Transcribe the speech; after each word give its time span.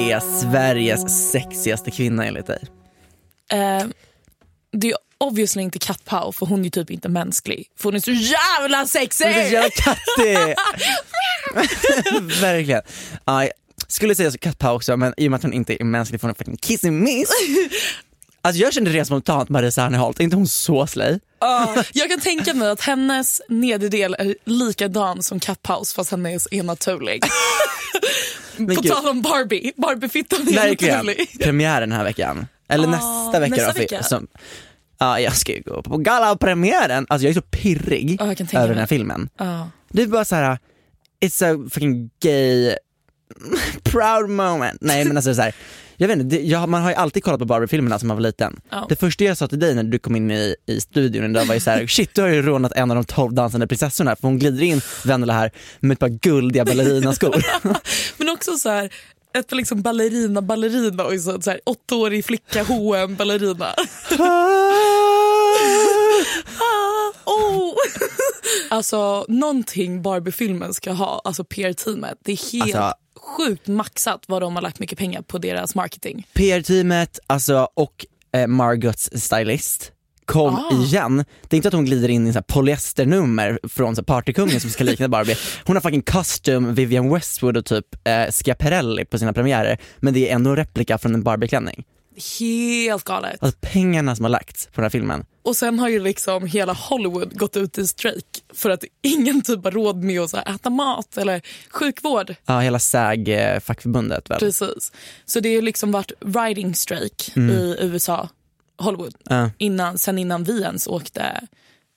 Är 0.00 0.20
Sveriges 0.20 1.30
sexigaste 1.30 1.90
kvinna 1.90 2.26
enligt 2.26 2.46
dig? 2.46 2.62
Eh, 3.52 3.86
det 4.72 4.90
är 4.90 4.96
obviously 5.18 5.62
inte 5.62 5.78
Kat 5.78 6.04
Pau 6.04 6.32
för 6.32 6.46
hon 6.46 6.64
är 6.64 6.70
typ 6.70 6.90
inte 6.90 7.08
mänsklig. 7.08 7.70
För 7.76 7.84
hon 7.84 7.94
är 7.94 8.00
så 8.00 8.10
jävla 8.10 8.86
sexig! 8.86 9.26
Hon 9.26 9.34
är 9.34 9.44
så 9.44 9.52
jävla 9.52 9.70
kattig! 9.70 10.56
Verkligen. 12.40 12.82
Jag 13.24 13.50
skulle 13.86 14.14
säga 14.14 14.30
Kat 14.30 14.58
Pau 14.58 14.76
också 14.76 14.96
men 14.96 15.14
i 15.16 15.26
och 15.26 15.30
med 15.30 15.38
att 15.38 15.42
hon 15.42 15.52
inte 15.52 15.82
är 15.82 15.84
mänsklig 15.84 16.20
får 16.20 16.28
hon 16.28 16.34
fucking 16.34 16.56
kissing 16.56 17.04
miss. 17.04 17.30
Alltså 18.42 18.62
jag 18.62 18.72
kände 18.72 18.90
rent 18.90 19.06
spontant 19.06 19.48
Maria 19.48 19.70
Serneholt, 19.70 20.20
är 20.20 20.24
inte 20.24 20.36
hon 20.36 20.48
så 20.48 20.86
slay? 20.86 21.18
Ja, 21.40 21.84
jag 21.92 22.10
kan 22.10 22.20
tänka 22.20 22.54
mig 22.54 22.70
att 22.70 22.80
hennes 22.80 23.42
nederdel 23.48 24.16
är 24.18 24.34
likadan 24.44 25.22
som 25.22 25.40
Kat 25.40 25.62
Paus 25.62 25.94
fast 25.94 26.10
hennes 26.10 26.48
är 26.50 26.62
naturlig. 26.62 27.22
På 28.76 28.82
tal 28.82 29.08
om 29.08 29.22
Barbie, 29.22 29.72
Barbiefittan 29.76 30.48
är 30.48 30.52
Verkligen. 30.52 30.96
naturlig. 31.06 31.40
Premiär 31.40 31.80
den 31.80 31.92
här 31.92 32.04
veckan. 32.04 32.46
Eller 32.68 32.84
Ja, 32.84 32.90
nästa 32.90 33.40
vecka 33.40 33.54
nästa 33.56 33.72
då. 33.72 33.78
vecka. 33.78 34.02
Som, 34.02 34.26
ja, 34.98 35.20
jag 35.20 35.36
ska 35.36 35.52
ju 35.52 35.62
gå 35.62 35.82
på 35.82 35.96
galapremiären. 35.96 37.06
Alltså 37.08 37.26
jag 37.26 37.30
är 37.30 37.34
så 37.34 37.42
pirrig 37.42 38.18
tänka 38.18 38.58
över 38.58 38.68
den 38.68 38.78
här 38.78 38.86
filmen. 38.86 39.28
Ja. 39.36 39.70
Det 39.88 40.02
är 40.02 40.06
bara 40.06 40.24
så 40.24 40.34
här. 40.34 40.58
it's 41.24 41.64
a 41.66 41.68
fucking 41.70 42.10
gay 42.22 42.74
proud 43.82 44.30
moment. 44.30 44.78
Nej 44.80 45.04
men 45.04 45.16
alltså 45.16 45.34
så 45.34 45.42
här. 45.42 45.54
Jag 46.00 46.08
vet 46.08 46.18
inte, 46.18 46.36
det, 46.36 46.42
jag, 46.42 46.68
man 46.68 46.82
har 46.82 46.90
ju 46.90 46.96
alltid 46.96 47.24
kollat 47.24 47.38
på 47.38 47.44
Barbie-filmerna 47.44 47.98
som 47.98 48.08
man 48.08 48.16
var 48.16 48.22
liten. 48.22 48.60
Ja. 48.70 48.86
Det 48.88 48.96
första 48.96 49.24
jag 49.24 49.36
sa 49.36 49.48
till 49.48 49.58
dig 49.58 49.74
när 49.74 49.82
du 49.82 49.98
kom 49.98 50.16
in 50.16 50.30
i, 50.30 50.56
i 50.66 50.80
studion 50.80 51.24
idag 51.24 51.44
var 51.44 51.54
ju 51.54 51.60
så 51.60 51.70
här: 51.70 51.86
shit 51.96 52.14
du 52.14 52.22
har 52.22 52.28
ju 52.28 52.42
rånat 52.42 52.72
en 52.72 52.90
av 52.90 52.94
de 52.94 53.04
tolv 53.04 53.32
dansande 53.32 53.66
prinsessorna 53.66 54.16
för 54.16 54.28
hon 54.28 54.38
glider 54.38 54.62
in, 54.62 54.80
Vendela 55.04 55.32
här, 55.32 55.50
med 55.80 55.92
ett 55.92 55.98
par 55.98 56.08
guldiga 56.08 56.64
ballerinaskor. 56.64 57.44
Men 58.18 58.28
också 58.28 58.56
så 58.56 58.68
här 58.68 58.90
ett 59.38 59.52
liksom 59.52 59.82
ballerina 59.82 60.42
ballerina 60.42 61.04
och 61.04 61.20
så, 61.20 61.40
så 61.40 61.50
här, 61.50 61.60
åttaårig 61.66 62.24
flicka 62.24 62.62
H&M 62.62 63.16
ballerina. 63.16 63.74
Ah, 66.60 67.30
oh. 67.30 67.74
alltså 68.70 69.24
någonting 69.28 70.02
Barbie-filmen 70.02 70.74
ska 70.74 70.92
ha, 70.92 71.20
alltså 71.24 71.44
PR-teamet, 71.44 72.18
det 72.24 72.32
är 72.32 72.52
helt 72.52 72.74
Alltså- 72.74 72.99
sjukt 73.22 73.66
maxat 73.66 74.24
vad 74.28 74.42
de 74.42 74.54
har 74.54 74.62
lagt 74.62 74.78
mycket 74.78 74.98
pengar 74.98 75.22
på 75.22 75.38
deras 75.38 75.74
marketing. 75.74 76.26
PR-teamet 76.34 77.18
alltså, 77.26 77.68
och 77.74 78.06
eh, 78.34 78.46
Margots 78.46 79.10
stylist 79.14 79.92
kom 80.24 80.54
Ah. 80.54 80.82
igen. 80.84 81.24
Det 81.48 81.54
är 81.54 81.56
inte 81.56 81.68
att 81.68 81.74
hon 81.74 81.84
glider 81.84 82.08
in 82.08 82.26
i 82.26 82.32
så 82.32 82.42
polyesternummer 82.42 83.58
från 83.68 83.96
så 83.96 84.02
partykungen 84.02 84.60
som 84.60 84.70
ska 84.70 84.84
likna 84.84 85.08
Barbie. 85.08 85.36
Hon 85.64 85.76
har 85.76 85.80
fucking 85.80 86.02
custom 86.02 86.74
Vivienne 86.74 87.14
Westwood 87.14 87.56
och 87.56 87.64
typ 87.64 87.86
eh, 88.06 88.30
Schiaparelli 88.32 89.04
på 89.04 89.18
sina 89.18 89.32
premiärer 89.32 89.78
men 89.98 90.14
det 90.14 90.30
är 90.30 90.34
ändå 90.34 90.50
en 90.50 90.56
replika 90.56 90.98
från 90.98 91.14
en 91.14 91.22
Barbie-klänning. 91.22 91.84
Helt 92.40 93.04
galet. 93.04 93.36
Alltså 93.42 93.58
pengarna 93.60 94.16
som 94.16 94.24
har 94.24 94.30
lagts 94.30 94.66
på 94.66 94.72
den 94.74 94.82
här 94.84 94.90
filmen. 94.90 95.24
Och 95.50 95.56
sen 95.56 95.78
har 95.78 95.88
ju 95.88 96.00
liksom 96.00 96.46
hela 96.46 96.72
Hollywood 96.72 97.38
gått 97.38 97.56
ut 97.56 97.78
i 97.78 97.86
strejk 97.86 98.24
för 98.54 98.70
att 98.70 98.84
ingen 99.02 99.42
typ 99.42 99.64
har 99.64 99.70
råd 99.70 100.02
med 100.04 100.20
att 100.20 100.34
äta 100.34 100.70
mat 100.70 101.16
eller 101.18 101.42
sjukvård. 101.70 102.34
Ja, 102.46 102.60
hela 102.60 102.78
SAG-fackförbundet 102.78 104.30
väl? 104.30 104.38
Precis. 104.38 104.92
Så 105.24 105.40
det 105.40 105.54
har 105.54 105.62
liksom 105.62 105.92
varit 105.92 106.12
riding 106.20 106.74
strike 106.74 107.32
Mm. 107.36 107.50
i 107.56 107.76
USA, 107.80 108.28
Hollywood, 108.78 109.14
Ja. 109.28 109.50
innan, 109.58 109.98
sen 109.98 110.18
innan 110.18 110.44
vi 110.44 110.62
ens 110.62 110.86
åkte 110.86 111.40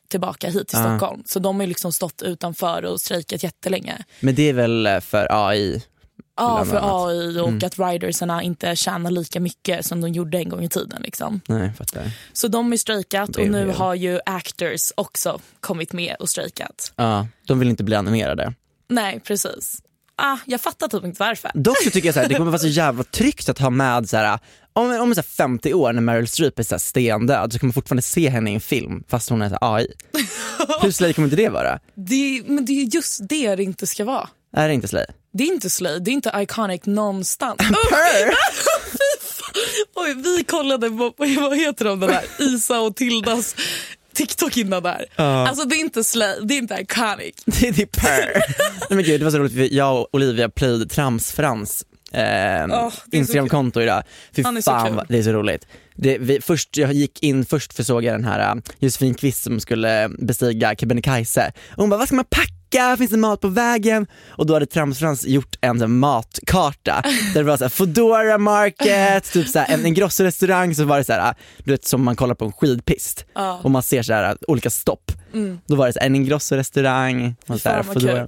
tillbaka 0.10 0.50
hit 0.50 0.68
till 0.68 0.80
Ja. 0.80 0.98
Stockholm. 0.98 1.24
Så 1.26 1.40
de 1.40 1.60
har 1.60 1.68
liksom 1.68 1.92
stått 1.94 2.22
utanför 2.22 2.86
och 2.86 3.02
strejkat 3.02 3.44
jättelänge. 3.44 4.04
Men 4.20 4.36
det 4.36 4.50
är 4.50 4.54
väl 4.54 4.86
eh, 4.86 5.00
för 5.00 5.28
AI? 5.48 5.84
Ja, 6.38 6.66
för. 6.66 7.08
AI 7.08 7.40
och 7.40 7.48
Mm. 7.48 7.60
att 7.66 7.80
ridersarna 7.80 8.44
inte 8.44 8.76
tjänar 8.76 9.12
lika 9.12 9.40
mycket 9.40 9.86
som 9.86 10.02
de 10.02 10.08
gjorde 10.12 10.38
en 10.38 10.50
gång 10.50 10.64
i 10.64 10.70
tiden. 10.70 11.02
Liksom. 11.02 11.42
Nej, 11.48 11.72
fattar. 11.78 12.12
Så 12.34 12.48
de 12.48 12.72
har 12.72 12.78
strejkat 12.78 13.36
och 13.36 13.48
nu 13.48 13.68
har 13.70 13.96
ju 13.96 14.20
actors 14.26 14.92
också 14.96 15.40
kommit 15.60 15.94
med 15.94 16.16
och 16.20 16.30
strejkat. 16.30 16.94
Ja, 16.96 17.28
de 17.48 17.60
vill 17.60 17.70
inte 17.70 17.84
bli 17.84 17.96
animerade. 17.96 18.54
Nej, 18.90 19.20
precis. 19.20 19.82
Ah, 20.16 20.38
jag 20.46 20.62
fattar 20.62 20.88
typ 20.88 21.04
inte 21.04 21.20
varför. 21.24 21.52
Dock 21.54 21.84
så 21.84 21.90
tycker 21.90 22.08
jag 22.10 22.14
här, 22.16 22.30
det 22.30 22.36
kommer 22.36 22.52
vara 22.52 22.60
så 22.60 22.68
jävla 22.68 23.04
tryggt 23.04 23.50
att 23.50 23.60
ha 23.60 23.70
med 23.70 24.10
så 24.10 24.18
här, 24.18 24.40
om, 24.74 25.00
om 25.02 25.16
så 25.16 25.22
här 25.22 25.24
50 25.24 25.74
år 25.74 25.94
när 25.94 26.02
Meryl 26.02 26.28
Streep 26.28 26.60
är 26.60 26.64
så 26.64 26.76
här 26.76 26.80
stendöd 26.80 27.54
så 27.54 27.60
kommer 27.60 27.68
man 27.70 27.74
fortfarande 27.74 28.02
se 28.02 28.30
henne 28.30 28.52
i 28.52 28.54
en 28.54 28.62
film 28.62 29.04
fast 29.08 29.30
hon 29.30 29.42
är 29.42 29.50
så 29.50 29.58
här 29.62 29.76
AI. 29.76 29.88
Hur 30.82 30.92
slay 30.92 31.14
kommer 31.14 31.26
inte 31.26 31.36
det 31.36 31.50
vara? 31.50 31.80
Det, 31.96 32.44
men 32.46 32.66
det 32.66 32.72
är 32.74 32.96
just 32.96 33.30
det 33.30 33.56
det 33.56 33.64
inte 33.64 33.88
ska 33.88 34.06
vara. 34.06 34.30
Är 34.56 34.68
det 34.68 34.74
inte 34.74 34.88
slay? 34.88 35.06
Det 35.34 35.44
är 35.44 35.48
inte 35.48 35.70
slay, 35.70 36.00
det 36.00 36.12
är 36.12 36.14
inte 36.14 36.32
iconic 36.36 36.82
någonstans. 36.86 37.58
Oj, 39.96 40.14
vi 40.14 40.44
kollade 40.44 40.90
på, 40.90 41.14
vad 41.18 41.58
heter 41.58 41.86
de 41.86 42.00
den 42.00 42.10
där, 42.10 42.24
Isa 42.40 42.80
och 42.80 42.96
Tildas 42.96 43.56
TikTok 44.14 44.58
innan 44.58 44.84
där. 44.84 45.06
Ja. 45.16 45.48
Alltså 45.48 45.66
det 45.66 45.76
är 45.76 45.80
inte 45.80 46.04
slay, 46.04 46.40
det 46.44 46.54
är 46.54 46.58
inte 46.58 46.78
iconic. 46.82 47.36
Det 47.46 47.68
är 47.68 47.74
typ 47.74 48.02
purr. 48.02 48.34
Nej 48.90 48.90
men 48.90 49.04
gud 49.04 49.22
det 49.22 49.24
var 49.24 49.32
så 49.32 49.40
roligt, 49.40 49.54
för 49.54 49.74
jag 49.74 50.02
och 50.02 50.08
Olivia 50.12 50.50
playade 50.50 50.86
Trams-Frans 50.86 51.84
eh, 52.12 52.20
det 52.20 52.22
är 52.22 52.90
så 52.90 52.98
Instagramkonto 53.12 53.82
idag. 53.82 54.04
Fy 54.36 54.44
Han 54.44 54.58
är 54.58 54.62
så 54.62 54.82
kul. 54.88 55.02
det 55.10 55.18
är 55.18 55.24
så 55.24 55.32
roligt. 55.32 55.68
Det, 55.96 56.18
vi, 56.18 56.42
först, 56.42 56.78
jag 56.78 56.94
gick 56.94 57.24
in 57.24 57.46
först 57.46 57.74
för 57.74 57.84
såg 57.84 58.04
jag 58.04 58.14
den 58.14 58.26
här 58.26 58.56
uh, 58.56 58.62
Josefin 58.80 59.14
Kvist 59.14 59.44
som 59.44 59.60
skulle 59.60 60.10
bestiga 60.20 60.76
Kebnekaise. 60.76 61.52
Och 61.70 61.78
hon 61.78 61.90
bara, 61.90 61.98
vad 61.98 62.08
ska 62.08 62.16
man 62.16 62.26
packa? 62.26 62.54
Finns 62.98 63.12
det 63.12 63.18
mat 63.18 63.42
på 63.42 63.48
vägen? 63.48 64.08
Och 64.30 64.46
då 64.46 64.54
hade 64.54 64.66
Trams-Frans 64.66 65.28
gjort 65.28 65.56
en 65.62 66.00
matkarta 66.00 67.02
där 67.04 67.34
det 67.34 67.44
var 67.44 67.58
så 67.58 67.64
här, 67.64 67.70
Foodora 67.70 68.38
Market, 68.38 69.32
typ 69.32 69.48
så 69.48 69.60
här, 69.60 69.74
en, 69.74 69.86
en 69.86 69.96
restaurang 69.96 70.76
så 70.76 70.84
var 70.86 70.98
det 70.98 71.04
så 71.04 71.14
här, 71.14 71.36
du 71.64 71.72
vet 71.72 71.86
som 71.86 72.04
man 72.04 72.16
kollar 72.16 72.36
på 72.36 72.46
en 72.46 72.52
skidpist 72.52 73.26
Ja. 73.36 73.60
och 73.64 73.72
man 73.72 73.84
ser 73.84 74.04
så 74.04 74.14
här, 74.14 74.38
olika 74.48 74.70
stopp. 74.70 75.12
Mm. 75.34 75.60
Då 75.68 75.76
var 75.76 75.88
det 75.88 75.94
så 75.94 76.00
här, 76.00 76.06
en 76.06 76.16
Ingrosso-restaurang, 76.16 77.36
och 77.48 77.62
Foodora. 77.62 78.28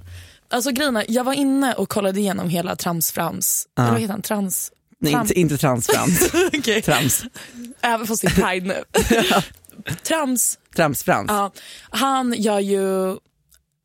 Alltså 0.50 0.70
grejen 0.70 0.96
är, 0.96 1.04
jag 1.08 1.24
var 1.24 1.32
inne 1.32 1.74
och 1.74 1.88
kollade 1.88 2.20
igenom 2.20 2.48
hela 2.48 2.76
Tramsframs, 2.76 3.66
Ja. 3.74 3.82
eller 3.82 3.92
vad 3.92 4.00
heter 4.00 4.12
han? 4.12 4.22
Trans... 4.22 4.72
Nej, 4.98 5.12
Tram- 5.12 5.20
inte, 5.22 5.40
inte 5.40 5.56
transfrans. 5.58 6.30
Okej. 6.58 6.82
Trams. 6.82 7.24
Även 7.80 8.06
fast 8.06 8.22
det 8.22 8.28
är 8.28 8.42
Pride 8.42 8.66
nu. 8.66 8.84
Trams, 10.02 10.58
Trams-Frans. 10.76 11.26
ja, 11.28 11.50
han 11.90 12.32
gör 12.38 12.60
ju 12.60 13.16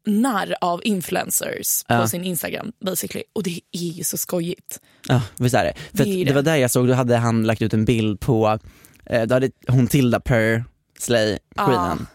narr 0.06 0.56
av 0.62 0.81
influencers 0.83 1.83
på 1.88 1.94
Ja. 1.94 2.07
sin 2.07 2.24
Instagram 2.24 2.71
basically. 2.86 3.24
Och 3.33 3.44
det 3.44 3.59
är 3.71 3.80
ju 3.92 4.03
så 4.03 4.18
skojigt. 4.18 4.80
Ja, 5.07 5.21
visst 5.38 5.56
är 5.56 5.63
det. 5.63 5.74
För 5.98 6.03
Det 6.06 6.09
är 6.09 6.18
det. 6.18 6.24
det 6.24 6.33
var 6.33 6.42
där 6.42 6.56
jag 6.56 6.71
såg, 6.71 6.88
då 6.88 6.94
hade 6.94 7.18
han 7.18 7.44
lagt 7.44 7.62
ut 7.62 7.74
en 7.74 7.86
bild 7.86 8.19
på, 8.19 8.59
eh, 9.06 9.24
då 9.24 9.36
hade 9.36 9.50
hon 9.68 9.88
Tilda 9.88 10.19
Per 10.19 10.63
Slay, 11.00 11.38
queenen. 11.57 12.07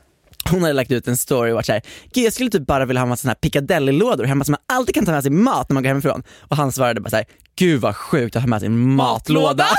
Hon 0.50 0.62
hade 0.62 0.73
lagt 0.73 0.91
ut 0.91 1.09
en 1.09 1.17
story 1.17 1.50
och 1.50 1.55
varit 1.55 1.67
såhär, 1.67 1.83
gud 2.15 2.25
jag 2.25 2.33
skulle 2.33 2.50
typ 2.50 2.67
bara 2.67 2.85
vilja 2.85 3.00
ha 3.00 3.05
en 3.05 3.09
massa 3.09 3.21
såna 3.23 3.31
här 3.31 3.35
piccadilly-lådor 3.37 4.25
hemma 4.25 4.44
som 4.44 4.53
man 4.53 4.77
alltid 4.77 4.94
kan 4.94 5.05
ta 5.06 5.12
med 5.12 5.23
sig 5.23 5.32
mat 5.32 5.69
när 5.69 5.75
man 5.75 5.82
går 5.82 5.89
hemifrån. 5.89 6.23
Och 6.41 6.56
han 6.56 6.73
svarade 6.73 7.00
bara 7.00 7.11
såhär, 7.11 7.25
gud 7.56 7.81
vad 7.81 7.97
sjukt 7.97 8.37
att 8.37 8.43
ha 8.43 8.49
med 8.49 8.61
sig 8.61 8.67
en 8.67 8.94
matlåda. 8.94 9.67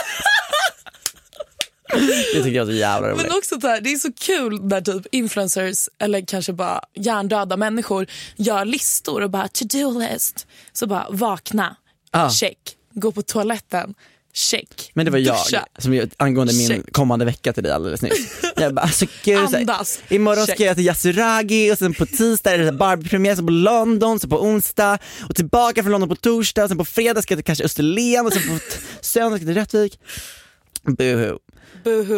det 2.33 2.43
tycker 2.43 2.51
jag 2.57 2.65
var 2.65 2.71
så 2.73 2.77
jävla 2.77 3.09
roligt. 3.09 3.21
Men 3.21 3.37
också 3.37 3.61
så 3.61 3.67
här, 3.67 3.81
det 3.81 3.89
är 3.91 3.95
så 3.97 4.13
kul 4.13 4.61
när 4.65 4.81
typ 4.81 5.05
influencers 5.11 5.89
eller 5.99 6.21
kanske 6.21 6.53
bara 6.53 6.81
hjärndöda 6.95 7.57
människor 7.57 8.07
gör 8.35 8.65
listor 8.65 9.21
och 9.23 9.29
bara 9.29 9.47
to-do 9.47 9.99
list. 10.11 10.47
Så 10.73 10.87
bara 10.87 11.07
vakna, 11.09 11.75
Ah. 12.11 12.29
check. 12.29 12.57
Gå 12.93 13.11
på 13.11 13.21
toaletten, 13.21 13.93
check. 14.33 14.91
Men 14.93 15.05
det 15.05 15.11
var 15.11 15.19
jag 15.19 15.35
Duscha. 15.35 15.65
som 15.77 16.09
angående 16.17 16.53
min 16.53 16.67
Check. 16.67 16.93
kommande 16.93 17.25
vecka 17.25 17.53
till 17.53 17.63
dig 17.63 17.71
alldeles 17.71 18.01
nyss. 18.01 18.27
Jag 18.55 18.73
bara, 18.73 18.81
alltså 18.81 19.05
gud, 19.23 19.37
så 19.49 19.55
här, 19.55 19.59
Andas. 19.59 19.99
imorgon 20.09 20.45
Check. 20.45 20.55
ska 20.55 20.65
jag 20.65 20.75
till 20.75 20.85
Yasuragi 20.85 21.71
och 21.73 21.77
sen 21.77 21.93
på 21.93 22.05
tisdag 22.05 22.51
är 22.53 22.57
det 22.57 22.71
Barbie-premiär, 22.71 23.35
sen 23.35 23.45
på 23.45 23.51
London, 23.51 24.19
sen 24.19 24.29
på 24.29 24.41
onsdag 24.41 24.97
och 25.29 25.35
tillbaka 25.35 25.83
från 25.83 25.91
London 25.91 26.09
på 26.09 26.15
torsdag, 26.15 26.67
sen 26.67 26.77
på 26.77 26.85
fredag 26.85 27.21
ska 27.21 27.33
jag 27.33 27.37
till 27.37 27.45
kanske 27.45 27.63
Österlen 27.63 28.25
och 28.25 28.33
sen 28.33 28.41
på 28.47 28.59
söndag 29.01 29.37
ska 29.37 29.45
jag 29.45 29.55
till 29.55 29.61
Rättvik. 29.61 29.99
Boohoo. 30.83 31.39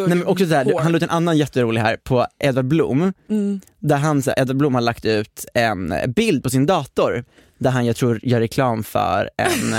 Nej, 0.08 0.16
men 0.18 0.26
också 0.26 0.46
så 0.46 0.54
här, 0.54 0.78
han 0.78 0.92
la 0.92 0.96
ut 0.96 1.02
en 1.02 1.10
annan 1.10 1.38
jätterolig 1.38 1.80
här 1.80 1.96
på 1.96 2.26
Edvard 2.38 2.64
Blom, 2.64 3.12
Mm. 3.30 3.60
där 3.78 3.96
han, 3.96 4.22
så 4.22 4.30
här, 4.30 4.40
Edvard 4.42 4.56
Blom 4.56 4.74
har 4.74 4.80
lagt 4.80 5.04
ut 5.04 5.46
en 5.54 5.94
bild 6.16 6.42
på 6.42 6.50
sin 6.50 6.66
dator 6.66 7.24
där 7.58 7.70
han 7.70 7.86
jag 7.86 7.96
tror 7.96 8.20
gör 8.22 8.40
reklam 8.40 8.84
för 8.84 9.30
en, 9.36 9.74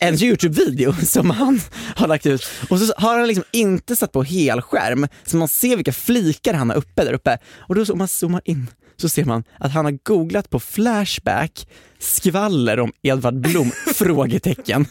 en 0.00 0.14
Youtube-video 0.22 0.92
som 0.92 1.30
han 1.30 1.60
har 1.96 2.08
lagt 2.08 2.26
ut. 2.26 2.46
Och 2.70 2.78
så 2.78 2.92
har 2.96 3.18
han 3.18 3.28
liksom 3.28 3.44
inte 3.52 3.96
satt 3.96 4.12
på 4.12 4.22
helskärm 4.22 5.06
så 5.24 5.36
man 5.36 5.48
ser 5.48 5.76
vilka 5.76 5.92
flikar 5.92 6.54
han 6.54 6.70
har 6.70 6.76
uppe 6.76 7.04
där 7.04 7.12
uppe. 7.12 7.38
Och 7.58 7.74
då 7.74 7.84
så, 7.84 7.92
om 7.92 7.98
man 7.98 8.08
zoomar 8.08 8.40
in 8.44 8.66
så 8.96 9.08
ser 9.08 9.24
man 9.24 9.44
att 9.58 9.72
han 9.72 9.84
har 9.84 9.98
googlat 10.02 10.50
på 10.50 10.60
Flashback 10.60 11.68
skvaller 11.98 12.80
om 12.80 12.92
Edvard 13.02 13.34
Blom? 13.40 13.70
frågetecken. 13.94 14.86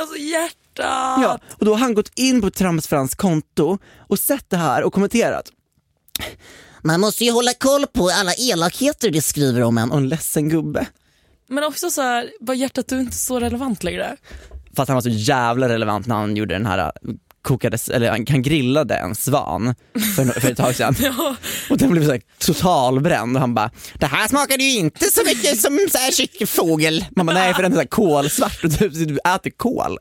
Alltså 0.00 0.16
hjärta. 0.82 1.22
Ja, 1.22 1.38
och 1.58 1.64
då 1.64 1.72
har 1.72 1.78
han 1.78 1.94
gått 1.94 2.10
in 2.18 2.40
på 2.40 2.50
Trams 2.50 2.86
Frans 2.86 3.14
konto 3.14 3.78
och 4.08 4.18
sett 4.18 4.50
det 4.50 4.56
här 4.56 4.82
och 4.84 4.92
kommenterat. 4.92 5.52
Man 6.82 7.00
måste 7.00 7.24
ju 7.24 7.30
hålla 7.32 7.52
koll 7.54 7.86
på 7.86 8.10
alla 8.10 8.32
elakheter 8.34 9.10
det 9.10 9.22
skriver 9.22 9.62
om 9.62 9.78
en 9.78 9.90
och 9.90 9.96
en 9.98 10.08
ledsen 10.08 10.48
gubbe. 10.48 10.86
Men 11.48 11.64
också 11.64 11.90
så 11.90 12.02
här, 12.02 12.30
var 12.40 12.54
hjärtat 12.54 12.88
du 12.88 13.00
inte 13.00 13.16
så 13.16 13.40
relevant 13.40 13.84
längre? 13.84 14.16
För 14.76 14.82
att 14.82 14.88
han 14.88 14.94
var 14.94 15.02
så 15.02 15.08
jävla 15.08 15.68
relevant 15.68 16.06
när 16.06 16.14
han 16.14 16.36
gjorde 16.36 16.54
den 16.54 16.66
här 16.66 16.78
äh, 16.78 16.90
kokades, 17.42 17.88
eller 17.88 18.10
han- 18.10 18.24
grillade 18.24 18.94
en 18.96 19.14
svan 19.14 19.74
för, 20.16 20.40
för 20.40 20.50
ett 20.50 20.56
tag 20.56 20.74
sedan. 20.74 20.94
Ja. 21.02 21.36
Och 21.70 21.78
den 21.78 21.90
blev 21.90 22.04
så 22.04 22.10
här 22.10 22.20
totalbränd 22.38 23.36
och 23.36 23.40
han 23.40 23.54
bara 23.54 23.70
Det 23.94 24.06
här 24.06 24.28
smakade 24.28 24.64
ju 24.64 24.78
inte 24.78 25.04
så 25.04 25.20
mycket 25.24 25.60
som 25.60 25.78
så 25.92 25.98
här 25.98 26.12
kyckelfågel. 26.12 27.04
Man 27.16 27.26
bara 27.26 27.32
nej 27.38 27.54
för 27.54 27.62
den 27.62 27.72
är 27.72 27.76
så 27.76 27.80
här 27.80 27.88
kolsvart 27.88 28.64
och 28.64 28.70
du, 28.70 28.88
du 28.88 29.18
äter 29.18 29.50
kol. 29.50 29.98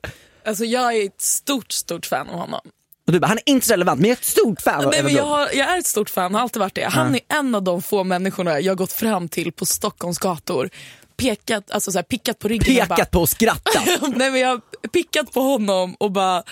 Alltså 0.47 0.65
jag 0.65 0.97
är 0.97 1.05
ett 1.05 1.21
stort, 1.21 1.71
stort 1.71 2.05
fan 2.05 2.29
av 2.29 2.39
honom. 2.39 2.59
Och 3.07 3.13
du 3.13 3.19
bara 3.19 3.27
han 3.27 3.37
är 3.37 3.49
inte 3.51 3.73
relevant 3.73 3.99
men 4.01 4.09
jag 4.09 4.17
är 4.17 4.21
ett 4.21 4.25
stort 4.25 4.61
fan 4.61 4.85
av 4.85 4.91
Nej, 4.91 5.03
men 5.03 5.13
jag, 5.13 5.23
har, 5.23 5.49
jag 5.53 5.73
är 5.73 5.77
ett 5.77 5.85
stort 5.85 6.09
fan, 6.09 6.33
har 6.33 6.41
alltid 6.41 6.59
varit 6.59 6.75
det. 6.75 6.85
Han 6.85 7.15
är 7.15 7.21
en 7.27 7.55
av 7.55 7.63
de 7.63 7.81
få 7.81 8.03
människorna 8.03 8.59
jag 8.59 8.71
har 8.71 8.75
gått 8.75 8.91
fram 8.93 9.29
till 9.29 9.51
på 9.51 9.65
Stockholms 9.65 10.17
gator, 10.17 10.69
pekat, 11.17 11.71
alltså 11.71 11.91
så 11.91 11.97
här, 11.97 12.03
pickat 12.03 12.39
på 12.39 12.47
ryggen 12.47 12.81
och 12.81 12.89
Pekat 12.89 13.11
på 13.11 13.19
och 13.19 13.29
skrattat. 13.29 13.87
Nej, 14.15 14.31
men 14.31 14.39
jag 14.39 14.49
har 14.49 14.87
pickat 14.87 15.31
på 15.31 15.41
honom 15.41 15.95
och 15.99 16.11
bara, 16.11 16.43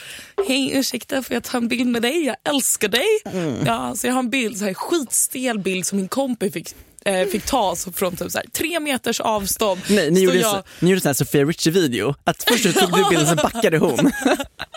hej 0.48 0.72
ursäkta 0.74 1.24
får 1.24 1.34
jag 1.34 1.44
ta 1.44 1.58
en 1.58 1.68
bild 1.68 1.88
med 1.88 2.02
dig? 2.02 2.26
Jag 2.26 2.36
älskar 2.44 2.88
dig. 2.88 3.08
Mm. 3.26 3.66
Ja, 3.66 3.96
så 3.96 4.08
jag 4.08 4.14
har 4.14 4.20
en 4.20 4.30
bild, 4.30 4.58
så 4.58 4.66
här, 4.66 4.74
skitstel 4.74 5.60
bild 5.60 5.86
som 5.86 5.98
min 5.98 6.08
kompis 6.08 6.54
fick, 6.54 6.76
eh, 7.06 7.28
fick 7.28 7.46
ta 7.46 7.75
så 7.75 7.92
från 7.92 8.16
typ 8.16 8.31
så 8.31 8.38
här, 8.38 8.48
tre 8.48 8.80
meters 8.80 9.19
avstånd. 9.19 9.81
Nej, 9.90 10.12
ni 10.12 10.19
gjorde, 10.24 10.38
jag, 10.38 10.52
så, 10.52 10.63
ni 10.80 10.90
gjorde 10.90 11.02
sån 11.02 11.10
här 11.10 11.13
Sofia 11.13 11.44
Richie-video, 11.46 12.16
att 12.24 12.44
först 12.44 12.63
så 12.63 12.72
tog 12.80 12.92
du 12.92 13.10
bilden 13.10 13.28
sen 13.28 13.36
backade 13.36 13.78
hon. 13.78 14.12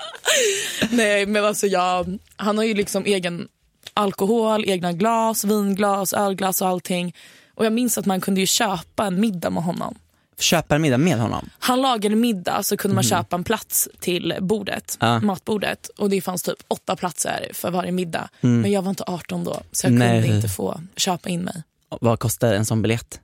Nej 0.90 1.26
men 1.26 1.44
alltså 1.44 1.66
jag, 1.66 2.18
han 2.36 2.58
har 2.58 2.64
ju 2.64 2.74
liksom 2.74 3.04
egen 3.04 3.48
alkohol, 3.94 4.64
egna 4.66 4.92
glas, 4.92 5.44
vinglas, 5.44 6.12
ölglas 6.12 6.62
och 6.62 6.68
allting. 6.68 7.14
Och 7.54 7.64
jag 7.66 7.72
minns 7.72 7.98
att 7.98 8.06
man 8.06 8.20
kunde 8.20 8.40
ju 8.40 8.46
köpa 8.46 9.06
en 9.06 9.20
middag 9.20 9.50
med 9.50 9.62
honom. 9.62 9.94
Köpa 10.40 10.74
en 10.74 10.82
middag 10.82 10.98
med 10.98 11.18
honom. 11.20 11.50
Han 11.58 11.80
lagade 11.82 12.16
middag 12.16 12.62
så 12.62 12.76
kunde 12.76 12.94
man 12.94 13.04
köpa 13.04 13.36
en 13.36 13.44
plats 13.44 13.88
till 14.00 14.34
bordet. 14.40 14.96
Ja. 15.00 15.20
matbordet. 15.20 15.88
Och 15.98 16.10
det 16.10 16.20
fanns 16.20 16.42
typ 16.42 16.58
åtta 16.68 16.96
platser 16.96 17.50
för 17.54 17.70
varje 17.70 17.92
middag. 17.92 18.28
Men 18.40 18.70
jag 18.72 18.82
var 18.82 18.90
inte 18.90 19.04
18 19.06 19.44
då 19.44 19.60
så 19.72 19.86
jag 19.86 19.92
Mm. 19.92 20.08
Nej. 20.08 20.22
kunde 20.22 20.36
inte 20.36 20.48
få 20.48 20.80
köpa 20.96 21.28
in 21.28 21.40
mig. 21.42 21.62
Vad 22.00 22.18
kostar 22.18 22.54
en 22.54 22.66
sån 22.66 22.82
biljett? 22.82 23.20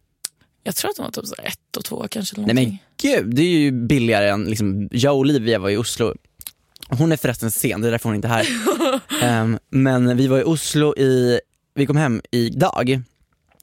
Jag 0.62 0.76
tror 0.76 0.90
att 0.90 0.96
de 0.96 1.02
var 1.02 1.11
typ 1.11 1.26
så 1.26 1.34
ett 1.43 1.76
och 1.76 1.84
två 1.84 2.06
kanske. 2.11 2.37
Eller 2.37 2.55
Nej 2.55 2.66
men 2.66 2.78
gud, 3.02 3.34
det 3.34 3.43
är 3.43 3.58
ju 3.58 3.70
billigare 3.72 4.28
än, 4.31 4.44
liksom, 4.44 4.88
jag 4.93 5.12
och 5.12 5.19
Olivia 5.19 5.58
var 5.58 5.70
i 5.70 5.76
Oslo, 5.76 6.14
hon 6.88 7.12
är 7.12 7.16
förresten 7.16 7.50
sen, 7.50 7.81
det 7.81 7.88
är 7.88 7.90
därför 7.93 8.08
hon 8.08 8.16
inte 8.16 8.28
är 8.28 8.32
här. 8.32 8.46
Ehm, 9.22 9.58
men 9.70 10.16
vi 10.16 10.26
var 10.26 10.38
i 10.38 10.43
Oslo 10.44 10.94
i, 10.99 11.40
vi 11.75 11.87
kom 11.87 11.96
hem 11.96 12.22
idag 12.31 13.02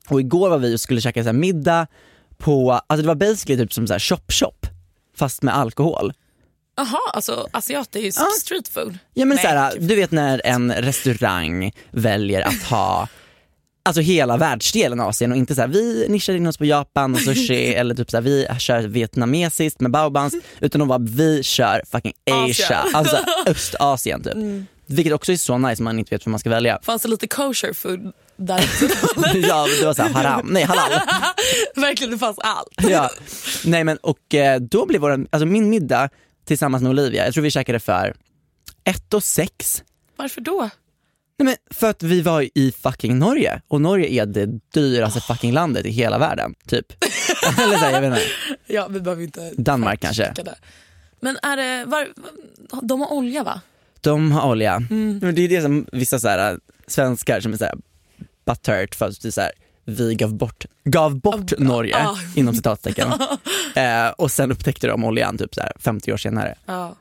och 0.10 0.20
igår 0.22 0.50
var 0.50 0.58
vi 0.58 0.76
och 0.76 0.82
skulle 0.82 1.02
käka 1.02 1.24
så 1.24 1.28
här 1.28 1.34
middag 1.34 1.88
på, 2.38 2.72
alltså 2.72 3.02
det 3.02 3.08
var 3.08 3.16
basically 3.16 3.64
typ 3.64 3.74
som 3.74 3.88
så 3.88 3.94
här 3.94 4.00
shop 4.00 4.22
shop 4.28 4.68
fast 5.18 5.42
med 5.42 5.56
alkohol. 5.58 6.14
Jaha, 6.76 7.00
alltså 7.14 7.48
asiatisk 7.52 8.20
Ja. 8.20 8.26
street 8.42 8.68
food. 8.68 8.98
Ja 9.14 9.26
men 9.26 9.36
Nej, 9.36 9.46
så 9.46 9.48
här, 9.52 9.74
gud. 9.74 9.88
du 9.90 9.96
vet 9.96 10.12
när 10.12 10.42
en 10.46 10.74
restaurang 10.74 11.72
väljer 11.92 12.42
att 12.42 12.64
ha 12.64 13.08
Alltså 13.84 14.02
hela 14.02 14.38
världsdelen 14.38 15.00
Asien 15.00 15.32
och 15.32 15.38
inte 15.38 15.56
så 15.56 15.62
här, 15.62 15.68
vi 15.68 16.06
nischar 16.10 16.34
in 16.34 16.48
oss 16.48 16.58
på 16.58 16.66
Japan 16.66 17.14
och 17.14 17.22
sushi 17.22 17.74
eller 17.76 17.96
typ 17.96 18.12
så 18.12 18.18
här, 18.18 18.22
vi 18.22 18.48
kör 18.60 18.82
vietnamesiskt 18.82 19.80
med 19.80 19.92
baobans 19.92 20.36
utan 20.60 20.88
de 20.88 21.06
vi 21.06 21.44
kör 21.44 21.82
fucking 21.92 22.14
Asia, 22.32 22.48
Asia. 22.50 22.86
alltså 22.94 23.18
Östasien 23.46 24.24
typ. 24.24 24.68
Vilket 24.86 25.14
också 25.14 25.32
är 25.32 25.38
så 25.38 25.58
nice 25.58 25.84
man 25.84 26.00
inte 26.00 26.16
vet 26.16 26.26
vad 26.26 26.32
man 26.32 26.40
ska 26.40 26.50
välja. 26.50 26.80
Fanns 26.84 27.02
det 27.02 27.10
lite 27.10 27.28
kosher 27.28 27.74
food 27.74 28.14
där? 28.36 28.60
ja 29.48 29.68
det 29.80 29.86
var 29.86 29.94
så 29.94 30.02
här, 30.02 30.10
haram, 30.10 30.48
nej 30.48 30.64
halal. 30.64 30.92
Verkligen, 31.76 32.12
det 32.12 32.18
fanns 32.18 32.40
allt. 32.40 32.74
ja. 32.90 33.10
Nej 33.66 33.84
men 33.84 33.98
och 33.98 34.36
eh, 34.36 34.60
då 34.60 34.86
blev 34.86 35.02
vår, 35.02 35.28
alltså 35.30 35.46
min 35.46 35.70
middag 35.70 36.10
tillsammans 36.46 36.84
med 36.84 36.90
Olivia, 36.90 37.26
jag 37.26 37.34
tror 37.34 37.44
vi 37.44 37.52
käkade 37.52 37.80
för 37.80 38.16
ett 38.84 39.14
och 39.14 39.24
sex 39.24 39.84
Varför 40.16 40.42
då? 40.42 40.70
Nej 41.42 41.46
men 41.46 41.76
för 41.76 41.90
att 41.90 42.04
vi 42.04 42.22
var 42.22 42.50
i 42.56 42.72
fucking 42.72 43.20
Norge 43.20 43.62
och 43.68 43.82
Norge 43.82 44.08
är 44.08 44.26
det 44.26 44.46
dyraste 44.74 45.22
fucking 45.22 45.54
landet 45.54 45.86
i 45.86 45.90
hela 45.90 46.18
världen, 46.18 46.56
typ. 46.68 46.86
Eller 47.60 47.78
så 47.78 47.86
här, 47.86 47.92
jag 47.92 48.02
vet 48.02 48.08
inte. 48.08 48.22
Ja, 48.68 48.88
vi 48.88 49.00
behöver 49.00 49.24
inte... 49.24 49.52
Danmark 49.58 50.00
kanske. 50.02 50.34
det. 50.36 50.56
Men 51.20 51.38
är 51.44 51.58
det... 51.58 51.86
Var, 51.86 52.08
de 52.82 53.02
har 53.02 53.12
olja 53.12 53.44
va? 53.44 53.62
De 54.02 54.32
har 54.32 54.50
olja. 54.50 54.80
Men 54.90 55.36
det 55.36 55.42
är 55.42 55.50
det 55.50 55.62
som 55.62 55.86
vissa 55.92 56.20
så 56.20 56.28
här, 56.28 56.60
svenskar 56.88 57.42
som 57.42 57.54
är 57.54 57.58
så 57.58 57.66
här 57.66 57.76
butthurt 58.46 58.96
för 58.96 59.08
att 59.08 59.22
det 59.22 59.28
är 59.28 59.32
så 59.32 59.42
här, 59.42 59.52
vi 59.86 60.16
gav 60.16 60.34
bort, 60.34 60.66
gav 60.84 61.20
bort 61.20 61.54
Norge 61.58 61.98
ah. 61.98 62.18
inom 62.36 62.56
citattecken. 62.56 63.12
eh, 63.76 64.08
och 64.18 64.32
sen 64.32 64.52
upptäckte 64.52 64.88
de 64.88 65.04
oljan 65.04 65.38
typ 65.38 65.56
så 65.56 65.62
här 65.62 65.74
50 65.80 66.14
år 66.14 66.18
senare. 66.18 66.56
Ja. 66.66 66.96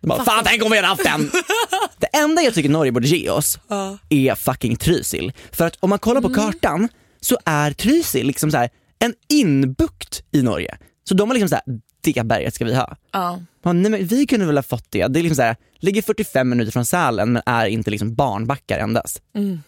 De 0.00 0.08
bara, 0.08 0.24
Fan 0.24 0.44
tänk 0.44 0.64
om 0.64 0.70
vi 0.70 0.76
hade 0.76 0.88
haft 0.88 1.04
den! 1.04 1.30
Det 2.02 2.18
enda 2.18 2.42
jag 2.42 2.54
tycker 2.54 2.68
Norge 2.68 2.92
borde 2.92 3.08
ge 3.08 3.30
oss 3.30 3.58
Ja. 3.68 3.98
är 4.08 4.34
fucking 4.34 4.76
Trysil. 4.76 5.32
För 5.52 5.66
att 5.66 5.76
om 5.80 5.90
man 5.90 5.98
kollar 5.98 6.20
på 6.20 6.34
kartan 6.34 6.88
så 7.20 7.38
är 7.44 7.72
Trysil 7.72 8.26
liksom 8.26 8.50
så 8.50 8.56
här 8.56 8.70
en 8.98 9.14
inbukt 9.28 10.22
i 10.30 10.42
Norge. 10.42 10.78
Så 11.04 11.14
de 11.14 11.28
har 11.28 11.34
liksom 11.34 11.48
så 11.48 11.54
här, 11.54 11.80
det 12.00 12.26
berget 12.26 12.54
ska 12.54 12.64
vi 12.64 12.74
ha. 12.74 12.96
Ja. 13.12 13.40
Man, 13.64 13.82
nej, 13.82 13.90
men 13.90 14.06
vi 14.06 14.26
kunde 14.26 14.46
väl 14.46 14.56
ha 14.56 14.62
fått 14.62 14.90
det. 14.90 15.06
Det 15.06 15.20
är 15.20 15.22
liksom 15.22 15.36
så 15.36 15.42
här, 15.42 15.56
ligger 15.78 16.02
45 16.02 16.48
minuter 16.48 16.72
från 16.72 16.84
Sälen 16.84 17.32
men 17.32 17.42
är 17.46 17.66
inte 17.66 17.90
liksom 17.90 18.14
barnbackar 18.14 18.78
endast. 18.78 19.22
Men, 19.32 19.62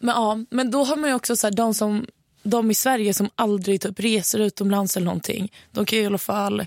ja, 0.00 0.38
men 0.50 0.70
då 0.70 0.84
har 0.84 0.96
man 0.96 1.10
ju 1.10 1.16
också 1.16 1.36
så 1.36 1.46
här, 1.46 1.54
de, 1.54 1.74
som, 1.74 2.06
de 2.42 2.70
i 2.70 2.74
Sverige 2.74 3.14
som 3.14 3.30
aldrig 3.34 3.80
typ 3.80 4.00
reser 4.00 4.38
utomlands 4.38 4.96
eller 4.96 5.06
någonting. 5.06 5.52
De 5.72 5.86
kan 5.86 5.98
ju 5.98 6.02
i 6.02 6.06
alla 6.06 6.18
fall 6.18 6.66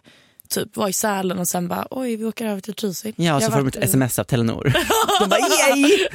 typ 0.50 0.78
vara 0.78 0.90
i 0.90 0.94
Sälen 0.94 1.40
och 1.40 1.48
sen 1.48 1.68
bara 1.68 1.88
oj 1.92 2.16
vi 2.16 2.26
åker 2.26 2.46
över 2.46 2.62
till 2.62 2.74
Trysil. 2.74 3.14
Ja, 3.16 3.36
och 3.36 3.44
så 3.44 3.52
får 3.52 3.58
de 3.58 3.68
ett 3.68 3.76
i- 3.76 3.80
sms 3.80 4.20
av 4.20 4.24
Telenor. 4.24 4.64
De 5.20 5.30
bara 5.30 5.40
yay! 5.40 6.08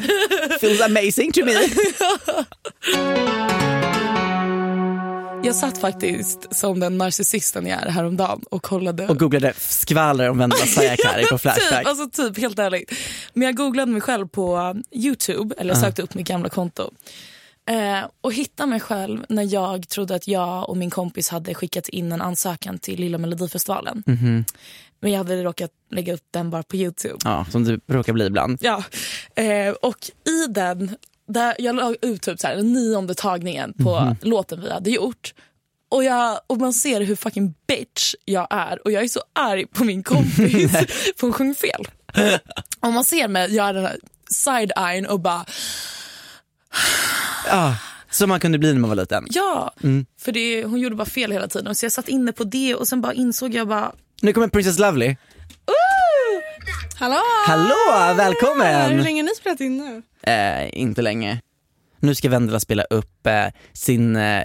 Feels 0.60 0.80
amazing 0.80 1.32
to 1.32 1.40
me. 1.44 1.52
Jag 5.44 5.54
satt 5.54 5.78
faktiskt 5.78 6.56
som 6.56 6.80
den 6.80 6.98
narcissisten 6.98 7.66
jag 7.66 7.82
är 7.82 7.90
häromdagen 7.90 8.40
och 8.50 8.62
kollade. 8.62 9.06
Och 9.08 9.18
googlade 9.18 9.52
skvaller 9.58 10.30
om 10.30 10.38
Vendela 10.38 10.66
Sayakari 10.66 11.24
på 11.30 11.38
Flashback. 11.38 11.78
Typ, 11.78 11.86
alltså 11.88 12.10
typ 12.10 12.38
helt 12.38 12.58
ärligt. 12.58 12.92
Men 13.32 13.46
jag 13.46 13.56
googlade 13.56 13.92
mig 13.92 14.00
själv 14.00 14.28
på 14.28 14.74
Youtube, 14.92 15.54
eller 15.58 15.70
jag 15.74 15.80
sökte 15.80 16.02
upp 16.02 16.14
mitt 16.14 16.26
gamla 16.28 16.48
konto. 16.48 16.90
Eh, 17.66 18.08
och 18.20 18.32
hittade 18.32 18.70
mig 18.70 18.80
själv 18.80 19.24
när 19.28 19.54
jag 19.54 19.88
trodde 19.88 20.14
att 20.14 20.28
jag 20.28 20.68
och 20.68 20.76
min 20.76 20.90
kompis 20.90 21.28
hade 21.28 21.54
skickat 21.54 21.88
in 21.88 22.12
en 22.12 22.20
ansökan 22.20 22.78
till 22.78 23.00
Lilla 23.00 23.18
Melodifestivalen. 23.18 24.02
Men 25.00 25.12
jag 25.12 25.18
hade 25.18 25.42
råkat 25.42 25.70
lägga 25.90 26.14
upp 26.14 26.26
den 26.30 26.50
bara 26.50 26.62
på 26.62 26.76
Youtube. 26.76 27.16
Ja, 27.24 27.46
som 27.50 27.64
du 27.64 27.80
brukar 27.86 28.12
bli 28.12 28.26
ibland. 28.26 28.58
Ja, 28.60 28.84
eh, 29.34 29.74
och 29.82 30.10
i 30.26 30.46
den, 30.48 30.96
där 31.28 31.54
jag 31.58 31.76
la 31.76 31.94
ut 32.02 32.22
typ 32.22 32.40
så 32.40 32.46
här, 32.46 32.56
den 32.56 32.72
nionde 32.72 33.14
tagningen 33.14 33.72
på 33.72 34.16
låten 34.22 34.60
vi 34.60 34.70
hade 34.70 34.90
gjort. 34.90 35.34
Och, 35.88 36.04
jag, 36.04 36.40
och 36.46 36.58
man 36.58 36.72
ser 36.72 37.00
hur 37.00 37.16
fucking 37.16 37.54
bitch 37.66 38.14
jag 38.24 38.46
är 38.50 38.84
och 38.84 38.92
jag 38.92 39.04
är 39.04 39.08
så 39.08 39.20
arg 39.32 39.66
på 39.66 39.84
min 39.84 40.02
kompis 40.02 40.72
för 41.16 41.20
hon 41.20 41.32
sjöng 41.32 41.54
fel. 41.54 41.88
Och 42.80 42.92
man 42.92 43.04
ser 43.04 43.28
mig 43.28 43.54
göra 43.54 43.72
den 43.72 43.84
här 43.84 43.98
side-eyen 44.30 45.06
och 45.06 45.20
bara 45.20 45.44
Ja, 47.46 47.76
som 48.10 48.28
man 48.28 48.40
kunde 48.40 48.58
bli 48.58 48.72
när 48.72 48.80
man 48.80 48.90
var 48.90 48.96
liten. 48.96 49.26
ja, 49.30 49.72
för 50.20 50.32
det, 50.32 50.64
hon 50.64 50.80
gjorde 50.80 50.96
bara 50.96 51.06
fel 51.06 51.32
hela 51.32 51.48
tiden. 51.48 51.74
Så 51.74 51.84
jag 51.84 51.92
satt 51.92 52.08
inne 52.08 52.32
på 52.32 52.44
det 52.44 52.74
och 52.74 52.88
sen 52.88 53.00
bara 53.00 53.12
insåg 53.14 53.54
jag 53.54 53.68
bara 53.68 53.92
Nu 54.22 54.32
kommer 54.32 54.48
Princess 54.48 54.78
Lovely. 54.78 55.16
Hallå! 56.96 57.20
Hallå, 57.46 58.14
välkommen! 58.16 58.90
Hur 58.90 59.02
länge 59.02 59.22
har 59.22 59.28
ni 59.28 59.34
spelat 59.34 59.60
in 59.60 59.78
nu? 59.78 60.02
Eh, 60.32 60.78
inte 60.80 61.02
länge. 61.02 61.40
Nu 62.00 62.14
ska 62.14 62.28
Vendela 62.28 62.60
spela 62.60 62.82
upp 62.82 63.26
eh, 63.26 63.46
sin, 63.72 64.16
eh, 64.16 64.44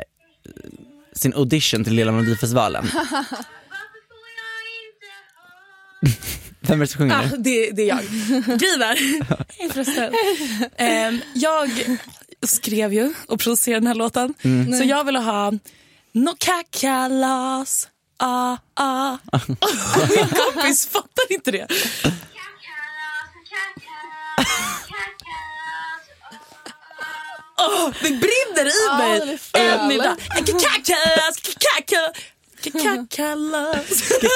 sin 1.14 1.34
audition 1.34 1.84
till 1.84 1.94
Lilla 1.94 2.12
Melodifestivalen. 2.12 2.86
Vem 6.70 6.82
är 6.82 6.86
det 6.86 6.92
som 6.92 6.98
sjunger 7.00 7.16
Ah, 7.34 7.38
det, 7.38 7.72
det 7.72 7.82
är 7.82 7.88
jag. 7.88 8.00
Är, 8.00 8.96
Hej 9.60 9.70
förresten. 9.74 10.14
Ehm, 10.78 11.22
jag 11.34 11.70
skrev 12.48 12.94
ju 12.94 13.14
och 13.28 13.40
producerade 13.40 13.80
den 13.80 13.88
här 13.88 13.96
låten. 13.96 14.34
Så 14.80 14.84
jag 14.84 15.04
ville 15.04 15.20
ha 15.20 15.52
No 16.12 16.36
kakalas, 16.40 17.88
ah, 18.18 18.58
ah. 18.74 19.14
Och 19.32 20.10
Min 20.10 20.28
kompis 20.28 20.88
fattar 20.88 21.32
inte 21.34 21.52
det. 21.52 21.68
Åh, 27.62 27.90
det 28.02 28.10
brinner 28.10 28.66
i 28.68 28.72
Ja, 28.88 28.98
mig. 28.98 29.20
det 29.26 29.34
är 29.34 29.38
fel. 29.38 29.88
Middag. 29.88 30.18
Kakalas, 30.36 31.36
kakaka, 31.42 32.20
kakalas. 32.64 33.88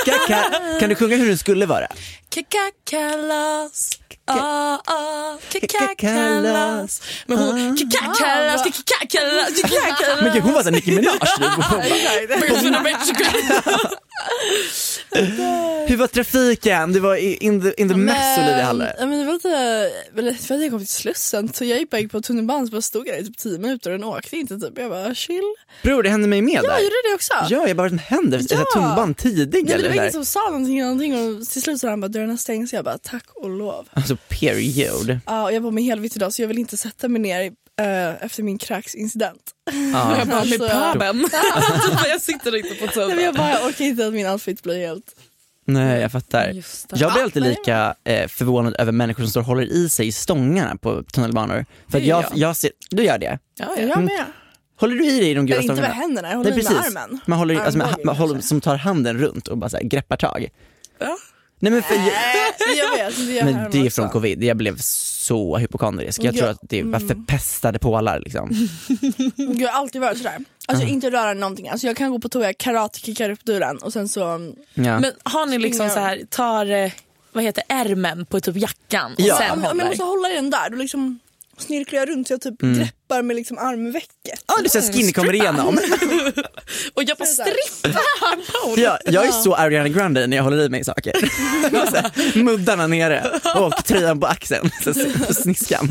Kaka- 0.06 0.80
Kan 0.80 0.90
du 0.90 0.96
sjunga 0.96 1.16
hur 1.16 1.28
den 1.28 1.38
skulle 1.38 1.66
vara? 1.66 1.88
Kakakalas. 2.30 3.90
Ah, 4.28 4.80
ah, 4.86 5.38
kakakalas. 5.52 7.02
Men 7.28 7.38
hon, 7.38 7.78
kakakalas, 7.78 8.62
kakakalas, 8.64 9.62
kakakalas. 9.62 10.22
Men 10.24 10.42
hon 10.42 10.54
var 10.54 10.64
såhär 10.64 10.72
Nicki 10.72 10.92
Minaj 10.92 11.20
typ. 11.20 11.52
Hur 15.88 15.98
var 15.98 16.08
trafiken? 16.08 16.94
Du 16.94 17.00
var 17.00 17.16
in 17.16 17.62
the, 17.62 17.82
in 17.82 17.90
the 17.90 17.96
mess 17.96 18.38
Olivia 18.38 18.64
Halle. 18.64 18.96
Ja, 19.00 19.06
men 19.06 19.20
det 19.20 19.26
var 19.26 19.40
eller 20.20 20.34
för 20.34 20.56
att 20.56 20.62
jag 20.62 20.70
kom 20.72 20.80
till 20.80 20.88
Slussen 20.88 21.54
så 21.54 21.66
jag 21.66 21.80
gick 21.80 21.90
bara 21.90 22.08
på 22.08 22.22
tunnelbanan 22.22 22.68
så 22.68 22.72
bara 22.72 22.82
stod 22.82 23.08
jag 23.08 23.16
där 23.16 23.22
i 23.22 23.26
typ 23.26 23.38
10 23.38 23.58
minuter 23.60 23.92
och 23.92 24.00
den 24.00 24.08
åkte 24.08 24.38
inte 24.38 24.60
typ. 24.60 24.80
Jag 24.80 24.90
bara 24.90 25.16
chill. 25.16 25.42
Bror 25.84 26.04
det 26.04 26.10
hände 26.10 26.28
mig 26.28 26.42
med 26.42 26.54
Ja, 26.54 26.62
där. 26.62 26.80
gjorde 26.80 26.96
det 27.10 27.16
också? 27.16 27.34
Ja, 27.50 27.68
jag 27.68 27.78
bara 27.78 27.90
vad 27.90 28.00
händer? 28.00 28.38
Är 28.40 28.44
Ja. 28.50 28.66
tunnelbanan 28.74 29.14
tidig 29.14 29.54
Nej, 29.54 29.64
men 29.64 29.74
eller? 29.74 29.84
det 29.84 29.90
var 29.90 29.96
ingen 30.04 30.12
som 30.14 30.26
sa 30.26 30.50
någonting, 30.50 30.82
någonting 30.82 31.16
och 31.40 31.48
till 31.48 31.62
slut 31.62 31.80
så 31.80 31.88
han 31.88 32.02
bara 32.02 32.08
dörrarna 32.08 32.38
stängs. 32.38 32.74
Jag 32.74 32.86
bara 32.86 32.98
tack 32.98 33.26
och 33.36 33.50
lov. 33.50 33.88
Alltså 33.94 34.16
period. 34.30 35.20
Ja, 35.26 35.44
och 35.44 35.54
jag 35.54 35.62
var 35.62 35.72
med 35.72 35.84
helvitt 35.84 36.16
idag 36.16 36.34
så 36.34 36.42
jag 36.42 36.48
vill 36.48 36.60
inte 36.60 36.78
sätta 36.78 37.08
mig 37.08 37.22
ner 37.22 37.52
eh, 37.82 38.24
efter 38.26 38.44
min 38.44 38.58
kräksincident. 38.58 39.42
Ja. 39.94 40.16
Jag 40.20 40.28
bara 40.28 40.44
med 40.46 40.62
Alltså- 40.62 40.68
pöben. 40.94 41.20
jag 42.08 42.22
sitter 42.22 42.56
inte 42.56 42.76
på 42.76 42.86
jag 42.86 42.94
tuben. 42.94 43.34
bara 43.36 43.50
jag 43.50 43.66
orkar 43.66 43.86
inte 43.86 44.08
att 44.08 44.14
min 44.14 44.28
outfit 44.28 44.64
blir 44.64 44.88
helt... 44.88 45.06
Nej 45.66 46.02
jag 46.02 46.12
fattar. 46.12 46.64
Jag 46.96 47.14
blir 47.14 47.24
alltid 47.24 47.44
lika 47.44 47.96
eh, 48.04 48.28
förvånad 48.28 48.76
över 48.80 48.92
människor 48.92 49.24
som 49.24 49.30
står 49.30 49.42
och 49.42 49.48
håller 49.48 49.64
i 49.64 49.90
sig 49.90 50.08
i 50.08 50.12
stångarna 50.12 50.76
på 50.78 51.04
tunnelbanor. 51.04 51.66
För 51.88 51.98
att 51.98 52.04
jag, 52.04 52.24
jag. 52.24 52.38
jag 52.38 52.56
ser, 52.56 52.72
du 52.90 53.04
gör 53.04 53.18
det? 53.18 53.40
Ja, 53.60 53.76
jag 53.80 54.04
med? 54.04 54.26
Håller 54.80 54.96
du 54.96 55.06
i 55.08 55.20
dig 55.20 55.30
i 55.32 55.34
de 55.34 55.46
gula 55.46 55.60
Eller 55.60 55.64
inte 55.64 55.74
med 55.74 55.84
stångarna? 55.84 55.94
händerna, 56.02 56.30
jag 56.30 56.38
håller 56.38 56.52
Nej 56.52 56.60
i 56.60 56.64
med 56.64 56.72
precis, 56.74 56.96
armen. 56.96 57.20
man 57.26 57.40
håller, 57.40 57.56
alltså, 57.56 57.80
Armbågen 57.82 58.06
man 58.06 58.16
håller, 58.16 58.42
som 58.42 58.62
tar 58.62 58.76
handen 58.76 59.18
runt 59.18 59.48
och 59.48 59.58
bara 59.58 59.70
så 59.70 59.78
här, 59.78 59.84
greppar 59.84 60.18
tag. 60.18 60.48
Ja. 61.00 61.18
Nej 61.64 61.72
men, 61.72 61.84
för, 61.84 61.96
Äh, 61.96 62.02
jag 62.78 62.92
vet, 62.98 63.18
det 63.28 63.44
men 63.46 63.54
jag 63.64 63.72
det 63.72 63.78
är 63.78 63.86
också. 63.86 64.02
från 64.02 64.10
covid, 64.10 64.44
jag 64.44 64.58
blev 64.58 64.78
så 64.80 65.58
hypokondrisk. 65.58 66.24
Jag 66.24 66.36
Ja. 66.36 66.40
tror 66.40 66.50
att 66.50 66.60
det 66.62 66.84
var 66.84 67.00
förpestade 67.00 67.80
pålar 67.80 68.20
liksom. 68.20 68.50
Jag 69.60 69.70
har 69.70 69.80
alltid 69.82 70.02
varit 70.02 70.18
sådär. 70.18 70.38
Alltså 70.68 70.86
inte 70.88 71.10
röra 71.12 71.34
någonting. 71.34 71.70
Alltså 71.70 71.88
jag 71.88 71.98
kan 71.98 72.12
gå 72.12 72.20
på 72.20 72.30
toa, 72.30 72.54
karate 72.54 73.00
kickar 73.00 73.30
upp 73.30 73.44
dörren 73.46 73.78
och 73.78 73.94
sen 73.94 74.08
så... 74.10 74.20
Ja. 74.74 75.00
Men 75.00 75.12
har 75.24 75.46
ni 75.46 75.58
liksom 75.60 75.90
så 75.90 76.00
här, 76.00 76.22
tar 76.30 76.66
eh, 76.72 76.92
vad 77.32 77.44
heter 77.44 77.64
ärmen 77.70 78.26
på 78.26 78.40
typ 78.40 78.56
jackan 78.58 79.14
och 79.14 79.20
Ja. 79.22 79.38
sen 79.38 79.52
Om, 79.52 79.58
om 79.58 79.64
jag 79.64 79.70
håller? 79.72 79.86
måste 79.86 80.04
hålla 80.04 80.30
i 80.32 80.36
den 80.36 80.50
där 80.50 80.70
då 80.70 80.78
liksom 80.78 81.20
snirklar 81.58 82.00
jag 82.00 82.10
runt 82.10 82.28
så 82.28 82.34
jag 82.34 82.42
typ 82.42 82.62
greppar 82.62 83.22
med 83.22 83.36
liksom 83.36 83.58
armvecket. 83.58 84.44
Ja, 84.48 84.54
du 84.64 84.70
ser 84.70 84.94
skinny 84.94 85.12
kommer 85.12 85.34
igenom. 85.34 85.68
Och 86.94 87.04
jag 87.04 87.18
bara 87.18 87.26
strippar. 87.26 88.02
Ja, 88.78 89.00
jag 89.06 89.26
är 89.26 89.32
så 89.32 89.56
Ariana 89.56 89.90
Grande 89.90 90.28
när 90.28 90.38
jag 90.38 90.44
håller 90.44 90.66
i 90.66 90.70
mig 90.70 90.82
i 90.82 90.84
saker. 90.84 91.14
Här, 91.94 92.44
Muddarna 92.44 92.88
nere 92.88 93.40
och 93.56 93.86
tröjan 93.86 94.20
på 94.20 94.28
axeln, 94.28 94.70
så 94.84 94.94
på 95.28 95.34
sniskan. 95.34 95.90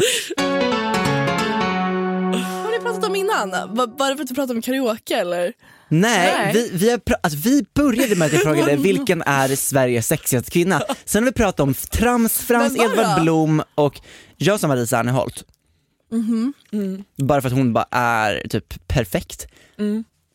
Har 2.37 2.79
ni 2.79 2.85
pratat 2.85 3.05
om 3.05 3.17
innan? 3.17 3.51
Var, 3.51 3.99
var 3.99 4.11
det 4.11 4.17
för 4.17 4.23
att 4.23 4.29
du 4.29 4.35
pratade 4.35 4.55
om 4.55 4.63
karaoke 4.63 5.17
eller? 5.17 5.53
Nej, 5.89 6.35
Nej. 6.39 6.53
Vi, 6.55 6.71
vi, 6.73 6.91
har 6.91 7.01
alltså, 7.23 7.39
vi 7.45 7.65
började 7.75 8.15
med 8.17 8.27
att 8.27 8.33
jag 8.33 8.43
frågade 8.55 8.77
vilken 8.77 9.23
är 9.23 9.57
Sveriges 9.57 10.07
sexigaste 10.07 10.51
kvinna. 10.51 10.83
Sen 11.05 11.23
har 11.23 11.31
vi 11.31 11.35
pratat 11.35 11.61
om 11.61 11.75
trams, 11.75 12.39
Frans 12.39 12.77
Edvard? 12.77 13.23
Blom 13.23 13.63
och 13.75 14.01
jag 14.43 14.61
sa 14.61 14.69
Marie 14.69 14.87
Serneholt. 14.87 15.45
Bara 17.17 17.41
för 17.43 17.49
att 17.49 17.55
hon 17.55 17.73
bara 17.73 17.87
är 17.91 18.49
typ 18.49 18.89
perfekt. 18.89 19.47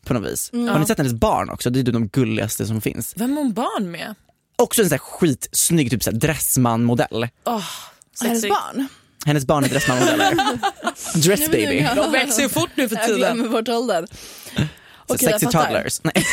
På 0.06 0.14
något 0.14 0.32
vis. 0.32 0.50
Har 0.52 0.78
ni 0.78 0.86
sett 0.86 0.98
hennes 0.98 1.12
barn 1.12 1.50
också? 1.50 1.70
Det 1.70 1.80
är 1.80 1.84
de 1.84 2.08
gulligaste 2.08 2.66
som 2.66 2.80
finns. 2.80 3.14
Vem 3.16 3.30
har 3.36 3.42
hon 3.42 3.52
barn 3.52 3.90
med? 3.90 4.14
Också 4.56 4.82
en 4.82 4.88
sån 4.88 4.92
här 4.94 4.98
skitsnygg 4.98 5.90
typ 5.90 6.20
dressman-modell. 6.20 7.28
Oh, 7.44 7.64
Hennes 8.22 8.42
barn? 8.48 8.88
Hennes 9.26 9.46
barn 9.46 9.64
är 9.64 9.68
dressman-modeller. 9.68 10.34
Dress 11.22 11.50
baby. 11.50 11.86
De 11.96 12.12
växer 12.12 12.42
ju 12.42 12.48
fort 12.48 12.70
nu 12.74 12.88
för 12.88 12.96
Jag 12.96 13.06
tiden. 13.06 13.18
glömmer 13.36 13.48
bort 13.48 13.68
åldern. 13.68 14.06
Så 15.08 15.14
Okej, 15.14 15.28
jag 15.30 15.40
sexy 15.40 15.58
toddlers. 15.58 16.00
Nej. 16.04 16.14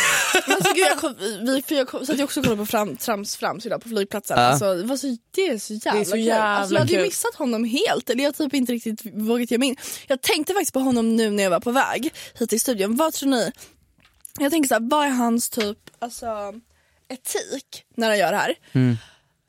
Alltså, 0.47 0.73
gud, 0.73 0.85
jag, 0.89 0.97
kom, 0.97 1.15
vi, 1.45 1.61
för 1.67 1.75
jag 1.75 1.87
kom, 1.87 2.05
så 2.05 2.11
att 2.11 2.17
jag 2.17 2.25
också 2.25 2.41
kollade 2.41 2.57
på 2.57 2.65
fram, 2.65 2.97
Trams 2.97 3.35
Frams 3.35 3.65
idag 3.65 3.81
på 3.81 3.89
flygplatsen. 3.89 4.37
Ja. 4.39 4.43
Alltså, 4.45 4.73
det, 4.75 4.83
var 4.83 4.97
så, 4.97 5.17
det 5.31 5.41
är 5.41 5.57
så 5.57 5.73
jävla 5.73 5.93
Det 5.93 5.99
är 5.99 6.05
så 6.05 6.11
kul. 6.11 6.19
jävla 6.25 6.43
alltså, 6.43 6.73
jag 6.73 6.79
hade 6.79 6.91
ju 6.91 6.97
kul. 6.97 7.05
missat 7.07 7.35
honom 7.35 7.63
helt. 7.63 8.09
Eller 8.09 8.23
jag 8.23 8.35
typ 8.35 8.53
inte 8.53 8.71
riktigt 8.73 9.01
vågat 9.13 9.51
ge 9.51 9.57
mig 9.57 9.69
in. 9.69 9.75
Jag 10.07 10.21
tänkte 10.21 10.53
faktiskt 10.53 10.73
på 10.73 10.79
honom 10.79 11.15
nu 11.15 11.29
när 11.29 11.43
jag 11.43 11.49
var 11.49 11.59
på 11.59 11.71
väg 11.71 12.13
hit 12.39 12.49
till 12.49 12.59
studion. 12.61 12.95
Vad 12.95 13.13
tror 13.13 13.29
ni? 13.29 13.51
Jag 14.39 14.51
tänker 14.51 14.67
så 14.67 14.73
här, 14.75 14.89
vad 14.89 15.05
är 15.05 15.09
hans 15.09 15.49
typ 15.49 15.77
alltså, 15.99 16.53
etik 17.09 17.83
när 17.97 18.07
han 18.09 18.17
gör 18.17 18.31
det 18.31 18.37
här? 18.37 18.55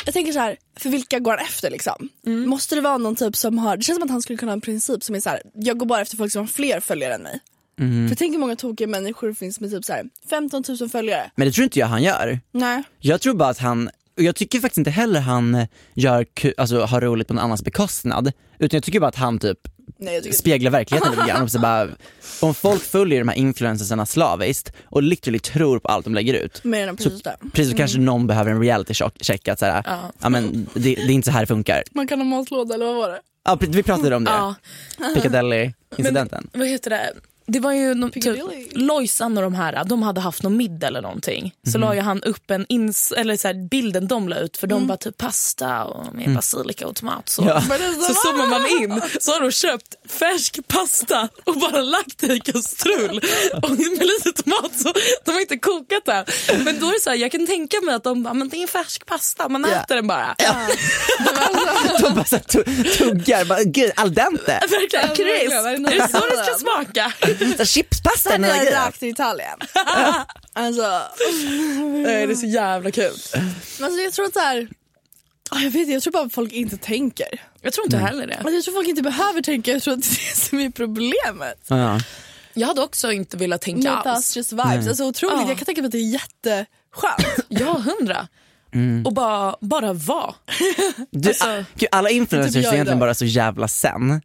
Jag 0.04 0.14
tänker 0.14 0.33
så 0.33 0.38
här, 0.38 0.56
för 0.76 0.90
vilka 0.90 1.18
går 1.18 1.30
han 1.30 1.40
efter 1.47 1.71
liksom? 1.71 2.09
Måste 2.23 2.75
det 2.75 2.80
vara 2.80 2.99
någon 2.99 3.16
typ 3.16 3.37
som 3.37 3.59
har, 3.59 3.76
det 3.76 3.83
känns 3.83 3.97
som 3.97 4.02
att 4.04 4.11
han 4.11 4.23
skulle 4.23 4.37
kunna 4.37 4.50
ha 4.52 4.54
en 4.54 4.61
princip 4.61 5.04
som 5.04 5.14
är 5.14 5.21
så 5.21 5.30
här, 5.30 5.42
jag 5.54 5.78
går 5.78 5.87
bara 5.87 6.00
efter 6.00 6.16
folk 6.16 6.33
som 6.33 6.40
har 6.40 6.47
fler 6.47 6.80
följare 6.80 7.14
än 7.14 7.23
mig. 7.23 7.40
För 7.78 8.09
jag 8.09 8.18
tänker 8.18 8.33
hur 8.33 8.38
många 8.40 8.56
tokiga 8.56 8.88
människor 8.88 9.28
det 9.28 9.35
finns 9.35 9.61
med 9.61 9.71
typ 9.71 9.85
så 9.85 9.92
här 9.92 10.04
15 10.30 10.64
000 10.80 10.88
följare. 10.88 11.30
Men 11.37 11.47
det 11.47 11.52
tror 11.52 11.64
inte 11.64 11.78
jag 11.78 11.87
han 11.87 12.02
gör. 12.02 12.40
Nej. 12.52 12.83
Jag 12.99 13.21
tror 13.21 13.35
bara 13.35 13.49
att 13.49 13.59
han, 13.59 13.90
och 14.16 14.23
jag 14.23 14.37
tycker 14.37 14.61
faktiskt 14.61 14.78
inte 14.78 14.90
heller 14.90 15.21
han 15.21 15.66
gör, 15.95 16.26
alltså, 16.56 16.80
har 16.80 17.00
roligt 17.00 17.28
på 17.28 17.35
någon 17.35 17.45
annans 17.45 17.62
bekostnad. 17.64 18.33
Utan 18.59 18.76
jag 18.76 18.83
tycker 18.85 19.00
bara 19.00 19.09
att 19.09 19.16
han 19.16 19.38
typ 19.38 19.59
Nej, 19.99 20.23
tycker 20.23 20.37
speglar 20.37 20.71
verkligheten 20.71 21.11
lite 21.11 21.26
grann. 21.28 21.50
Så 21.50 21.59
bara, 21.59 21.88
om 22.40 22.54
folk 22.54 22.83
följer 22.83 23.18
de 23.18 23.28
här 23.28 23.37
influencersarna 23.37 24.06
slaviskt 24.06 24.73
och 24.85 25.02
literally 25.02 25.38
tror 25.38 25.78
på 25.78 25.88
allt 25.88 26.04
de 26.04 26.14
lägger 26.14 26.35
ut. 26.35 26.64
Mer 26.64 26.88
än 26.88 26.97
precis 26.97 27.23
det. 27.23 27.37
Precis 27.52 27.71
så 27.71 27.76
kanske 27.76 27.99
någon 27.99 28.26
behöver 28.26 28.50
en 28.50 28.61
reality 28.61 28.95
check, 29.21 29.49
att 29.49 29.59
såhär, 29.59 29.83
Ja. 29.87 30.12
ja. 30.23 30.28
men 30.28 30.66
det, 30.75 30.80
det 30.80 30.90
är 30.90 31.11
inte 31.11 31.26
så 31.26 31.33
här 31.33 31.40
det 31.40 31.47
funkar. 31.47 31.83
Man 31.90 32.06
kan 32.06 32.21
ha 32.21 32.25
matlåda 32.25 32.75
eller 32.75 32.87
vad 32.87 32.97
var 32.97 33.09
det? 33.09 33.21
Ja, 33.45 33.59
vi 33.61 33.83
pratade 33.83 34.16
om 34.16 34.25
det, 34.25 34.30
Ja. 34.30 34.54
Piccadilly-incidenten. 35.14 36.50
Vad 36.52 36.68
heter 36.68 36.90
det? 36.90 37.12
Det 37.49 37.61
var 37.61 37.73
ju 37.73 37.95
någon, 37.95 38.11
typ. 38.11 38.38
Lojsan 38.73 39.37
och 39.37 39.43
de 39.43 39.55
här, 39.55 39.85
de 39.85 40.03
hade 40.03 40.21
haft 40.21 40.43
någon 40.43 40.57
middag 40.57 40.87
eller 40.87 41.03
någonting. 41.03 41.55
Så 41.73 41.79
la 41.79 41.95
ju 41.95 42.00
han 42.00 42.23
upp 42.23 42.50
en 42.50 42.67
ins, 42.69 43.12
eller 43.12 43.37
så 43.37 43.49
här, 43.49 43.69
bilden 43.71 44.07
de 44.09 44.29
la 44.29 44.37
ut 44.38 44.57
för 44.57 44.67
de 44.67 44.87
bara 44.87 44.97
typ 44.97 45.19
pasta 45.19 45.85
och 45.85 46.15
med 46.15 46.35
basilika 46.35 46.87
och 46.87 46.97
tomat. 46.97 47.29
Så, 47.29 47.43
Ja. 47.47 47.61
så 48.09 48.15
zoomar 48.15 48.47
man 48.47 48.67
in 48.67 49.03
så 49.21 49.33
har 49.33 49.41
de 49.41 49.50
köpt 49.50 49.95
färsk 50.12 50.69
pasta 50.69 51.29
och 51.45 51.55
bara 51.59 51.83
lagt 51.83 52.19
det 52.19 52.33
i 52.35 52.41
kastrull 52.41 53.21
och 53.62 53.71
med 53.71 53.79
lite 54.07 54.43
tomat. 54.43 54.79
Så 54.79 54.93
de 55.25 55.31
har 55.33 55.41
inte 55.41 55.57
kokat 55.59 56.05
det. 56.05 56.25
Men 56.65 56.81
då 56.81 56.87
är 56.88 56.93
det 56.93 57.00
så 57.00 57.11
här, 57.11 57.17
jag 57.17 57.33
kan 57.33 57.47
tänka 57.47 57.76
mig 57.81 57.95
att 57.95 58.05
de 58.05 58.23
bara, 58.23 58.35
men 58.35 58.49
det 58.49 58.62
är 58.62 58.67
färsk 58.67 59.07
pasta, 59.07 59.49
man 59.49 59.67
Ja. 59.71 59.76
äter 59.76 59.95
den 59.95 60.07
bara. 60.07 60.35
De 62.03 62.15
bara 62.15 62.25
så 62.25 62.37
här, 62.37 62.43
tuggar, 62.99 63.45
bara, 63.45 63.62
gud 63.62 63.93
al 63.97 64.15
dente. 64.15 64.61
Verkligen, 64.71 65.17
Chris, 65.17 65.53
är 65.53 65.91
det 66.00 66.09
så 66.09 66.26
det 66.26 66.45
ska 66.45 66.55
smaka? 66.59 67.12
Så 67.59 67.64
Chipspasta 67.64 68.38
nya 68.38 68.57
är 68.57 68.64
jag 68.64 68.75
rakt 68.75 69.00
till 69.00 69.09
Italien. 69.09 69.59
alltså, 70.52 71.02
Nej, 72.05 72.26
det 72.26 72.33
är 72.33 72.35
så 72.35 72.47
jävla 72.47 72.90
kul. 72.90 73.12
men 73.35 73.85
alltså 73.85 74.00
jag 74.00 74.12
tror 74.12 74.26
att 74.26 74.33
så 74.33 74.40
här, 74.40 74.69
ah, 75.50 75.59
jag 75.61 75.71
vet 75.71 75.88
jag 75.88 76.02
tror 76.02 76.12
bara 76.12 76.28
folk 76.28 76.52
inte 76.52 76.76
tänker. 76.76 77.28
Jag 77.61 77.73
tror 77.73 77.87
inte 77.87 77.97
heller 77.97 78.26
det. 78.26 78.35
Alltså, 78.35 78.50
jag 78.50 78.64
tror 78.64 78.75
folk 78.75 78.88
inte 78.88 79.02
behöver 79.02 79.43
tänka, 79.43 79.73
jag 79.73 79.83
tror 79.83 79.95
att 79.95 80.02
det 80.02 80.09
är 80.09 80.31
det 80.31 80.37
som 80.37 80.59
är 80.61 80.71
problemet. 80.71 81.59
Ja. 81.69 82.00
Jag 82.55 82.66
hade 82.69 82.83
också 82.83 83.12
inte 83.12 83.37
velat 83.37 83.61
tänka 83.61 83.90
alls. 83.90 84.19
us, 84.19 84.37
just 84.37 84.52
vibes. 84.52 84.88
Alltså, 84.88 85.05
otroligt. 85.05 85.40
Ja. 85.43 85.49
Jag 85.49 85.57
kan 85.59 85.64
tänka 85.66 85.83
mig 85.83 85.87
att 85.87 85.93
det 85.93 85.99
är 85.99 86.12
jätteskönt. 86.12 87.26
Ja, 87.49 87.83
hundra. 87.99 88.28
Och 89.05 89.12
bara, 89.12 89.57
bara 89.61 89.93
vara. 89.93 90.35
Du, 91.11 91.28
Alltså, 91.28 91.45
ah, 91.49 91.64
alla 91.93 92.11
influencers 92.11 92.55
typ 92.55 92.66
är 92.66 92.73
egentligen 92.73 92.99
bara 92.99 93.14
så 93.14 93.25
jävla 93.25 93.69
sen. 93.69 94.21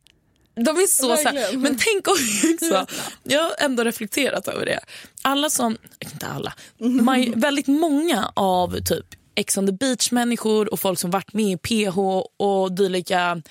De 0.55 0.77
är 0.77 0.87
så, 0.87 1.17
så 1.17 1.29
här. 1.29 1.57
Men 1.57 1.77
tänk 1.79 2.07
också, 2.07 2.93
jag 3.23 3.43
har 3.43 3.55
ändå 3.59 3.83
reflekterat 3.83 4.47
över 4.47 4.65
det. 4.65 4.79
Alla 5.21 5.49
som, 5.49 5.77
inte 5.99 6.27
alla, 6.27 6.53
maj, 6.77 7.33
väldigt 7.35 7.67
många 7.67 8.31
av 8.35 8.79
typ 8.81 9.05
Ex 9.35 9.57
on 9.57 9.65
the 9.65 9.73
beach-människor 9.73 10.73
och 10.73 10.79
folk 10.79 10.99
som 10.99 11.11
varit 11.11 11.33
med 11.33 11.45
i 11.45 11.57
PH 11.57 11.97
och 12.37 12.71
dylika, 12.71 13.41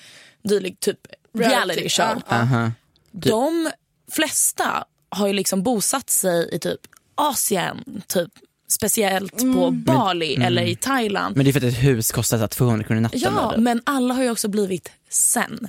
dylik 0.43 0.79
typ 0.79 0.99
reality 1.33 1.89
show. 1.89 2.21
Ja, 2.29 2.35
Aha. 2.35 2.71
De 3.11 3.71
flesta 4.11 4.83
har 5.09 5.27
ju 5.27 5.33
liksom 5.33 5.63
bosatt 5.63 6.09
sig 6.09 6.55
i 6.55 6.59
typ 6.59 6.79
Asien, 7.15 8.01
typ 8.07 8.29
speciellt 8.71 9.37
på 9.37 9.71
Bali 9.71 10.35
eller 10.35 10.61
i 10.61 10.75
Thailand. 10.75 11.35
Men 11.35 11.45
det 11.45 11.51
är 11.51 11.53
för 11.53 11.59
att 11.59 11.73
ett 11.73 11.83
hus 11.83 12.11
kostar 12.11 12.37
så 12.37 12.41
här 12.41 12.47
200 12.47 12.85
kronor 12.85 12.99
i 12.99 13.01
natten. 13.01 13.19
Ja, 13.23 13.51
eller? 13.53 13.63
men 13.63 13.81
alla 13.83 14.13
har 14.13 14.23
ju 14.23 14.31
också 14.31 14.47
blivit 14.47 14.91
sen. 15.09 15.67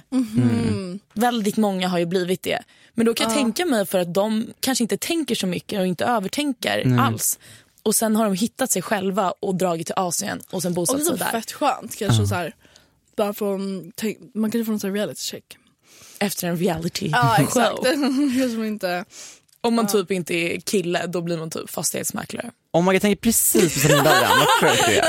Väldigt 1.14 1.56
många 1.56 1.88
har 1.88 1.98
ju 1.98 2.06
blivit 2.06 2.42
det. 2.42 2.62
Men 2.94 3.06
då 3.06 3.14
kan 3.14 3.26
jag 3.26 3.36
tänka 3.36 3.66
mig 3.66 3.86
för 3.86 3.98
att 3.98 4.14
de 4.14 4.46
kanske 4.60 4.84
inte 4.84 4.96
tänker 4.96 5.34
så 5.34 5.46
mycket 5.46 5.80
och 5.80 5.86
inte 5.86 6.04
övertänker 6.04 6.98
alls. 7.00 7.38
Och 7.82 7.94
sen 7.94 8.16
har 8.16 8.24
de 8.24 8.34
hittat 8.34 8.70
sig 8.70 8.82
själva 8.82 9.30
och 9.40 9.54
dragit 9.54 9.86
till 9.86 9.96
Asien 9.96 10.40
och 10.50 10.62
sen 10.62 10.72
Och 10.72 10.74
bosatt 10.74 10.96
det 10.96 11.02
är 11.02 11.06
sig 11.06 11.18
där. 11.18 11.30
fett 11.30 11.52
skönt 11.52 11.96
kanske 11.96 12.26
så 12.26 12.34
här, 12.34 12.54
bara 13.16 13.34
från, 13.34 13.92
man 14.34 14.50
kanske 14.50 14.78
får 14.78 14.88
en 14.88 14.94
reality 14.94 15.20
check. 15.20 15.58
Efter 16.18 16.48
en 16.48 16.56
reality 16.56 17.08
Ja 17.12 17.36
exakt. 17.38 17.78
show. 18.54 18.64
Inte... 18.66 19.04
Om 19.60 19.74
man 19.74 19.86
typ 19.86 20.10
inte 20.10 20.34
är 20.34 20.60
kille 20.60 21.06
då 21.06 21.20
blir 21.20 21.36
man 21.38 21.50
typ 21.50 21.70
fastighetsmäklare. 21.70 22.50
Om 22.74 22.84
man 22.84 23.00
tänker 23.00 23.20
precis 23.20 23.74
på 23.74 23.88
samma 23.88 24.02
början, 24.02 24.30
vad 24.38 24.70
sjukt 24.70 24.86
du 24.86 24.92
är. 24.92 25.04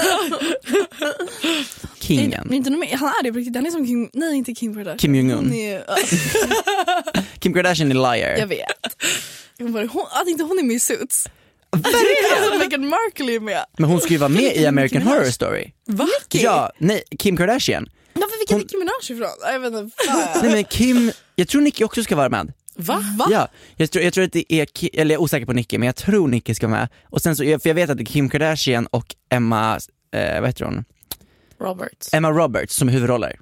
Kingen. 2.00 2.44
Men 2.46 2.54
inte 2.54 2.70
mer, 2.72 2.98
han 2.98 3.08
är 3.10 3.24
det 3.24 3.32
på 3.32 3.38
riktigt, 3.38 3.56
han 3.56 3.66
är 3.66 3.72
som 3.72 3.88
Kim, 3.88 4.10
nej 4.14 4.38
inte 4.38 4.54
Kim 4.54 4.74
Kardashian. 4.74 4.98
Kim 4.98 5.16
Jong-Un. 5.16 5.38
Hon 5.50 5.70
ja, 5.70 5.96
Kim 7.40 7.54
Kardashian 7.54 7.92
är 7.92 7.96
liar. 7.96 8.38
jag 8.38 8.48
vet. 8.48 8.68
Jag 9.58 9.72
bara, 9.72 9.86
hon, 9.86 10.06
att 10.12 10.28
inte 10.28 10.44
hon 10.44 10.60
är 10.60 10.64
med 10.64 10.76
i 10.76 10.80
Suits. 10.80 11.26
Verkligen! 11.72 12.60
Meghan 12.60 12.90
Markle 12.90 13.36
är 13.36 13.40
med. 13.40 13.66
Men 13.78 13.90
hon 13.90 14.02
ska 14.02 14.10
ju 14.10 14.18
vara 14.18 14.30
med 14.30 14.56
i 14.56 14.66
American 14.66 15.02
Horror 15.02 15.32
Story. 15.32 15.72
Va? 15.88 16.08
Ja, 16.32 16.72
nej, 16.78 17.04
Kim 17.20 17.38
Kardashian. 17.38 17.90
Varför 18.14 18.38
fick 18.40 18.52
jag 18.52 18.60
Nicki 18.60 18.78
Minaj 18.78 18.94
ifrån? 19.04 19.30
Jag 19.54 19.60
vet 19.60 19.74
inte. 19.74 19.96
Nej 20.42 20.52
men 20.52 20.64
Kim, 20.64 21.12
jag 21.36 21.48
tror 21.48 21.62
Nicki 21.62 21.84
också 21.84 22.04
ska 22.04 22.16
vara 22.16 22.30
med. 22.30 22.54
Va? 22.76 23.04
Ja, 23.32 23.48
jag 23.76 23.92
tror, 23.92 24.04
jag 24.04 24.14
tror 24.14 24.24
att 24.26 24.32
det 24.32 24.54
är, 24.54 24.66
Ki- 24.66 24.90
eller 24.94 25.16
jag 25.16 25.20
är 25.20 25.24
osäker 25.24 25.46
på 25.46 25.54
Nicki, 25.54 25.78
men 25.78 25.86
jag 25.86 25.96
tror 25.96 26.28
Nicki 26.28 26.56
ska 26.56 26.68
vara 26.68 26.80
med. 26.80 26.90
Och 27.10 27.22
sen 27.22 27.36
så, 27.36 27.44
för 27.44 27.68
jag 27.68 27.74
vet 27.74 27.90
att 27.90 27.98
det 27.98 28.04
är 28.04 28.06
Kim 28.06 28.30
Kardashian 28.30 28.88
och 28.88 29.16
Emma, 29.30 29.80
eh, 30.16 30.40
vad 30.42 30.50
heter 30.50 30.66
hon? 30.66 30.86
Roberts. 31.62 32.14
Emma 32.14 32.32
Roberts 32.32 32.76
som 32.76 32.88
är 32.88 32.94
huvudroller. 32.94 33.40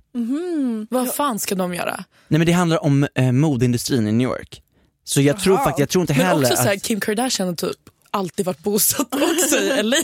Vad 0.90 1.14
fan 1.14 1.40
ska 1.40 1.56
de 1.56 1.74
göra? 1.74 2.04
Nej 2.28 2.38
men 2.38 2.46
det 2.46 2.52
handlar 2.52 2.84
om 2.84 3.08
eh, 3.16 3.32
modeindustrin 3.32 4.08
i 4.08 4.12
New 4.12 4.28
York. 4.30 4.62
Så 5.04 5.22
jag 5.22 5.40
tror 5.40 5.58
faktiskt, 5.58 5.80
jag 5.80 5.90
tror 5.90 6.02
inte 6.02 6.14
Men 6.14 6.26
heller 6.26 6.42
också 6.52 6.56
så 6.56 6.64
här, 6.64 6.76
att, 6.76 6.84
Kim 6.84 7.00
Kardashian 7.00 7.48
har 7.48 7.56
typ 7.56 7.78
alltid 8.12 8.46
varit 8.46 8.60
bosatt 8.64 9.08
också 9.16 9.58
i 9.58 9.84
LA. 9.84 9.98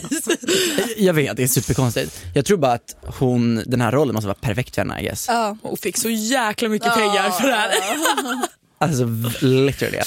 jag 0.96 1.14
vet 1.14 1.36
det 1.36 1.42
är 1.42 1.46
superkonstigt. 1.46 2.24
Jag 2.34 2.44
tror 2.44 2.58
bara 2.58 2.72
att 2.72 2.96
hon, 3.18 3.62
den 3.66 3.80
här 3.80 3.92
rollen 3.92 4.14
måste 4.14 4.26
vara 4.26 4.38
perfekt 4.40 4.74
för 4.74 4.82
henne 4.82 5.00
I 5.00 5.04
guess. 5.04 5.24
Ja. 5.28 5.56
Och 5.62 5.78
fick 5.78 5.96
så 5.96 6.10
jäkla 6.10 6.68
mycket 6.68 6.94
pengar 6.94 7.30
för 7.30 7.46
det 7.48 7.54
här. 7.54 7.70
Alltså 8.80 9.04
literally. 9.40 10.00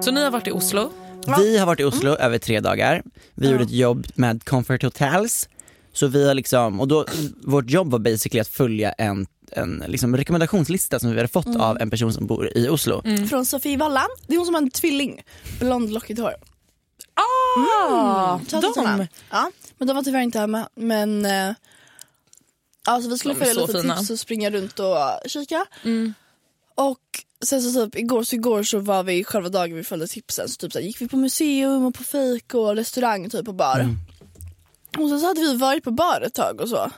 Så 0.00 0.10
ni 0.10 0.24
har 0.24 0.30
varit 0.30 0.46
i 0.46 0.50
Oslo. 0.50 0.92
Vi 1.38 1.58
har 1.58 1.66
varit 1.66 1.80
i 1.80 1.84
Oslo 1.84 2.10
över 2.10 2.38
tre 2.38 2.60
dagar. 2.60 3.02
Vi 3.34 3.50
gjorde 3.50 3.64
ett 3.64 3.70
jobb 3.70 4.06
med 4.14 4.44
Comfort 4.44 4.82
Hotels. 4.82 5.48
Så 5.92 6.06
vi 6.06 6.26
har 6.26 6.34
liksom, 6.34 6.80
och 6.80 6.88
då, 6.88 7.06
vårt 7.42 7.70
jobb 7.70 7.90
var 7.90 7.98
basically 7.98 8.40
att 8.40 8.48
följa 8.48 8.92
en, 8.92 9.26
en 9.52 9.84
liksom 9.86 10.16
rekommendationslista 10.16 10.98
som 10.98 11.10
vi 11.10 11.16
hade 11.16 11.28
fått 11.28 11.56
av 11.56 11.78
en 11.80 11.90
person 11.90 12.12
som 12.12 12.26
bor 12.26 12.50
i 12.58 12.68
Oslo. 12.68 13.02
Från 13.28 13.46
Sofie 13.46 13.76
Wallan. 13.76 14.08
Det 14.26 14.34
är 14.34 14.38
hon 14.38 14.46
som 14.46 14.54
har 14.54 14.62
en 14.62 14.70
tvilling. 14.70 15.22
Blond 15.60 15.92
lockigt 15.92 16.20
hår. 16.20 16.34
Ah, 17.14 18.38
Tjatisarna. 18.48 18.96
de. 18.96 19.06
Ja, 19.30 19.50
men 19.78 19.88
de 19.88 19.96
var 19.96 20.02
tyvärr 20.02 20.20
inte 20.20 20.38
hemma. 20.38 20.68
Men 20.74 21.24
eh, 21.24 21.54
alltså 22.86 23.10
vi 23.10 23.18
skulle 23.18 23.34
följa 23.34 23.54
så 23.54 23.66
lite 23.66 23.80
fina. 23.82 23.96
tips 23.96 24.10
och 24.10 24.18
springa 24.18 24.50
runt 24.50 24.78
och 24.78 24.96
kika. 25.26 25.66
Och 26.74 27.00
sen 27.44 27.62
så 27.62 27.84
typ 27.86 27.96
igår 27.96 28.22
så 28.22 28.36
igår 28.36 28.62
så 28.62 28.78
var 28.78 29.02
vi 29.02 29.24
själva 29.24 29.48
dagen 29.48 29.76
vi 29.76 29.84
följde 29.84 30.06
tipsen. 30.06 30.48
Så 30.48 30.56
typ 30.56 30.72
så 30.72 30.78
här, 30.78 30.86
gick 30.86 31.00
vi 31.00 31.08
på 31.08 31.16
museum 31.16 31.84
och 31.84 31.94
på 31.94 32.04
fik 32.04 32.54
och 32.54 32.76
restaurang 32.76 33.30
typ 33.30 33.48
och 33.48 33.54
bar. 33.54 33.88
Och 34.98 35.08
sen 35.08 35.20
så 35.20 35.26
hade 35.26 35.40
vi 35.40 35.56
varit 35.56 35.84
på 35.84 35.90
bar 35.90 36.20
ett 36.26 36.34
tag 36.34 36.60
och 36.60 36.68
så. 36.68 36.90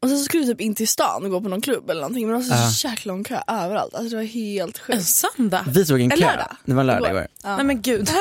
Och 0.00 0.08
sen 0.08 0.18
så 0.18 0.24
skulle 0.24 0.42
vi 0.44 0.48
typ 0.52 0.60
in 0.60 0.74
till 0.74 0.88
stan 0.88 1.24
och 1.24 1.30
gå 1.30 1.40
på 1.40 1.48
någon 1.48 1.60
klubb 1.60 1.90
eller 1.90 2.00
någonting. 2.00 2.28
Men 2.30 2.40
det 2.40 2.48
var 2.48 2.70
så 2.70 2.88
jäkla 2.88 3.12
lång 3.12 3.24
kö 3.24 3.40
överallt. 3.48 3.94
Alltså 3.94 4.10
det 4.10 4.16
var 4.16 4.22
helt 4.22 4.76
En 4.88 4.96
sjukt. 4.96 5.06
söndag. 5.08 5.64
Vi 5.68 5.86
såg 5.86 6.00
en 6.00 6.12
En 6.12 6.18
kö. 6.18 6.26
lördag. 6.26 6.56
Det 6.64 6.74
var 6.74 6.80
en 6.80 6.86
lördag 6.86 7.10
Igår. 7.10 7.20
igår. 7.20 7.56
Nej 7.56 7.64
men 7.64 7.82
gud. 7.82 8.08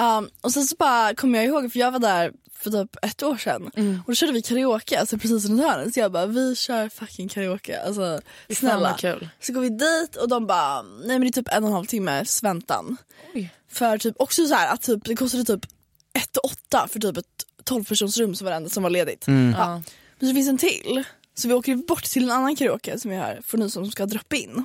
Um, 0.00 0.28
och 0.40 0.52
sen 0.52 0.66
så 0.66 0.76
bara 0.78 1.14
kom 1.14 1.34
jag 1.34 1.44
ihåg, 1.44 1.72
för 1.72 1.78
jag 1.78 1.90
var 1.92 1.98
där 1.98 2.32
för 2.70 2.84
typ 2.84 2.96
ett 3.04 3.22
år 3.22 3.36
sedan 3.36 3.66
och 4.06 4.12
då 4.12 4.14
körde 4.14 4.32
vi 4.32 4.42
karaoke 4.42 5.00
alltså 5.00 5.18
precis 5.18 5.48
runt 5.48 5.62
hörnet 5.62 5.94
så 5.94 6.00
jag 6.00 6.12
bara 6.12 6.26
vi 6.26 6.56
kör 6.56 6.88
fucking 6.88 7.28
karaoke 7.28 7.82
alltså 7.82 8.20
snälla. 8.50 8.96
kul. 8.98 9.28
Så 9.40 9.52
går 9.52 9.60
vi 9.60 9.68
dit 9.68 10.16
och 10.16 10.28
de 10.28 10.46
bara 10.46 10.82
nej 10.82 11.08
men 11.08 11.20
det 11.20 11.26
är 11.26 11.32
typ 11.32 11.48
en 11.52 11.64
och 11.64 11.68
en 11.68 11.74
halv 11.74 11.86
timmes 11.86 12.42
väntan. 12.42 12.96
Oj. 13.34 13.50
För 13.70 13.98
typ 13.98 14.14
också 14.18 14.46
så 14.46 14.54
här 14.54 14.74
att 14.74 14.82
typ, 14.82 15.04
det 15.04 15.16
kostade 15.16 15.44
typ 15.44 15.66
1 16.12 16.36
8 16.36 16.88
för 16.92 17.00
typ 17.00 17.16
ett 17.16 17.26
12 17.64 17.84
persons 17.84 18.18
rum 18.18 18.34
som 18.34 18.44
var 18.44 18.50
det 18.50 18.56
enda 18.56 18.70
som 18.70 18.82
var 18.82 18.90
ledigt. 18.90 19.24
Ja. 19.26 19.32
Ja. 19.34 19.82
Men 20.18 20.28
så 20.28 20.34
finns 20.34 20.48
en 20.48 20.58
till. 20.58 21.04
Så 21.34 21.48
vi 21.48 21.54
åker 21.54 21.76
bort 21.76 22.04
till 22.04 22.24
en 22.24 22.30
annan 22.30 22.56
karaoke 22.56 22.98
som 22.98 23.10
vi 23.10 23.16
har 23.16 23.40
för 23.46 23.58
nu 23.58 23.70
som 23.70 23.90
ska 23.90 24.06
droppa 24.06 24.36
in. 24.36 24.64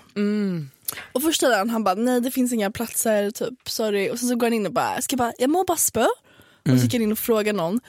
Och 1.12 1.24
första 1.24 1.50
dagen 1.50 1.70
han 1.70 1.84
bara 1.84 1.96
nej 1.96 2.22
det 2.22 2.32
finns 2.32 2.54
inga 2.54 2.72
platser 2.72 3.32
typ 3.32 3.70
sorry 3.70 4.10
och 4.10 4.20
sen 4.20 4.30
så 4.30 4.36
går 4.36 4.48
han 4.48 4.54
in 4.54 4.66
och 4.66 4.74
bara 4.74 5.02
ska 5.02 5.14
jag 5.14 5.18
bara 5.18 5.34
jag 5.38 5.50
må 5.50 5.64
bara 5.64 5.78
spö. 5.78 6.08
Och 6.64 6.78
så 6.78 6.84
gick 6.84 6.94
han 6.94 7.02
in 7.02 7.12
och 7.12 7.20
frågade 7.20 7.58
någon 7.58 7.80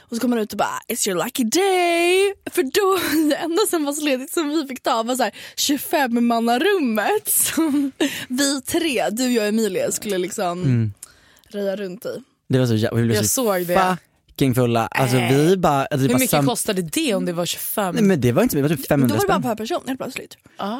och 0.00 0.16
så 0.16 0.20
kom 0.20 0.32
han 0.32 0.40
ut 0.40 0.52
och 0.52 0.58
bara 0.58 0.80
it's 0.88 1.08
your 1.08 1.24
lucky 1.24 1.44
day. 1.44 2.34
För 2.50 2.62
då 2.62 2.98
det 3.28 3.36
enda 3.36 3.62
som 3.70 3.84
var 3.84 3.92
så 3.92 4.04
ledigt 4.04 4.32
som 4.32 4.48
vi 4.48 4.66
fick 4.68 4.82
ta 4.82 5.02
var 5.02 5.16
så 5.16 5.22
här 5.22 5.32
25 5.56 6.26
mannarummet 6.26 7.28
som 7.28 7.92
vi 8.28 8.60
tre, 8.62 9.08
du, 9.10 9.32
jag 9.32 9.42
och 9.42 9.48
Emilia 9.48 9.92
skulle 9.92 10.18
liksom 10.18 10.92
röja 11.48 11.76
runt 11.76 12.06
i. 12.06 12.22
Det 12.48 12.58
var 12.58 12.66
så 12.66 12.72
jä- 12.74 12.94
vi 12.96 13.02
blev 13.02 13.16
Jag 13.16 13.24
så 13.24 13.28
såg 13.44 13.66
det. 13.66 13.96
fucking 14.28 14.54
fulla. 14.54 14.86
Alltså 14.86 15.16
vi 15.16 15.56
bara, 15.56 15.86
alltså, 15.86 16.08
Hur 16.08 16.18
mycket 16.18 16.44
kostade 16.46 16.82
det 16.82 17.14
om 17.14 17.24
det 17.24 17.32
var 17.32 17.46
25? 17.46 17.94
Nej 17.94 18.04
men 18.04 18.20
det 18.20 18.32
var 18.32 18.42
inte 18.42 18.56
det 18.56 18.62
var 18.62 18.68
typ 18.68 18.78
Då 18.78 18.84
500 18.84 19.14
var 19.16 19.22
det 19.22 19.28
bara 19.28 19.38
spänn. 19.38 19.42
per 19.42 19.56
person 19.64 19.82
helt 19.86 20.00
plötsligt. 20.00 20.36
Ah. 20.56 20.78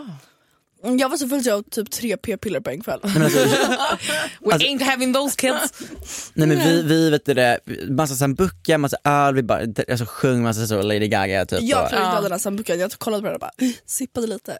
Jag 0.82 1.08
var 1.08 1.16
så 1.16 1.28
full 1.28 1.42
så 1.42 1.48
jag 1.50 1.58
åt 1.58 1.70
typ 1.70 1.90
tre 1.90 2.16
p-piller 2.16 2.60
på 2.60 2.70
en 2.70 2.80
kväll. 2.80 3.00
Nej, 3.02 3.12
men 3.14 3.22
alltså, 3.22 3.38
We 4.40 4.54
ain't 4.56 4.82
having 4.84 5.14
those 5.14 5.36
kids. 5.36 5.90
nej 6.34 6.48
men 6.48 6.58
vi, 6.58 6.82
vi 6.82 7.10
vet 7.10 7.24
du 7.26 7.34
det, 7.34 7.58
massa 7.88 8.14
sambuca, 8.14 8.78
massa 8.78 8.96
öl, 9.04 9.34
vi 9.34 9.42
bara 9.42 9.60
alltså, 9.90 10.04
sjöng 10.08 10.42
massa 10.42 10.66
så 10.66 10.82
Lady 10.82 11.08
Gaga 11.08 11.46
typ. 11.46 11.58
Jag 11.62 11.88
klarade 11.88 12.06
inte 12.06 12.16
av 12.16 12.22
den 12.22 12.32
här 12.32 12.38
sambucan, 12.38 12.78
jag 12.78 12.92
kollade 12.92 13.20
på 13.22 13.26
den 13.26 13.34
och 13.34 13.40
bara 13.40 13.50
sippade 13.86 14.26
lite. 14.26 14.58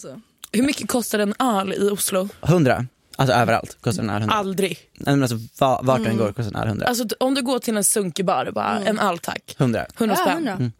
Så. 0.00 0.20
Hur 0.52 0.62
mycket 0.62 0.88
kostar 0.88 1.18
en 1.18 1.34
öl 1.38 1.72
i 1.72 1.90
Oslo? 1.90 2.28
100, 2.42 2.86
alltså 3.16 3.36
överallt 3.36 3.76
kostar 3.80 4.02
den 4.02 4.10
här 4.10 4.20
100. 4.20 4.34
Aldrig. 4.34 4.78
Nej, 4.94 5.16
men 5.16 5.22
alltså, 5.22 5.38
va, 5.58 5.80
vart 5.82 6.04
du 6.04 6.06
än 6.10 6.16
går 6.16 6.26
kostar 6.32 6.42
den 6.52 6.54
här 6.54 6.66
100. 6.66 6.86
Alltså 6.86 7.04
om 7.20 7.34
du 7.34 7.42
går 7.42 7.58
till 7.58 7.76
en 7.76 7.84
sunkig 7.84 8.24
bar, 8.24 8.50
bara 8.54 8.78
en 8.80 8.98
öl 8.98 9.18
tack. 9.18 9.56
100. 9.58 9.86
100 9.98 10.16
Ja, 10.18 10.24
spänn. 10.24 10.48
100. 10.48 10.70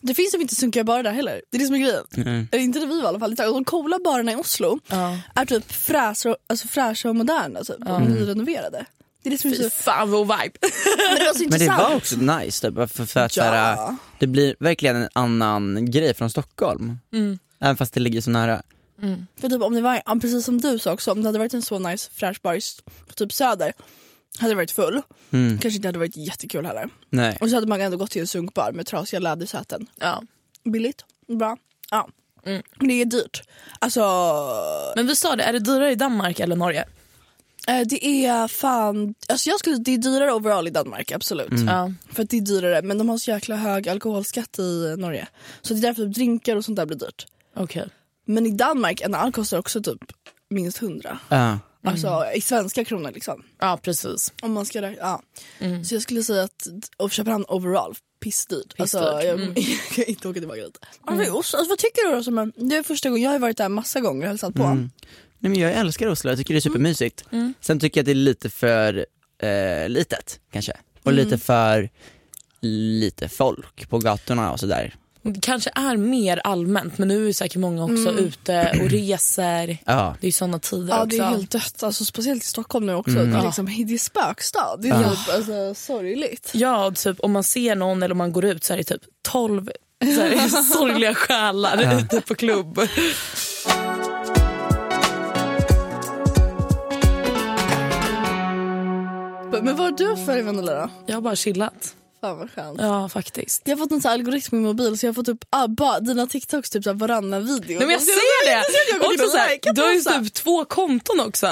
Det 0.00 0.14
finns 0.14 0.34
ju 0.34 0.38
inte 0.40 0.54
sunkiga 0.54 0.84
barer 0.84 1.02
där 1.02 1.12
heller. 1.12 1.42
Det 1.50 1.56
är 1.56 1.58
det 1.58 1.66
som 1.66 1.74
är 1.74 1.78
grejen. 1.78 2.48
Eller 2.52 2.62
inte 2.64 2.78
där 2.78 2.86
vi 2.86 2.96
var 2.96 3.04
i 3.04 3.06
alla 3.06 3.18
fall. 3.18 3.34
De 3.34 3.64
coola 3.64 3.98
barerna 4.04 4.32
i 4.32 4.36
Oslo 4.36 4.78
Ja. 4.88 5.18
är 5.34 5.44
typ 5.46 5.72
fräscha, 5.72 6.36
alltså 6.46 6.68
fräscha 6.68 7.08
och 7.08 7.16
moderna 7.16 7.60
typ, 7.64 7.88
och 7.88 8.02
nyrenoverade. 8.02 8.86
Det 9.22 9.28
är 9.28 9.30
det 9.30 9.38
som 9.38 9.50
är 9.50 9.54
så... 9.54 9.70
Fan 9.70 10.10
vad 10.10 10.20
vibe. 10.20 10.58
Men 11.10 11.18
det 11.18 11.24
var 11.24 11.34
så 11.34 11.44
Men 11.50 11.58
det 11.58 11.66
var 11.68 11.94
också 11.96 12.16
nice 12.16 12.70
typ, 12.70 12.90
för, 12.92 13.06
för 13.06 13.20
att 13.20 13.36
Ja. 13.36 13.44
såhär, 13.44 13.96
det 14.18 14.26
blir 14.26 14.54
verkligen 14.60 14.96
en 14.96 15.08
annan 15.12 15.90
grej 15.90 16.14
från 16.14 16.30
Stockholm. 16.30 16.98
Även 17.60 17.76
fast 17.76 17.94
det 17.94 18.00
ligger 18.00 18.20
så 18.20 18.30
nära. 18.30 18.62
För 19.40 19.48
typ 19.48 19.62
om 19.62 19.74
det 19.74 19.80
var, 19.80 20.02
ja, 20.06 20.18
precis 20.20 20.44
som 20.44 20.60
du 20.60 20.78
sa 20.78 20.92
också, 20.92 21.12
om 21.12 21.22
det 21.22 21.28
hade 21.28 21.38
varit 21.38 21.54
en 21.54 21.62
så 21.62 21.78
nice 21.78 22.10
fräsch 22.14 22.42
bar 22.42 22.58
på 23.08 23.14
typ 23.14 23.32
söder 23.32 23.72
hade 24.38 24.50
det 24.52 24.56
varit 24.56 24.70
full. 24.70 25.02
Kanske 25.30 25.68
inte 25.68 25.88
hade 25.88 25.98
varit 25.98 26.16
jättekul 26.16 26.66
heller. 26.66 26.88
Nej. 27.10 27.38
Och 27.40 27.48
så 27.48 27.54
hade 27.54 27.66
man 27.66 27.80
ändå 27.80 27.96
gått 27.96 28.10
till 28.10 28.20
en 28.20 28.26
sunkbar 28.26 28.72
med 28.72 28.86
trasiga 28.86 29.20
lädersäten. 29.20 29.86
Ja. 30.00 30.22
Billigt, 30.64 31.04
bra. 31.38 31.56
Ja. 31.90 32.08
Men 32.44 32.88
det 32.88 32.94
är 32.94 33.04
dyrt. 33.04 33.42
Alltså, 33.78 34.00
Men 34.96 35.06
vi 35.06 35.16
sa 35.16 35.36
det, 35.36 35.42
är 35.42 35.52
det 35.52 35.58
dyrare 35.58 35.92
i 35.92 35.94
Danmark 35.94 36.40
eller 36.40 36.56
Norge? 36.56 36.84
eh, 37.68 37.80
det 37.86 38.06
är 38.26 38.48
fan, 38.48 39.14
alltså 39.28 39.50
jag 39.50 39.58
skulle, 39.58 39.76
det 39.76 39.94
är 39.94 39.98
dyrare 39.98 40.32
overall 40.32 40.66
i 40.66 40.70
Danmark 40.70 41.12
absolut. 41.12 41.52
Ja. 41.66 41.92
För 42.12 42.22
att 42.22 42.30
det 42.30 42.36
är 42.36 42.40
dyrare 42.40 42.82
men 42.82 42.98
de 42.98 43.08
har 43.08 43.18
så 43.18 43.30
jäkla 43.30 43.56
hög 43.56 43.88
alkoholskatt 43.88 44.58
i 44.58 44.94
Norge. 44.98 45.28
Så 45.62 45.74
det 45.74 45.80
är 45.80 45.82
därför 45.82 46.04
drinkar 46.06 46.56
och 46.56 46.64
sånt 46.64 46.76
där 46.76 46.86
blir 46.86 46.98
dyrt. 46.98 47.26
Okej. 47.56 47.88
Men 48.24 48.46
i 48.46 48.50
Danmark, 48.50 49.00
en 49.00 49.14
öl 49.14 49.32
kostar 49.32 49.58
också 49.58 49.82
typ 49.82 50.12
minst 50.50 50.82
100. 50.82 51.18
Ja. 51.28 51.58
Alltså 51.84 52.24
i 52.34 52.40
svenska 52.40 52.84
kronor 52.84 53.12
liksom. 53.12 53.42
Ja 53.58 53.78
precis. 53.82 54.32
Om 54.42 54.52
man 54.52 54.66
ska 54.66 54.82
räkna, 54.82 54.98
ja. 55.00 55.22
Så 55.84 55.94
jag 55.94 56.02
skulle 56.02 56.22
säga 56.22 56.42
att 56.42 56.66
och 56.96 57.10
Köpenhamn 57.10 57.44
overall, 57.48 57.94
pissdyrt. 58.20 58.74
Alltså, 58.78 58.98
jag, 58.98 59.40
jag 59.58 59.78
kan 59.94 60.04
inte 60.04 60.28
åka 60.28 60.40
tillbaka 60.40 60.60
dit. 60.60 60.78
Alltså, 61.04 61.32
Oslo, 61.32 61.58
alltså, 61.58 61.68
vad 61.68 61.78
tycker 61.78 62.08
du 62.10 62.16
då? 62.16 62.22
Som, 62.22 62.52
det 62.56 62.76
är 62.76 62.82
första 62.82 63.08
gången, 63.08 63.22
jag 63.22 63.30
har 63.30 63.38
varit 63.38 63.56
där 63.56 63.68
massa 63.68 64.00
gånger 64.00 64.22
och 64.22 64.28
hälsat 64.28 64.54
på. 64.54 64.62
Nej, 65.38 65.50
men 65.50 65.54
jag 65.60 65.72
älskar 65.72 66.06
Oslo, 66.06 66.30
jag 66.30 66.38
tycker 66.38 66.54
det 66.54 66.58
är 66.58 66.60
supermysigt. 66.60 67.24
Sen 67.60 67.80
tycker 67.80 67.98
jag 67.98 68.02
att 68.02 68.06
det 68.06 68.12
är 68.12 68.14
lite 68.14 68.50
för 68.50 69.06
eh, 69.42 69.88
litet 69.88 70.40
kanske. 70.52 70.72
Och 71.02 71.12
lite 71.12 71.38
för 71.38 71.90
lite 72.60 73.28
folk 73.28 73.88
på 73.88 73.98
gatorna 73.98 74.52
och 74.52 74.60
sådär. 74.60 74.94
Det 75.32 75.40
kanske 75.40 75.70
är 75.74 75.96
mer 75.96 76.40
allmänt 76.44 76.98
men 76.98 77.08
nu 77.08 77.28
är 77.28 77.32
säkert 77.32 77.56
många 77.56 77.84
också 77.84 78.12
ute 78.12 78.78
och 78.82 78.90
reser. 78.90 79.78
Ja. 79.84 80.16
Det 80.20 80.24
är 80.24 80.28
ju 80.28 80.32
såna 80.32 80.58
tider 80.58 80.88
Ja 80.88 81.02
också. 81.02 81.16
det 81.16 81.22
är 81.22 81.28
helt 81.28 81.50
dött, 81.50 81.82
alltså, 81.82 82.04
speciellt 82.04 82.42
i 82.42 82.46
Stockholm 82.46 82.86
nu 82.86 82.94
också. 82.94 83.12
Det 83.12 83.36
är 83.36 83.44
liksom, 83.44 83.66
det 83.66 83.94
är 83.94 83.98
spökstad. 83.98 84.76
Det 84.78 84.88
är 84.88 84.98
typ, 84.98 85.34
alltså, 85.34 85.74
sorgligt. 85.74 86.50
Ja, 86.54 86.92
typ 86.94 87.20
om 87.20 87.32
man 87.32 87.44
ser 87.44 87.76
någon 87.76 88.02
eller 88.02 88.12
om 88.12 88.18
man 88.18 88.32
går 88.32 88.44
ut 88.44 88.64
så 88.64 88.72
är 88.72 88.76
det 88.76 88.84
typ 88.84 89.02
12 89.28 89.70
så 90.04 90.20
här, 90.20 90.48
sorgliga 90.72 91.14
själar 91.14 91.98
ute 92.00 92.20
på 92.20 92.34
klubb. 92.34 92.80
Men 99.62 99.76
vad 99.76 99.86
har 99.86 99.90
du 99.90 100.24
för 100.24 100.38
Emanuela 100.38 100.74
då? 100.74 100.90
Jag 101.06 101.14
har 101.14 101.20
bara 101.20 101.36
chillat. 101.36 101.94
Fan 102.20 102.38
vad 102.38 102.50
skönt. 102.54 102.80
Ja, 102.80 103.08
faktiskt. 103.08 103.62
Jag 103.64 103.76
har 103.76 103.78
fått 103.84 103.92
en 103.92 104.00
sån 104.00 104.10
algoritm 104.12 104.56
i 104.56 104.58
min 104.58 104.66
mobil 104.66 104.98
så 104.98 105.06
jag 105.06 105.08
har 105.10 105.14
fått 105.14 105.28
upp 105.28 105.44
ah, 105.50 106.00
dina 106.00 106.26
TikToks 106.26 106.70
typ 106.70 106.84
så 106.84 106.92
varannan 106.92 107.46
video. 107.46 107.78
Nej, 107.78 107.86
men 107.86 107.90
jag 107.90 108.02
ser 108.02 108.46
det! 108.46 108.64
Jag 108.92 109.12
Också 109.12 109.28
så 109.30 109.36
här, 109.36 109.58
du 109.74 109.82
har 109.82 109.92
ju 109.92 110.00
typ 110.00 110.34
två 110.34 110.64
konton 110.64 111.20
också. 111.20 111.50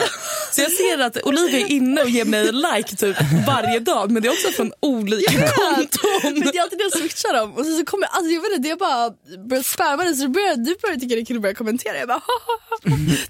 Så 0.53 0.61
jag 0.61 0.71
ser 0.73 0.99
att 0.99 1.23
Olivia 1.23 1.61
är 1.61 1.71
inne 1.71 2.03
och 2.03 2.09
ger 2.11 2.25
mig 2.25 2.53
like 2.53 2.97
typ 2.97 3.17
varje 3.47 3.79
dag 3.81 4.11
men 4.11 4.23
det 4.23 4.29
är 4.29 4.33
också 4.33 4.49
från 4.49 4.73
olika 4.81 5.33
konton. 5.49 6.11
Men 6.23 6.41
det 6.41 6.59
är 6.59 6.63
alltid 6.63 6.79
när 6.79 6.85
jag 6.85 6.93
switchar 6.93 7.35
dem 7.35 7.53
och 7.53 7.67
så, 7.67 7.85
kommer 7.85 8.07
alltså 8.07 8.31
jag 8.33 8.41
vet 8.43 8.51
inte, 8.51 8.63
det 8.69 8.71
är 8.71 8.77
bara 8.77 9.11
börjar 9.49 9.63
spamma 9.63 10.05
det 10.05 10.15
så 10.15 10.23
det 10.23 10.29
börjar, 10.29 10.57
du 10.57 10.77
börjar 10.83 10.97
tycka 10.97 11.15
det 11.15 11.21
är 11.21 11.25
kul 11.25 11.37
att 11.37 11.43
börja 11.43 11.55
kommentera. 11.55 11.99
Jag 11.99 12.09
bara 12.09 12.23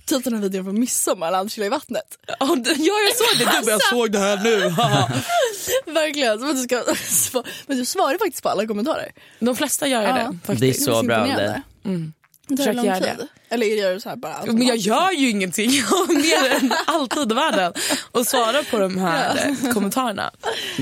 Typ 0.06 0.24
den 0.24 0.34
här 0.34 0.40
videon 0.40 0.64
från 0.64 0.80
midsommar 0.80 1.30
när 1.30 1.38
han 1.38 1.48
chillar 1.48 1.66
i 1.66 1.70
vattnet. 1.70 2.18
Ja, 2.40 2.46
det- 2.46 2.70
ja, 2.78 2.94
jag 3.06 3.16
såg 3.16 3.38
det. 3.38 3.44
Du 3.60 3.64
bara, 3.66 3.70
jag 3.72 3.82
såg 3.82 4.12
det 4.12 4.18
här 4.18 4.36
nu. 4.44 4.56
Verkligen. 5.92 6.38
Som 6.38 6.50
att 6.50 6.56
du 6.56 6.62
ska, 6.62 6.82
men 7.66 7.76
du 7.78 7.84
svarar 7.84 8.18
faktiskt 8.18 8.42
på 8.42 8.48
alla 8.48 8.66
kommentarer. 8.66 9.12
De 9.40 9.56
flesta 9.56 9.86
gör 9.88 10.00
ju 10.02 10.08
Ja. 10.08 10.14
det. 10.14 10.38
Faktiskt. 10.44 10.60
Det 10.60 10.68
är 10.68 10.72
så 10.94 11.02
bra 11.02 11.16
av 11.16 11.26
imponerande. 11.26 11.62
dig. 11.82 12.10
Det 12.48 12.56
tar 12.64 12.72
lång 12.72 12.84
tid. 12.84 13.02
det. 13.02 13.28
Eller 13.54 13.66
gör 13.66 13.94
du 13.94 14.00
så 14.00 14.08
här 14.08 14.16
bara 14.16 14.42
Men 14.46 14.66
jag 14.66 14.76
gör 14.76 15.10
ju 15.12 15.30
ingenting. 15.30 15.70
Jag 15.74 15.84
har 15.86 16.14
mer 16.14 16.56
än 16.64 16.72
alltid 16.86 17.32
i 17.32 17.34
världen 17.34 17.72
och 18.12 18.26
svarar 18.26 18.70
på 18.70 18.78
de 18.78 18.98
här 18.98 19.54
eh, 19.62 19.72
kommentarerna. 19.72 20.30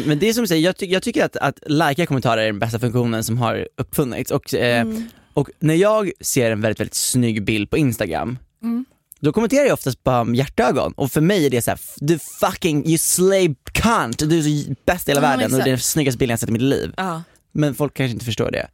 Men 0.07 0.19
det 0.19 0.29
är 0.29 0.33
som 0.33 0.43
du 0.43 0.49
säger, 0.49 0.63
jag, 0.65 0.77
ty- 0.77 0.87
jag 0.87 1.03
tycker 1.03 1.25
att, 1.25 1.37
att 1.37 1.59
likea 1.67 2.07
kommentarer 2.07 2.43
är 2.43 2.47
den 2.47 2.59
bästa 2.59 2.79
funktionen 2.79 3.25
som 3.25 3.39
har 3.39 3.69
uppfunnits. 3.77 4.31
Och, 4.31 4.55
eh, 4.55 4.81
Mm. 4.81 5.09
och 5.35 5.49
när 5.59 5.75
jag 5.75 6.11
ser 6.21 6.51
en 6.51 6.61
väldigt, 6.61 6.81
väldigt 6.81 6.95
snygg 6.95 7.45
bild 7.45 7.71
på 7.71 7.77
Instagram, 7.79 8.39
Mm. 8.63 8.85
Då 9.25 9.33
kommenterar 9.33 9.65
jag 9.65 9.75
oftast 9.75 10.05
bara 10.05 10.25
med 10.25 10.37
hjärtögon. 10.37 10.93
Och 10.97 11.13
för 11.13 11.21
mig 11.21 11.47
är 11.47 11.51
det 11.51 11.63
så 11.63 11.71
här: 11.71 11.81
du 11.97 12.19
fucking, 12.19 12.87
you 12.87 12.99
slave 12.99 13.55
cunt, 13.73 14.19
du 14.19 14.39
är 14.39 14.43
så 14.67 14.75
bäst 14.87 15.09
i 15.09 15.11
hela 15.11 15.21
Ja, 15.23 15.29
världen 15.29 15.53
och 15.53 15.59
det 15.59 15.65
är 15.65 15.69
den 15.69 15.79
snyggaste 15.81 16.19
bilden 16.19 16.33
jag 16.33 16.41
sett 16.41 16.49
i 16.49 16.53
mitt 16.53 16.63
liv. 16.63 16.95
Ja. 16.97 17.23
Men 17.53 17.75
folk 17.75 17.95
kanske 17.95 18.13
inte 18.13 18.25
förstår 18.25 18.51
det. 18.51 18.69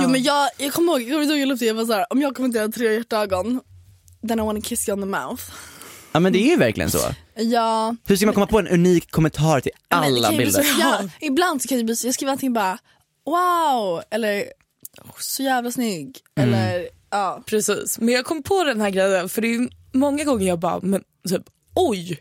Jo 0.00 0.08
men 0.08 0.22
jag, 0.22 0.50
jag 0.58 0.72
kommer 0.72 0.92
ihåg, 0.92 1.02
jag 1.02 1.10
kommer 1.10 1.40
ihåg 1.42 1.50
jag 1.62 1.68
jag 1.68 1.74
var 1.74 1.84
så 1.84 1.92
här, 1.92 2.06
om 2.10 2.20
jag 2.22 2.36
kommenterar 2.36 2.68
tre 2.68 2.92
hjärtögon, 2.94 3.60
then 4.28 4.38
I 4.38 4.42
wanna 4.42 4.60
kiss 4.60 4.88
you 4.88 4.94
on 4.96 5.02
the 5.02 5.08
mouth. 5.08 5.42
Ja 6.12 6.20
men 6.20 6.32
det 6.32 6.38
är 6.38 6.50
ju 6.50 6.56
verkligen 6.56 6.90
så. 6.90 6.98
Ja, 7.34 7.96
Hur 8.06 8.16
ska 8.16 8.26
man 8.26 8.34
komma 8.34 8.46
på 8.46 8.58
en 8.58 8.68
unik 8.68 9.10
kommentar 9.10 9.60
till 9.60 9.72
alla 9.88 10.30
bilder? 10.30 10.62
Så, 10.62 10.80
ja, 10.80 11.00
ibland 11.20 11.62
så 11.62 11.68
kan 11.68 11.78
det 11.78 11.84
bli 11.84 11.96
så, 11.96 12.06
jag 12.06 12.14
skriver 12.14 12.32
antingen 12.32 12.52
bara 12.52 12.78
wow 13.24 14.02
eller 14.10 14.40
"Oh, 15.04 15.10
så 15.18 15.42
jävla 15.42 15.72
snygg 15.72 16.18
eller 16.40 16.88
ja. 17.10 17.42
Precis. 17.46 17.98
Men 17.98 18.14
jag 18.14 18.24
kom 18.24 18.42
på 18.42 18.64
den 18.64 18.80
här 18.80 18.90
grejen 18.90 19.28
för 19.28 19.42
det 19.42 19.54
är 19.54 19.68
många 19.92 20.24
gånger 20.24 20.46
jag 20.48 20.58
bara, 20.58 20.80
men 20.82 21.02
typ 21.28 21.42
oj. 21.74 22.18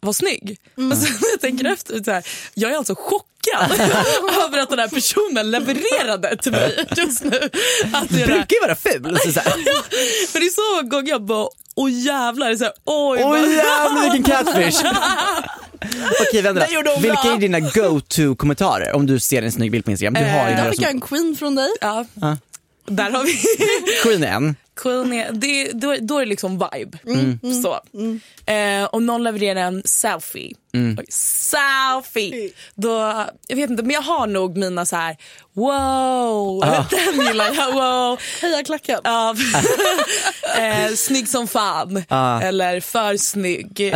Vad 0.00 0.16
snygg. 0.16 0.58
Och 0.90 0.96
sen 0.98 1.12
när 1.20 1.30
jag 1.30 1.40
tänker 1.40 1.64
efter, 1.72 2.02
så 2.04 2.10
här, 2.10 2.26
jag 2.54 2.72
är 2.72 2.76
alltså 2.76 2.94
chockad 2.98 3.80
över 4.44 4.58
att 4.58 4.70
den 4.70 4.78
här 4.78 4.88
personen 4.88 5.50
levererade 5.50 6.36
till 6.36 6.52
mig 6.52 6.84
just 6.96 7.24
nu. 7.24 7.40
Att 7.92 8.08
det 8.08 8.22
är 8.22 8.26
det 8.26 8.32
här- 8.32 8.38
brukar 8.38 8.54
ju 8.56 8.60
vara 8.60 8.74
ful. 8.76 9.18
Så 9.24 9.32
så 9.32 9.40
För 10.32 10.40
det 10.40 10.46
är 10.46 10.80
så 10.82 10.88
gånger 10.88 11.08
jag 11.10 11.22
bara, 11.22 11.48
åh 11.74 11.90
jävlar. 11.92 12.54
Så 12.56 12.64
här, 12.64 12.72
oj, 12.84 13.18
Oj 13.18 13.40
vad- 13.40 13.40
jävlar 13.52 14.02
vilken 14.12 14.22
catfish! 14.22 14.82
Okej 16.28 16.42
vänta, 16.42 16.66
vilka 17.00 17.22
är 17.32 17.38
dina 17.38 17.60
go-to 17.60 18.34
kommentarer 18.36 18.92
om 18.96 19.06
du 19.06 19.20
ser 19.20 19.42
en 19.42 19.52
snygg 19.52 19.72
bild 19.72 19.84
på 19.84 19.90
Instagram? 19.90 20.14
Du 20.14 20.20
har 20.20 20.26
ju 20.30 20.32
Eh, 20.38 20.44
några 20.44 20.64
Där 20.64 20.70
fick 20.70 20.80
jag 20.82 20.90
som... 20.90 20.96
en 20.96 21.00
queen 21.00 21.36
från 21.36 21.54
dig. 21.54 21.68
Ja. 21.80 22.04
Där 22.88 23.10
har 23.10 23.24
vi 23.24 23.38
Queen 24.02 24.22
är 24.22 24.32
en. 24.32 24.56
Queen 24.76 25.12
är, 25.12 25.32
det, 25.32 25.72
då, 25.72 25.96
då 26.00 26.16
är 26.16 26.20
det 26.20 26.26
liksom 26.28 26.52
vibe. 26.52 26.98
Så. 27.62 27.80
Eh, 28.52 28.88
om 28.92 29.06
någon 29.06 29.24
levererar 29.24 29.60
en 29.60 29.82
selfie. 29.84 30.54
Oj, 30.72 31.06
Selfie! 31.08 32.50
Då, 32.74 33.24
jag 33.46 33.56
vet 33.56 33.70
inte 33.70 33.82
men 33.82 33.90
jag 33.90 34.02
har 34.02 34.26
nog 34.26 34.56
mina 34.56 34.86
så 34.86 34.96
här 34.96 35.16
wow, 35.52 36.60
den 36.90 37.26
gillar 37.26 37.54
jag. 37.54 37.72
Wow. 37.72 38.20
Heja 38.40 38.64
klacken. 38.64 39.00
Ja. 39.04 39.34
eh, 40.58 40.94
snygg 40.94 41.28
som 41.28 41.48
fan. 41.48 42.04
Eller 42.42 42.80
för 42.80 43.16
snygg. 43.16 43.80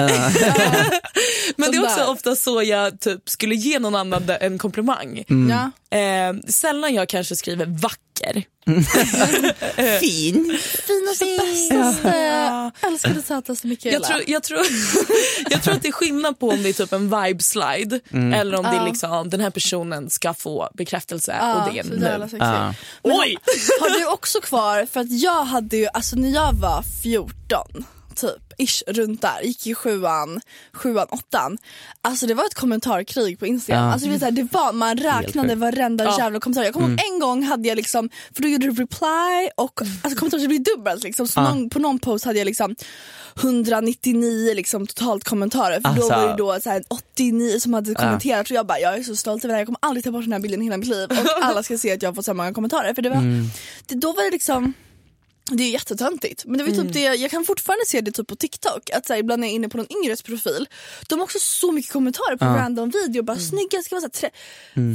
Men 1.57 1.71
det 1.71 1.77
är 1.77 1.85
också 1.85 2.05
ofta 2.05 2.37
så 2.37 2.63
jag 2.63 3.01
typ 3.01 3.29
skulle 3.29 3.55
ge 3.55 3.79
någon 3.79 3.95
annan 3.95 4.23
en 4.41 4.59
komplimang. 4.59 5.25
Ja. 5.51 5.71
Eh, 5.99 6.35
sällan 6.49 6.95
jag 6.95 7.09
kanske 7.09 7.37
skriver 7.37 7.67
vacker. 7.67 8.45
Fin. 10.01 10.59
Finaste, 10.87 11.25
bästaste, 11.39 12.71
älskade, 12.81 13.23
sötaste 13.23 13.67
Mikaela. 13.67 13.99
Jag 13.99 14.05
tror, 14.05 14.23
jag, 14.27 14.43
tror, 14.43 14.59
jag 15.51 15.63
tror 15.63 15.75
att 15.75 15.83
det 15.83 15.89
är 15.89 15.93
skillnad 15.93 16.39
på 16.39 16.49
om 16.49 16.63
det 16.63 16.69
är 16.69 16.73
typ 16.73 16.93
en 16.93 17.23
vibe 17.23 17.43
slide 17.43 18.01
eller 18.13 18.55
om 18.55 18.63
det 18.63 18.77
är 18.77 18.85
liksom 18.85 19.31
den 19.31 19.41
här 19.41 19.51
personen 19.51 20.11
ska 20.11 20.35
få 20.35 20.69
bekräftelse 20.75 21.37
Ja, 21.41 21.55
och 21.55 21.73
det 21.73 21.79
är 21.79 21.85
nu. 21.85 22.29
Ja. 22.39 22.75
Oj! 23.03 23.37
Har 23.81 23.99
du 23.99 24.07
också 24.07 24.41
kvar, 24.41 24.87
för 24.93 25.01
att 25.01 25.21
jag 25.21 25.45
hade 25.45 25.77
ju, 25.77 25.87
alltså 25.87 26.17
när 26.17 26.29
jag 26.29 26.53
var 26.53 26.83
14 27.03 27.85
typ, 28.13 28.53
ish, 28.59 28.83
runt 28.87 29.23
där, 29.23 29.41
gick 29.43 29.67
i 29.67 29.75
sjuan, 29.75 30.41
sjuan, 30.73 31.07
åttan. 31.11 31.59
Alltså 32.03 32.27
det 32.27 32.35
var 32.35 32.45
ett 32.45 32.55
kommentarkrig 32.55 33.39
på 33.39 33.47
Instagram. 33.47 33.85
Ja. 33.85 33.93
Alltså, 33.93 34.07
det, 34.07 34.13
var 34.13 34.19
så 34.19 34.25
här, 34.25 34.33
det 34.33 34.53
var, 34.53 34.73
man 34.73 34.97
räknade 34.97 35.55
varenda 35.55 36.05
Ja. 36.05 36.19
jävla 36.19 36.41
kommentar. 36.41 36.65
Jag 36.65 36.75
kommer 36.75 36.89
ihåg 36.89 37.01
en 37.13 37.19
gång 37.21 37.43
hade 37.43 37.69
jag 37.69 37.77
liksom, 37.77 38.11
för 38.35 38.43
då 38.43 38.49
gjorde 38.49 38.67
du 38.67 38.73
reply 38.73 39.49
och 39.57 39.81
alltså 40.03 40.19
kommentarer 40.19 40.49
blev 40.49 40.63
dubbelt 40.63 41.05
liksom. 41.05 41.29
Så 41.29 41.41
någon, 41.41 41.71
på 41.71 41.79
någon 41.79 41.99
post 41.99 42.25
hade 42.25 42.39
jag 42.39 42.47
liksom 42.47 42.75
199 43.43 44.55
liksom 44.55 44.87
totalt 44.87 45.25
kommentarer 45.25 45.75
för 45.75 45.83
då 45.83 45.89
Alltså. 45.89 46.09
var 46.09 46.29
det 46.29 46.35
då 46.37 46.61
så 46.61 46.71
här 46.71 46.83
89 46.89 47.59
som 47.61 47.75
hade 47.75 47.95
kommenterat 47.95 48.51
och 48.51 48.57
jag 48.57 48.67
bara 48.67 48.79
jag 48.81 48.95
är 48.99 49.03
så 49.03 49.17
stolt 49.17 49.45
över 49.45 49.53
det 49.53 49.55
här, 49.55 49.61
jag 49.61 49.67
kommer 49.67 49.79
aldrig 49.83 50.05
ta 50.05 50.11
bort 50.11 50.25
den 50.25 50.33
här 50.33 50.41
bilden 50.41 50.63
i 50.63 50.65
hela 50.65 50.77
mitt 50.77 50.89
liv 50.89 51.09
och 51.11 51.45
alla 51.45 51.63
ska 51.63 51.79
se 51.79 51.93
att 51.93 52.03
jag 52.03 52.11
har 52.11 52.15
fått 52.15 52.25
så 52.25 52.31
här 52.31 52.37
många 52.37 52.53
kommentarer 52.55 52.95
för 52.95 53.03
det 53.03 53.11
var, 53.11 53.23
det, 53.87 53.95
då 53.95 54.13
var 54.13 54.25
det 54.25 54.31
liksom 54.31 54.75
Det 55.51 55.63
är 55.65 55.71
jättetöntigt. 55.71 56.45
Men 56.47 56.59
det 56.59 56.65
var 56.65 56.73
Mm. 56.73 56.85
typ 56.87 56.93
det, 56.95 57.01
jag 57.01 57.31
kan 57.31 57.45
fortfarande 57.45 57.85
se 57.87 58.01
det 58.01 58.11
typ 58.13 58.27
på 58.27 58.37
TikTok. 58.37 58.91
Att 58.91 59.07
så 59.07 59.13
här, 59.13 59.21
ibland 59.21 59.41
när 59.41 59.47
jag 59.49 59.53
är 59.53 59.57
inne 59.57 59.69
på 59.69 59.77
någon 59.77 59.87
yngres 60.05 60.23
profil. 60.23 60.67
De 61.09 61.19
har 61.19 61.25
också 61.25 61.39
så 61.41 61.73
mycket 61.73 61.93
kommentarer 61.93 62.37
på 62.37 62.45
random 62.45 62.91
video. 62.91 63.23
Bara 63.23 63.39
snygga, 63.39 63.83
ska 63.83 63.95
vara 63.97 64.11
så 64.11 64.11
här, 64.23 64.31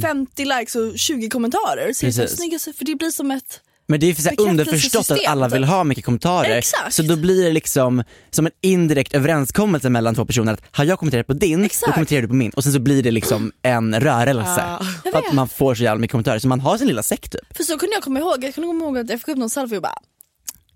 50 0.08 0.44
likes 0.44 0.74
och 0.76 0.98
20 0.98 1.28
kommentarer. 1.28 1.92
Så 1.92 2.06
Precis. 2.06 2.36
snygga, 2.36 2.58
för 2.58 2.84
det 2.84 2.94
blir 2.94 3.10
som 3.10 3.30
ett... 3.30 3.60
Men 3.90 4.00
det 4.00 4.06
är 4.10 4.14
så 4.36 4.42
underförstått 4.42 5.10
att 5.10 5.26
alla 5.26 5.48
vill 5.48 5.62
typ. 5.62 5.70
ha 5.70 5.84
mycket 5.84 6.04
kommentarer. 6.04 6.56
Exakt. 6.56 6.94
Så 6.94 7.02
då 7.02 7.16
blir 7.16 7.44
det 7.44 7.52
liksom 7.52 8.04
som 8.30 8.46
en 8.46 8.52
indirekt 8.60 9.14
överenskommelse 9.14 9.90
mellan 9.90 10.14
två 10.14 10.24
personer 10.24 10.52
att 10.52 10.62
har 10.72 10.84
jag 10.84 10.98
kommenterat 10.98 11.26
på 11.26 11.32
din, 11.32 11.58
då 11.58 11.64
Exakt. 11.64 11.92
kommenterar 11.94 12.22
du 12.22 12.28
på 12.28 12.34
min. 12.34 12.50
Och 12.50 12.62
sen 12.64 12.72
så 12.72 12.78
blir 12.78 13.02
det 13.02 13.10
liksom 13.10 13.52
en 13.62 14.00
rörelse. 14.00 14.62
Ah. 14.64 14.80
För 15.02 15.18
att 15.18 15.32
man 15.32 15.48
får 15.48 15.74
så 15.74 15.82
jävla 15.82 16.00
mycket 16.00 16.12
kommentarer. 16.12 16.38
Så 16.38 16.48
man 16.48 16.60
har 16.60 16.78
sin 16.78 16.86
lilla 16.88 17.02
sekt 17.02 17.32
typ. 17.32 17.56
För 17.56 17.64
så 17.64 17.78
kunde 17.78 17.94
jag 17.94 18.02
komma 18.02 18.18
ihåg. 18.18 18.44
Jag 18.44 18.54
kunde 18.54 18.68
komma 18.68 18.84
ihåg 18.84 18.98
att 18.98 19.10
jag 19.10 19.18
fick 19.20 19.28
upp 19.28 19.38
någon 19.38 19.50
selfie 19.50 19.76
och 19.76 19.82
bara 19.82 19.98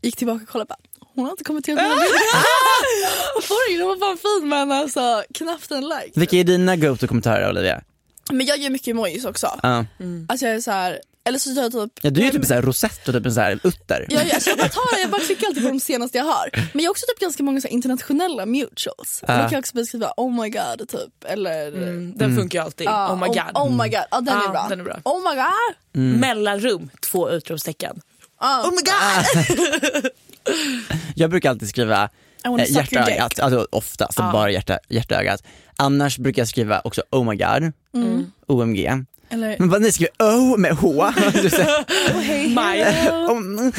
gick 0.03 0.17
tillbaka 0.17 0.43
och 0.43 0.49
kollade. 0.49 0.69
Bara, 0.69 1.07
hon 1.15 1.25
har 1.25 1.31
inte 1.33 1.45
kommenterat 1.45 1.77
mina 1.83 1.95
bilder. 1.95 2.09
Oj, 3.51 3.77
den 3.79 3.87
var 3.89 3.97
fan 3.97 4.17
fin 4.19 4.49
men 4.49 4.73
alltså 4.73 5.23
knappt 5.35 5.71
en 5.71 5.81
like. 5.89 6.11
Vilka 6.21 6.37
är 6.37 6.45
dina 6.45 6.77
go-to-kommentarer 6.77 7.51
Olivia? 7.51 7.83
Men 8.31 8.47
jag 8.47 8.59
gör 8.59 8.71
mycket 8.71 8.89
emojis 8.89 9.25
också. 9.25 9.59
Ja. 9.63 9.85
Alltså 10.29 10.47
jag 10.47 10.55
är 10.57 10.61
så 10.61 10.71
här, 10.71 11.01
eller 11.25 11.39
så 11.39 11.51
gör 11.51 11.63
jag 11.63 11.73
typ 11.73 11.93
Ja, 12.03 12.11
du 12.11 12.21
är 12.21 12.25
ju 12.25 12.31
typ 12.31 12.51
en 12.51 12.63
rosett 12.63 13.09
och 13.09 13.15
typ 13.15 13.27
en 13.27 13.33
sån 13.35 13.43
här 13.43 13.59
utter. 13.65 14.07
Jag, 14.11 14.31
alltså 14.31 14.51
jag, 14.51 14.59
bara 14.59 14.69
tar, 14.69 14.99
jag 15.01 15.11
bara 15.11 15.21
klickar 15.21 15.47
alltid 15.47 15.63
på 15.63 15.69
de 15.69 15.81
senaste 15.81 16.19
jag 16.19 16.25
har. 16.25 16.51
Men 16.73 16.83
jag 16.83 16.89
har 16.89 16.91
också 16.91 17.07
typ 17.09 17.19
ganska 17.21 17.43
många 17.43 17.61
så 17.61 17.69
här 17.69 17.73
internationella 17.75 18.47
mutuals. 18.47 19.21
Och 19.23 19.29
Då 19.29 19.35
kan 19.35 19.51
jag 19.53 19.59
också 19.59 19.75
beskriva 19.77 20.13
oh 20.17 20.43
my 20.43 20.49
god 20.49 20.89
typ. 20.89 21.25
Eller 21.25 21.69
Mm, 21.69 22.13
den 22.17 22.37
funkar 22.37 22.59
ju 22.59 22.65
alltid. 22.65 22.87
ja, 22.87 23.13
oh 23.13 23.21
my 23.21 23.27
god. 23.27 23.39
Oh, 23.55 23.71
my 23.83 23.89
god, 23.89 24.05
ja, 24.11 24.21
den, 24.21 24.27
Ja, 24.35 24.49
är 24.49 24.53
bra. 24.53 24.67
den 24.69 24.81
är 24.81 24.85
bra. 24.85 25.01
Oh 25.05 25.31
my 25.31 25.37
god. 25.37 25.75
Mellanrum, 26.21 26.91
två 27.01 27.31
utropstecken. 27.31 28.01
Oh 28.43 28.71
my 28.71 28.83
god. 28.83 30.11
Jag 31.15 31.31
brukar 31.31 31.51
alltid 31.51 31.69
skriva 31.69 32.11
wanna 32.45 32.63
eh, 32.63 32.67
suck 32.67 32.93
your 32.93 33.05
dick. 33.05 33.15
hjärtaögat, 33.15 33.41
alltså 33.41 33.67
oftast 33.71 34.17
bara 34.17 34.51
hjärta, 34.51 34.79
hjärtaögat. 34.89 35.43
Annars 35.77 36.19
brukar 36.19 36.43
jag 36.43 36.49
skriva 36.49 36.81
också 36.85 37.03
oh 37.11 37.31
my 37.31 37.37
god, 37.37 37.73
OMG. 38.47 39.05
Eller 39.31 39.57
Men 39.59 39.69
vad 39.69 39.83
ni 39.83 39.93
skriver 39.93 40.13
oh 40.19 40.59
med 40.59 40.73
H. 40.73 40.89
Oh, 42.13 43.31
oh, 43.31 43.39
mm, 43.39 43.73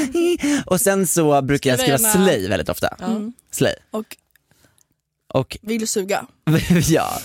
och 0.65 0.81
sen 0.81 1.07
så 1.07 1.41
brukar 1.41 1.69
jag 1.69 1.79
skriva 1.79 1.97
slay 1.97 2.47
väldigt 2.47 2.69
ofta. 2.69 2.97
Slay. 3.51 3.75
Och 3.91 4.17
Och 5.33 5.57
vill 5.61 5.87
suga. 5.87 6.25
ja, 6.89 7.19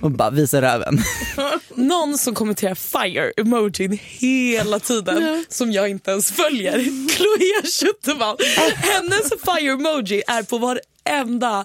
och 0.00 0.10
bara 0.10 0.30
visa 0.30 0.62
röven. 0.62 0.98
Någon 1.74 2.18
som 2.18 2.34
kommenterar 2.34 2.74
fire-emojin 2.74 3.98
hela 4.02 4.78
tiden 4.78 5.44
som 5.48 5.72
jag 5.72 5.88
inte 5.88 6.10
ens 6.10 6.32
följer. 6.32 6.72
Chloé 7.08 7.62
Schuterman. 7.70 8.36
Hennes 8.74 9.28
fire-emoji 9.28 10.22
är 10.26 10.42
på 10.42 10.58
varenda 10.58 11.64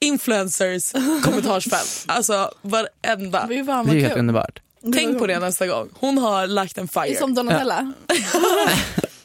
influencers 0.00 0.92
kommentarsfält. 1.22 2.04
Alltså 2.06 2.50
varenda. 2.62 3.46
Det 3.48 3.58
är 3.58 3.64
fan 3.64 3.86
Det 3.86 3.92
är 3.92 3.94
ju 3.94 4.00
helt 4.00 4.18
underbart. 4.18 4.62
Tänk 4.94 5.18
på 5.18 5.26
det 5.26 5.38
nästa 5.38 5.66
gång. 5.66 5.88
Hon 5.94 6.18
har 6.18 6.46
lagt 6.46 6.78
en 6.78 6.88
Det 6.92 7.00
är 7.00 7.04
fire. 7.06 7.18
som 7.18 7.34
Donatella. 7.34 7.92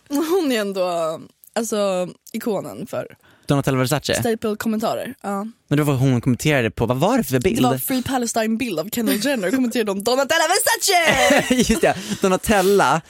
Hon 0.09 0.51
är 0.51 0.61
ändå 0.61 1.19
alltså, 1.53 2.09
ikonen 2.33 2.87
för 2.87 3.07
Donatella 3.47 3.77
Versace. 3.77 4.15
staple-kommentarer. 4.19 5.15
Ja. 5.23 5.47
Men 5.67 5.77
det 5.77 5.83
var 5.83 5.93
hon 5.93 6.21
kommenterade 6.21 6.71
på, 6.71 6.85
vad 6.85 6.97
var 6.97 7.17
det 7.17 7.23
för 7.23 7.33
Det 7.33 7.39
bild? 7.39 7.61
var 7.65 7.77
Free 7.77 8.03
Palestine-bild 8.03 8.79
av 8.79 8.89
Kendall 8.89 9.25
Jenner 9.25 9.51
kommenterade 9.51 9.91
om 9.91 10.03
Donatella 10.03 10.43
Versace! 10.47 11.53
Just 11.71 11.81
det, 11.81 11.95
Donatella 12.21 13.01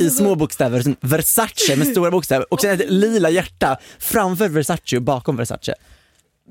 i 0.00 0.10
små 0.10 0.34
bokstäver, 0.34 0.94
Versace 1.00 1.76
med 1.76 1.86
stora 1.86 2.10
bokstäver 2.10 2.52
och 2.52 2.60
sen 2.60 2.80
ett 2.80 2.90
lila 2.90 3.30
hjärta 3.30 3.76
framför 3.98 4.48
Versace 4.48 4.96
och 4.96 5.02
bakom 5.02 5.36
Versace. 5.36 5.74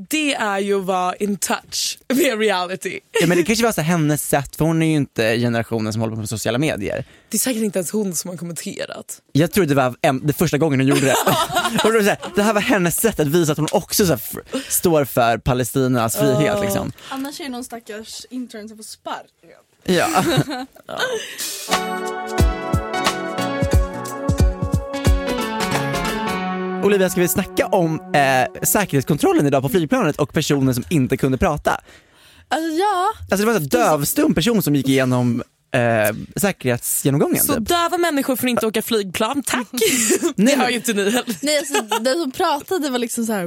Det 0.09 0.33
är 0.35 0.59
ju 0.59 0.79
att 0.79 0.85
vara 0.85 1.15
in 1.15 1.37
touch 1.37 1.99
med 2.13 2.39
reality. 2.39 2.99
Ja, 3.21 3.27
men 3.27 3.37
det 3.37 3.43
kanske 3.43 3.65
var 3.65 3.71
så 3.71 3.81
hennes 3.81 4.27
sätt, 4.29 4.55
för 4.55 4.65
hon 4.65 4.81
är 4.81 4.85
ju 4.87 4.95
inte 4.95 5.37
generationen 5.37 5.93
som 5.93 6.01
håller 6.01 6.13
på 6.15 6.19
med 6.19 6.29
sociala 6.29 6.57
medier. 6.57 7.05
Det 7.29 7.37
är 7.37 7.39
säkert 7.39 7.63
inte 7.63 7.79
ens 7.79 7.91
hon 7.91 8.15
som 8.15 8.29
har 8.29 8.37
kommenterat. 8.37 9.21
Jag 9.31 9.51
tror 9.51 9.65
det 9.65 9.75
var 9.75 9.95
en, 10.01 10.27
det 10.27 10.33
första 10.33 10.57
gången 10.57 10.79
hon 10.79 10.87
gjorde 10.87 11.01
det. 11.01 11.15
och 11.83 11.93
det, 11.93 12.03
så 12.03 12.09
här, 12.09 12.17
det 12.35 12.43
här 12.43 12.53
var 12.53 12.61
hennes 12.61 12.95
sätt 13.01 13.19
att 13.19 13.27
visa 13.27 13.51
att 13.51 13.57
hon 13.57 13.67
också 13.71 14.05
så 14.05 14.11
här, 14.13 14.21
f- 14.53 14.65
står 14.69 15.05
för 15.05 15.37
Palestinas 15.37 16.17
frihet. 16.17 16.61
Liksom. 16.61 16.91
Annars 17.09 17.39
är 17.39 17.43
det 17.43 17.49
någon 17.49 17.63
stackars 17.63 18.25
intern 18.29 18.67
som 18.67 18.77
får 18.77 18.83
spark. 18.83 19.25
Ja. 19.83 20.07
Olivia, 26.89 27.09
ska 27.09 27.21
vi 27.21 27.27
snacka 27.27 27.67
om 27.67 27.99
eh, 27.99 28.63
säkerhetskontrollen 28.63 29.45
idag 29.45 29.61
på 29.61 29.69
flygplanet 29.69 30.19
och 30.19 30.33
personen 30.33 30.75
som 30.75 30.83
inte 30.89 31.17
kunde 31.17 31.37
prata? 31.37 31.81
Alltså 32.47 32.69
ja, 32.71 33.09
Alltså 33.19 33.37
det 33.37 33.45
var 33.45 33.53
en 33.53 33.67
dövstum 33.67 34.33
person 34.33 34.61
som 34.61 34.75
gick 34.75 34.87
igenom 34.89 35.43
eh, 35.73 36.15
säkerhetsgenomgången. 36.35 37.43
Så 37.43 37.53
typ. 37.53 37.67
döva 37.67 37.97
människor 37.97 38.35
får 38.35 38.49
inte 38.49 38.67
åka 38.67 38.81
flygplan, 38.81 39.43
tack. 39.43 39.67
det 40.35 40.55
hör 40.55 40.69
ju 40.69 40.75
inte 40.75 40.93
ni 40.93 41.03
heller. 41.03 41.35
nej 41.41 41.57
alltså 41.57 41.81
den 42.01 42.21
som 42.21 42.31
pratade 42.31 42.89
var 42.89 42.99
liksom 42.99 43.25
såhär 43.25 43.43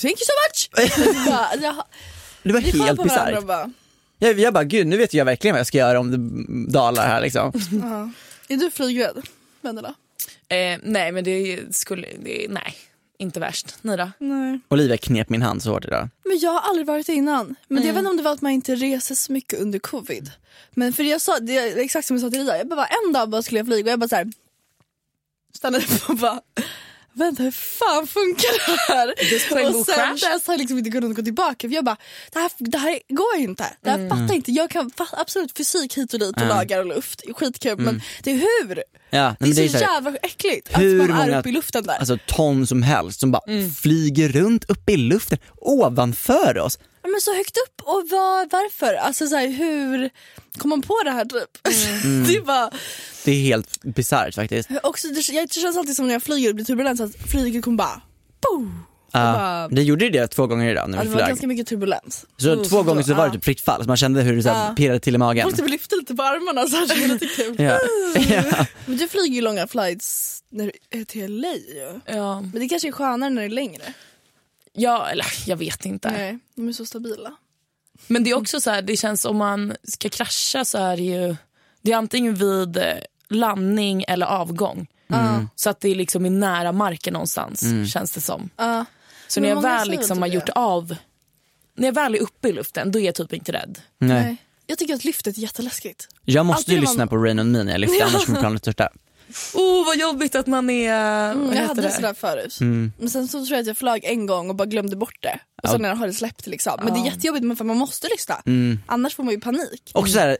Thank 0.00 0.18
you 0.18 0.26
so 0.26 0.32
much! 0.48 0.70
Jag 1.06 1.26
bara, 1.26 1.48
jag, 1.62 1.84
Det 2.42 2.52
var 2.52 2.60
helt 2.60 3.02
bisarrt. 3.02 3.44
Jag, 4.18 4.38
jag 4.40 4.54
bara, 4.54 4.64
gud 4.64 4.86
nu 4.86 4.96
vet 4.96 5.14
jag 5.14 5.24
verkligen 5.24 5.54
vad 5.54 5.60
jag 5.60 5.66
ska 5.66 5.78
göra 5.78 6.00
om 6.00 6.10
det 6.10 6.72
dalar 6.72 7.06
här 7.06 7.20
liksom. 7.20 7.52
ja. 7.82 8.10
Är 8.48 8.56
du 8.56 8.70
flygrädd? 8.70 9.22
Vendela? 9.60 9.94
Eh, 10.48 10.78
nej 10.82 11.12
men 11.12 11.24
det 11.24 11.76
skulle, 11.76 12.08
det, 12.22 12.46
nej 12.48 12.74
inte 13.18 13.40
värst. 13.40 13.74
Ni 13.82 13.96
då? 13.96 14.10
Nej. 14.18 14.60
Olivia 14.68 14.96
knep 14.96 15.28
min 15.28 15.42
hand 15.42 15.62
så 15.62 15.70
hårt 15.70 15.84
idag. 15.84 16.08
Men 16.24 16.38
jag 16.38 16.50
har 16.50 16.60
aldrig 16.60 16.86
varit 16.86 17.08
innan. 17.08 17.56
Men 17.68 17.82
jag 17.82 17.92
vet 17.92 17.98
inte 17.98 18.10
om 18.10 18.16
det 18.16 18.22
var 18.22 18.32
att 18.32 18.40
man 18.40 18.52
inte 18.52 18.74
reser 18.74 19.14
så 19.14 19.32
mycket 19.32 19.60
under 19.60 19.78
covid. 19.78 20.30
Men 20.70 20.92
för 20.92 21.02
jag 21.02 21.20
sa, 21.20 21.38
det 21.38 21.56
är 21.56 21.78
exakt 21.78 22.06
som 22.06 22.16
jag 22.16 22.20
sa 22.20 22.30
till 22.30 22.40
Ida, 22.40 22.58
jag 22.58 22.68
bara 22.68 22.86
en 22.86 23.12
dag 23.12 23.30
bara 23.30 23.42
skulle 23.42 23.58
jag 23.60 23.66
flyga 23.66 23.84
och 23.84 23.92
jag 23.92 23.98
bara 23.98 24.08
såhär 24.08 24.32
stannade 25.54 25.84
upp 25.84 26.08
och 26.08 26.16
bara 26.16 26.40
Vänta 27.18 27.42
hur 27.42 27.50
fan 27.50 28.06
funkar 28.06 28.66
det 28.66 28.92
här? 28.94 29.14
playable 29.48 29.78
Och 29.78 29.86
sen 29.86 29.94
crash. 29.94 30.30
dess 30.32 30.46
har 30.46 30.54
jag 30.54 30.58
liksom 30.58 30.78
inte 30.78 30.90
kunnat 30.90 31.16
gå 31.16 31.22
tillbaka 31.22 31.68
för 31.68 31.74
jag 31.74 31.84
bara 31.84 31.96
det 32.32 32.38
här, 32.38 32.50
det 32.58 32.78
här 32.78 33.00
går 33.08 33.36
inte. 33.36 33.64
Det 33.82 33.90
här 33.90 34.08
fattar 34.08 34.34
inte. 34.34 34.52
Jag 34.52 34.70
kan 34.70 34.90
absolut 35.12 35.56
fysik 35.56 35.98
hit 35.98 36.14
och 36.14 36.20
dit 36.20 36.36
och 36.40 36.46
lagar 36.46 36.78
och 36.78 36.86
luft, 36.86 37.22
skitkul 37.36 37.78
men 37.78 38.02
det 38.22 38.30
är 38.30 38.34
hur? 38.34 38.82
Ja, 39.10 39.34
Det 39.40 39.48
är 39.50 39.54
det 39.54 39.64
är 39.64 39.68
så 39.68 39.78
jävla 39.78 40.16
äckligt 40.22 40.78
hur 40.78 41.02
att 41.02 41.08
man 41.08 41.20
är 41.20 41.26
många- 41.26 41.40
uppe 41.40 41.48
i 41.48 41.52
luften 41.52 41.84
där. 41.84 41.98
alltså 41.98 42.18
ton 42.26 42.66
som 42.66 42.82
helst 42.82 43.20
som 43.20 43.30
bara 43.32 43.42
Mm. 43.48 43.70
flyger 43.70 44.28
runt 44.28 44.64
uppe 44.70 44.92
i 44.92 44.96
luften 44.96 45.38
ovanför 45.56 46.58
oss. 46.58 46.78
Men 47.12 47.20
så 47.20 47.34
högt 47.34 47.56
upp 47.56 47.82
och 47.82 48.08
var, 48.10 48.48
varför? 48.52 48.94
Alltså 48.94 49.26
så 49.26 49.36
här, 49.36 49.48
hur 49.48 50.10
kom 50.58 50.68
man 50.68 50.82
på 50.82 50.94
det 51.04 51.10
här 51.10 51.24
typ? 51.24 51.66
Mm. 52.04 52.24
det 52.26 52.36
är 52.36 52.40
bara, 52.40 52.70
Det 53.24 53.30
är 53.32 53.40
helt 53.40 53.82
bisarrt 53.82 54.34
faktiskt. 54.34 54.68
också, 54.82 55.08
det, 55.08 55.28
jag, 55.28 55.48
det 55.48 55.54
känns 55.60 55.76
alltid 55.76 55.96
som 55.96 56.06
när 56.06 56.12
jag 56.14 56.22
flyger 56.22 56.48
och 56.48 56.54
blir 56.54 56.64
turbulens 56.64 57.00
att 57.00 57.30
flyget 57.30 57.64
kommer 57.64 57.76
bara, 57.76 58.00
boom. 58.42 58.84
Ja, 59.12 59.18
bara- 59.32 59.68
det 59.68 59.82
gjorde 59.82 60.10
det 60.10 60.26
två 60.28 60.46
gånger 60.46 60.70
idag 60.70 60.90
när 60.90 60.98
Ja, 60.98 61.02
vi 61.02 61.08
det 61.08 61.12
var 61.14 61.18
flög. 61.18 61.28
ganska 61.28 61.46
mycket 61.46 61.66
turbulens. 61.66 62.24
Så 62.36 62.64
två 62.64 62.82
gånger 62.82 63.02
så 63.02 63.14
var 63.14 63.26
det 63.26 63.32
typ 63.34 63.44
fritt 63.44 63.60
fall, 63.60 63.82
så 63.82 63.88
man 63.88 63.96
kände 63.96 64.22
hur 64.22 64.36
det 64.36 64.42
så 64.42 64.48
här 64.48 64.68
Ja. 64.68 64.74
pirrade 64.76 65.00
till 65.00 65.14
i 65.14 65.18
magen. 65.18 65.46
måste 65.48 65.62
väl 65.62 65.70
lyfta 65.70 65.96
lite 65.96 66.14
på 66.14 66.22
armarna 66.22 66.66
så 66.66 66.76
här, 66.76 66.86
så 66.86 66.94
det 66.94 67.00
var 67.00 67.08
lite 67.08 67.26
kul. 67.36 67.56
Ja. 67.58 67.78
ja. 68.34 68.66
Men 68.86 68.96
du 68.96 69.08
flyger 69.08 69.34
ju 69.34 69.40
långa 69.40 69.66
flights 69.66 70.42
när 70.50 70.64
du 70.64 71.00
är 71.00 71.04
till 71.04 71.40
LA 71.40 71.48
ju. 71.54 72.00
Ja. 72.06 72.40
Men 72.40 72.52
det 72.60 72.68
kanske 72.68 72.88
är 72.88 72.92
skönare 72.92 73.30
när 73.30 73.42
det 73.42 73.46
är 73.48 73.50
längre. 73.50 73.82
Ja, 74.72 75.08
eller 75.08 75.26
jag 75.46 75.56
vet 75.56 75.84
inte. 75.86 76.10
Nej, 76.10 76.38
de 76.54 76.68
är 76.68 76.72
så 76.72 76.86
stabila. 76.86 77.36
Men 78.06 78.24
det 78.24 78.30
är 78.30 78.34
också 78.34 78.60
så 78.60 78.70
här, 78.70 78.82
det 78.82 78.96
känns 78.96 79.24
om 79.24 79.36
man 79.36 79.74
ska 79.82 80.08
krascha 80.08 80.64
så 80.64 80.78
är 80.78 80.96
det 80.96 81.02
ju, 81.02 81.36
det 81.82 81.92
är 81.92 81.96
antingen 81.96 82.34
vid 82.34 82.76
eh, 82.76 82.84
landning 83.28 84.04
eller 84.08 84.26
avgång. 84.26 84.86
Mm. 85.12 85.48
Så 85.54 85.70
att 85.70 85.80
det 85.80 85.88
är 85.88 85.94
liksom 85.94 86.26
i 86.26 86.30
nära 86.30 86.72
marken 86.72 87.12
någonstans 87.12 87.64
känns 87.92 88.12
det 88.12 88.20
som. 88.20 88.50
Ja. 88.56 88.84
Så 89.28 89.40
när 89.40 89.48
jag 89.48 89.62
väl 89.62 89.90
liksom 89.90 90.22
har 90.22 90.28
det. 90.28 90.34
gjort 90.34 90.48
av, 90.48 90.94
när 91.74 91.88
jag 91.88 91.94
väl 91.94 92.14
är 92.14 92.20
uppe 92.22 92.48
i 92.48 92.52
luften 92.52 92.92
då 92.92 92.98
är 92.98 93.02
jag 93.02 93.14
typ 93.14 93.32
inte 93.32 93.52
rädd. 93.52 93.78
Nej. 93.98 94.22
Nej. 94.22 94.36
Jag 94.66 94.78
tycker 94.78 94.94
att 94.94 95.04
lyftet 95.04 95.36
är 95.36 95.40
jätteläskigt. 95.40 96.08
Jag 96.24 96.46
måste 96.46 96.70
ju 96.70 96.76
Alltid 96.76 96.88
lyssna 96.88 97.00
man- 97.00 97.08
på 97.08 97.16
Rain 97.16 97.38
on 97.38 97.52
Me 97.52 97.62
när 97.62 97.72
jag 97.72 97.80
lyfter, 97.80 98.06
annars 98.06 98.26
kommer 98.26 98.40
planet 98.40 98.62
störta. 98.62 98.88
Oh 99.54 99.86
vad 99.86 99.96
jobbigt 99.98 100.34
att 100.34 100.46
man 100.46 100.70
är, 100.70 101.32
Mm, 101.32 101.52
jag 101.52 101.62
hade 101.62 101.82
det? 101.82 101.90
sådär 101.90 102.14
förut. 102.14 102.58
Mm. 102.60 102.92
Men 102.98 103.10
sen 103.10 103.28
så 103.28 103.44
tror 103.46 103.50
jag 103.56 103.60
att 103.60 103.66
jag 103.66 103.76
flög 103.76 104.04
en 104.04 104.26
gång 104.26 104.50
och 104.50 104.56
bara 104.56 104.66
glömde 104.66 104.96
bort 104.96 105.16
det. 105.20 105.38
Och 105.62 105.68
sen 105.68 105.84
har 105.84 106.06
det 106.06 106.12
släppt 106.12 106.46
liksom. 106.46 106.72
Men 106.84 106.94
det 106.94 107.00
är 107.00 107.04
jättejobbigt 107.04 107.44
men 107.44 107.56
för 107.56 107.64
man 107.64 107.76
måste 107.76 108.08
lyssna. 108.08 108.42
Mm. 108.46 108.78
Annars 108.86 109.14
får 109.14 109.22
man 109.22 109.34
ju 109.34 109.40
panik. 109.40 109.90
Och 109.94 110.08
så 110.08 110.18
här, 110.18 110.38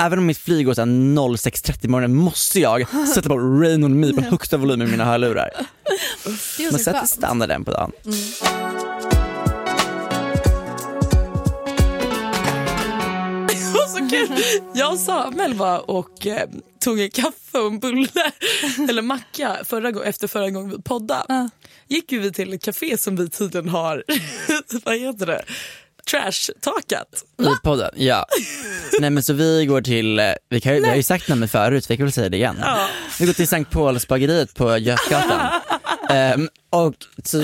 även 0.00 0.18
om 0.18 0.26
mitt 0.26 0.38
flyg 0.38 0.66
går 0.66 0.74
så 0.74 0.80
här 0.80 0.88
06.30 0.88 1.80
på 1.82 1.90
morgonen 1.90 2.16
måste 2.16 2.60
jag 2.60 2.86
sätta 3.14 3.28
på 3.28 3.38
Rain 3.38 3.84
on 3.84 4.00
Me 4.00 4.12
på 4.12 4.20
högsta 4.20 4.56
volym 4.56 4.82
i 4.82 4.86
mina 4.86 5.04
hörlurar. 5.04 5.50
Man 6.70 6.78
sätter 6.78 7.06
standarden 7.06 7.64
på 7.64 7.70
dagen. 7.70 7.92
Kul. 14.10 14.28
Jag 14.74 14.92
och 14.92 14.98
Samuel 14.98 15.54
var 15.54 15.90
och 15.90 16.26
eh, 16.26 16.48
tog 16.80 17.00
en 17.00 17.10
kaffe 17.10 17.58
och 17.58 17.66
en 17.66 17.78
bulle, 17.78 18.08
eller 18.88 19.02
macka, 19.02 19.56
förra 19.64 19.90
gång, 19.90 20.02
efter 20.04 20.28
förra 20.28 20.50
gången 20.50 20.70
vi 20.70 20.82
poddade. 20.82 21.50
Gick 21.88 22.12
ju 22.12 22.18
vi 22.20 22.32
till 22.32 22.52
ett 22.54 22.62
café 22.64 22.98
som 22.98 23.16
vi 23.16 23.28
tydligen 23.30 23.68
har, 23.68 24.04
vad 24.84 24.98
heter 24.98 25.26
det, 25.26 25.42
trash-takat. 26.10 27.24
I 27.42 27.44
podden, 27.62 27.90
ja. 27.96 28.26
Nej 29.00 29.10
men 29.10 29.22
så 29.22 29.32
vi 29.32 29.66
går 29.66 29.82
till, 29.82 30.18
eh, 30.18 30.24
vi, 30.48 30.60
kan, 30.60 30.74
ju- 30.74 30.80
vi 30.80 30.88
har 30.88 30.96
ju 30.96 31.02
sagt 31.02 31.28
namnet 31.28 31.50
förut, 31.50 31.90
vi 31.90 31.96
kan 31.96 32.06
väl 32.06 32.12
säga 32.12 32.28
det 32.28 32.36
igen. 32.36 32.56
Vi 33.20 33.26
går 33.26 33.32
till 33.32 33.48
Sankt 33.48 33.70
Pauls 33.70 34.08
bageriet 34.08 34.54
på 34.54 34.78
Götgatan. 34.78 35.40
Ehm, 36.10 36.48
och 36.70 36.94
så, 37.24 37.42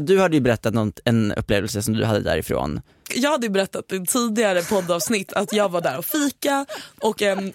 du 0.00 0.20
hade 0.20 0.36
ju 0.36 0.40
berättat 0.40 0.74
något, 0.74 1.00
en 1.04 1.32
upplevelse 1.32 1.82
som 1.82 1.94
du 1.94 2.04
hade 2.04 2.20
därifrån. 2.20 2.80
Jag 3.14 3.30
hade 3.30 3.48
berättat 3.48 3.92
i 3.92 4.06
tidigare 4.06 4.62
poddavsnitt 4.62 5.32
att 5.32 5.52
jag 5.52 5.68
var 5.68 5.80
där 5.80 5.98
och 5.98 6.04
fika 6.04 6.66
och 7.00 7.22
en 7.22 7.52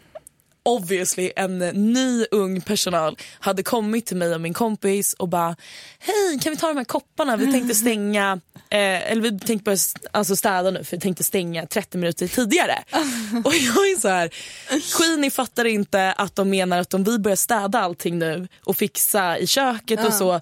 obviously 0.63 1.31
en 1.35 1.59
ny 1.93 2.25
ung 2.31 2.61
personal 2.61 3.17
hade 3.39 3.63
kommit 3.63 4.05
till 4.05 4.17
mig 4.17 4.35
och 4.35 4.41
min 4.41 4.53
kompis 4.53 5.13
och 5.13 5.29
bara 5.29 5.55
hej 5.99 6.39
kan 6.41 6.51
vi 6.53 6.57
ta 6.57 6.67
de 6.67 6.77
här 6.77 6.83
kopparna? 6.83 7.37
Vi 7.37 7.51
tänkte 7.51 7.75
stänga 7.75 8.39
eh, 8.69 9.11
eller 9.11 9.21
vi 9.21 9.39
tänkte 9.39 9.63
börja 9.63 9.77
alltså 10.11 10.35
städa 10.35 10.71
nu 10.71 10.83
för 10.83 10.97
vi 10.97 11.01
tänkte 11.01 11.23
stänga 11.23 11.65
30 11.65 11.97
minuter 11.97 12.27
tidigare. 12.27 12.83
Och 13.45 13.55
jag 13.55 13.89
är 13.89 13.99
så 13.99 14.07
här 14.07 14.29
Queenie 14.97 15.31
fattar 15.31 15.65
inte 15.65 16.11
att 16.11 16.35
de 16.35 16.49
menar 16.49 16.79
att 16.79 16.93
om 16.93 17.03
vi 17.03 17.19
börjar 17.19 17.35
städa 17.35 17.79
allting 17.79 18.19
nu 18.19 18.47
och 18.63 18.77
fixa 18.77 19.37
i 19.37 19.47
köket 19.47 20.05
och 20.05 20.13
så 20.13 20.41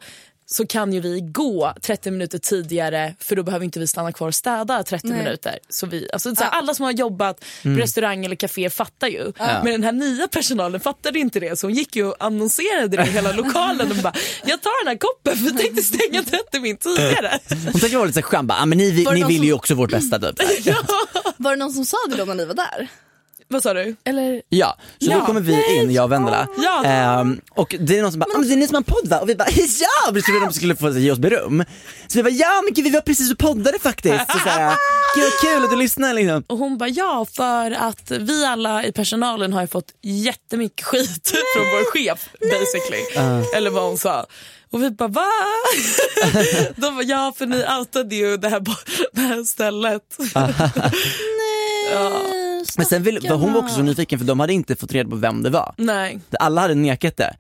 så 0.52 0.66
kan 0.68 0.94
ju 0.94 1.00
vi 1.00 1.22
gå 1.22 1.74
30 1.82 2.12
minuter 2.12 2.38
tidigare 2.38 3.16
för 3.20 3.36
då 3.36 3.44
behöver 3.44 3.66
inte 3.66 3.80
vi 3.80 3.88
stanna 3.88 4.12
kvar 4.12 4.28
och 4.28 4.36
städa 4.36 4.84
30 4.84 5.08
minuter. 5.08 5.60
Så 5.70 5.88
vi, 5.88 6.10
alltså, 6.14 6.36
så 6.36 6.44
här, 6.44 6.52
Alla 6.52 6.74
som 6.74 6.86
har 6.86 6.92
jobbat 6.92 7.46
på 7.64 7.70
restaurang 7.70 8.26
eller 8.26 8.36
café 8.36 8.70
fattar 8.70 9.08
ju. 9.08 9.32
Men 9.38 9.66
den 9.66 9.84
här 9.84 9.92
nya 9.92 10.28
personalen 10.28 10.80
fattade 10.82 11.20
inte 11.20 11.40
det 11.40 11.60
så 11.60 11.68
hon 11.68 11.74
gick 11.74 11.96
ju 11.96 12.06
och 12.06 12.16
annonserade 12.20 12.98
det 12.98 13.04
i 13.08 13.10
hela 13.12 13.32
lokalen 13.32 13.92
och 13.92 13.98
bara 13.98 14.14
jag 14.46 14.62
tar 14.62 14.86
den 14.86 14.92
här 14.92 14.98
koppen 14.98 15.38
för 15.38 15.46
jag 15.46 15.58
tänkte 15.58 15.84
stänga 15.84 16.24
30 16.24 16.60
minuter 16.60 16.96
tidigare. 16.96 17.40
Hon 17.50 17.80
tänkte 17.80 17.98
vara 17.98 18.08
lite 18.08 18.22
skön, 18.22 18.48
bara, 18.48 18.60
ah, 18.62 18.66
men 18.66 18.78
ni, 18.78 18.92
ni 18.92 19.24
vill 19.24 19.38
som- 19.38 19.46
ju 19.46 19.54
också 19.54 19.76
vårt 19.76 19.92
bästa 19.92 20.20
typ. 20.20 20.40
Var 21.38 21.52
det 21.52 21.56
någon 21.58 21.74
som 21.74 21.86
sa 21.86 21.98
det 22.10 22.16
då 22.16 22.26
när 22.26 22.36
ni 22.36 22.46
var 22.46 22.54
där? 22.54 22.88
Vad 23.52 23.64
sa 23.64 23.74
du? 23.74 23.96
Eller? 24.06 24.42
Ja, 24.50 24.78
så 25.00 25.12
Ja. 25.12 25.18
då 25.20 25.26
kommer 25.26 25.42
vi 25.42 25.76
in, 25.76 25.92
jag 25.92 26.04
och 26.04 26.12
Vendela. 26.12 26.48
Ja. 26.58 26.84
Ehm, 26.86 27.42
och 27.52 27.76
det 27.80 27.98
är 27.98 28.02
någon 28.02 28.12
som 28.12 28.20
bara, 28.20 28.26
ah, 28.36 28.38
men 28.38 28.48
det 28.48 28.54
är 28.54 28.58
ni 28.58 28.68
som 28.68 28.74
har 28.76 28.80
en 28.80 28.84
podd 28.84 29.08
va? 29.08 29.20
Och 29.20 29.30
vi 29.30 29.36
bara, 29.36 29.50
ja! 29.56 30.12
Vi 30.12 30.22
trodde 30.22 30.40
de 30.46 30.54
skulle 30.54 30.76
få 30.76 30.90
ge 30.92 31.12
oss 31.12 31.20
beröm. 31.20 31.64
Så 32.08 32.18
vi 32.18 32.24
bara, 32.24 32.30
ja 32.30 32.62
men 32.64 32.74
gud 32.74 32.84
vi 32.86 32.92
var 32.92 33.02
precis 33.02 33.32
och 33.32 33.38
poddade 33.38 33.80
faktiskt. 33.80 34.32
Så 34.32 34.40
såhär, 34.40 34.74
gud 35.16 35.24
vad 35.24 35.52
kul 35.54 35.64
att 35.64 35.70
du 35.70 35.76
lyssnar 35.76 36.14
liksom. 36.14 36.44
Och 36.48 36.58
hon 36.58 36.78
bara 36.78 36.90
ja 36.90 37.26
för 37.36 37.72
att 37.72 38.12
vi 38.12 38.46
alla 38.46 38.84
i 38.86 38.92
personalen 38.92 39.54
har 39.54 39.62
ju 39.62 39.68
fått 39.68 39.92
jättemycket 40.02 40.86
skit 40.86 41.28
från 41.56 41.66
vår 41.66 41.92
chef 41.92 42.30
basically. 42.42 43.02
Eller 43.56 43.70
vad 43.70 43.84
hon 43.84 43.98
sa. 43.98 44.26
Och 44.72 44.84
vi 44.84 44.90
bara 44.92 45.10
va? 45.10 45.26
De 46.76 46.96
bara 46.96 47.04
ja 47.04 47.34
för 47.38 47.46
ni 47.46 47.64
outade 47.80 48.16
ju 48.16 48.38
det 48.38 48.50
här, 48.50 48.60
det 49.14 49.22
här 49.22 49.44
stället. 49.44 50.02
ja. 51.94 52.12
Men 52.78 52.86
sen 52.86 53.04
vill, 53.04 53.20
var 53.30 53.38
hon 53.38 53.54
var 53.54 53.60
också 53.62 53.76
så 53.76 53.82
nyfiken 53.82 54.20
för 54.20 54.26
de 54.26 54.40
hade 54.40 54.54
inte 54.54 54.76
fått 54.76 54.92
reda 54.92 55.10
på 55.10 55.16
vem 55.16 55.44
det 55.44 55.50
var. 55.50 55.74
Nej. 55.78 56.20
Alla 56.40 56.62
hade 56.62 56.76
nekat 56.76 57.18
det. 57.18 57.36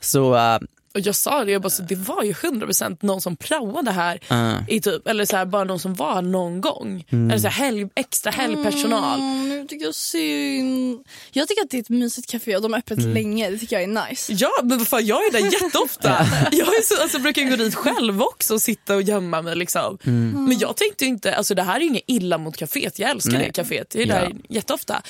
Så 0.00 0.34
eh, 0.36 0.58
Och 0.94 1.00
jag 1.00 1.14
sa 1.14 1.44
det, 1.44 1.52
jag 1.52 1.62
bara, 1.62 1.70
så 1.70 1.82
det 1.82 1.94
var 1.94 2.22
ju 2.22 2.32
100% 2.32 2.96
någon 3.00 3.20
som 3.20 3.36
praoade 3.36 3.90
här. 3.90 4.20
I 4.68 4.80
typ, 4.80 5.06
eller 5.08 5.24
så 5.24 5.36
här, 5.36 5.44
bara 5.46 5.64
någon 5.64 5.78
som 5.80 5.94
var 5.94 6.22
någon 6.22 6.60
gång. 6.60 7.04
Eller 7.10 7.38
så 7.38 7.48
här, 7.48 7.64
helg, 7.64 7.88
extra 7.94 8.30
helgpersonal. 8.30 9.20
Mm, 9.20 9.48
nu 9.48 9.66
tycker 9.66 9.84
jag 9.86 9.94
synd. 9.94 11.04
Jag 11.32 11.48
tycker 11.48 11.62
att 11.62 11.70
det 11.70 11.76
är 11.76 11.80
ett 11.80 11.88
mysigt 11.88 12.30
café 12.30 12.56
och 12.56 12.62
de 12.62 12.72
har 12.72 12.78
öppet 12.78 12.98
länge. 12.98 13.50
Det 13.50 13.58
tycker 13.58 13.76
jag 13.76 13.82
är 13.82 14.08
nice. 14.08 14.32
Ja 14.32 14.50
men 14.62 14.78
vad 14.78 14.88
fan, 14.88 15.06
jag 15.06 15.26
är 15.26 15.32
där 15.32 15.62
jätteofta. 15.62 16.08
jag 16.52 16.68
är 16.68 16.82
så, 16.82 17.02
alltså, 17.02 17.18
brukar 17.18 17.42
gå 17.50 17.56
dit 17.56 17.74
själv 17.74 18.22
också 18.22 18.54
och 18.54 18.62
sitta 18.62 18.94
och 18.94 19.02
gömma 19.02 19.42
mig. 19.42 19.56
Liksom. 19.56 19.98
Men 20.32 20.58
jag 20.58 20.76
tänkte 20.76 21.04
inte, 21.04 21.34
alltså, 21.36 21.54
det 21.54 21.62
här 21.62 21.76
är 21.76 21.84
inget 21.84 22.04
illa 22.06 22.38
mot 22.38 22.56
kaféet. 22.56 22.92
Jag 22.96 23.10
älskar 23.10 23.32
Nej. 23.32 23.50
det 23.54 23.62
kaféet. 23.62 23.86
Jag 23.94 24.02
är 24.02 24.06
där 24.06 24.28
Ja. 24.32 24.36
jätteofta. 24.48 25.02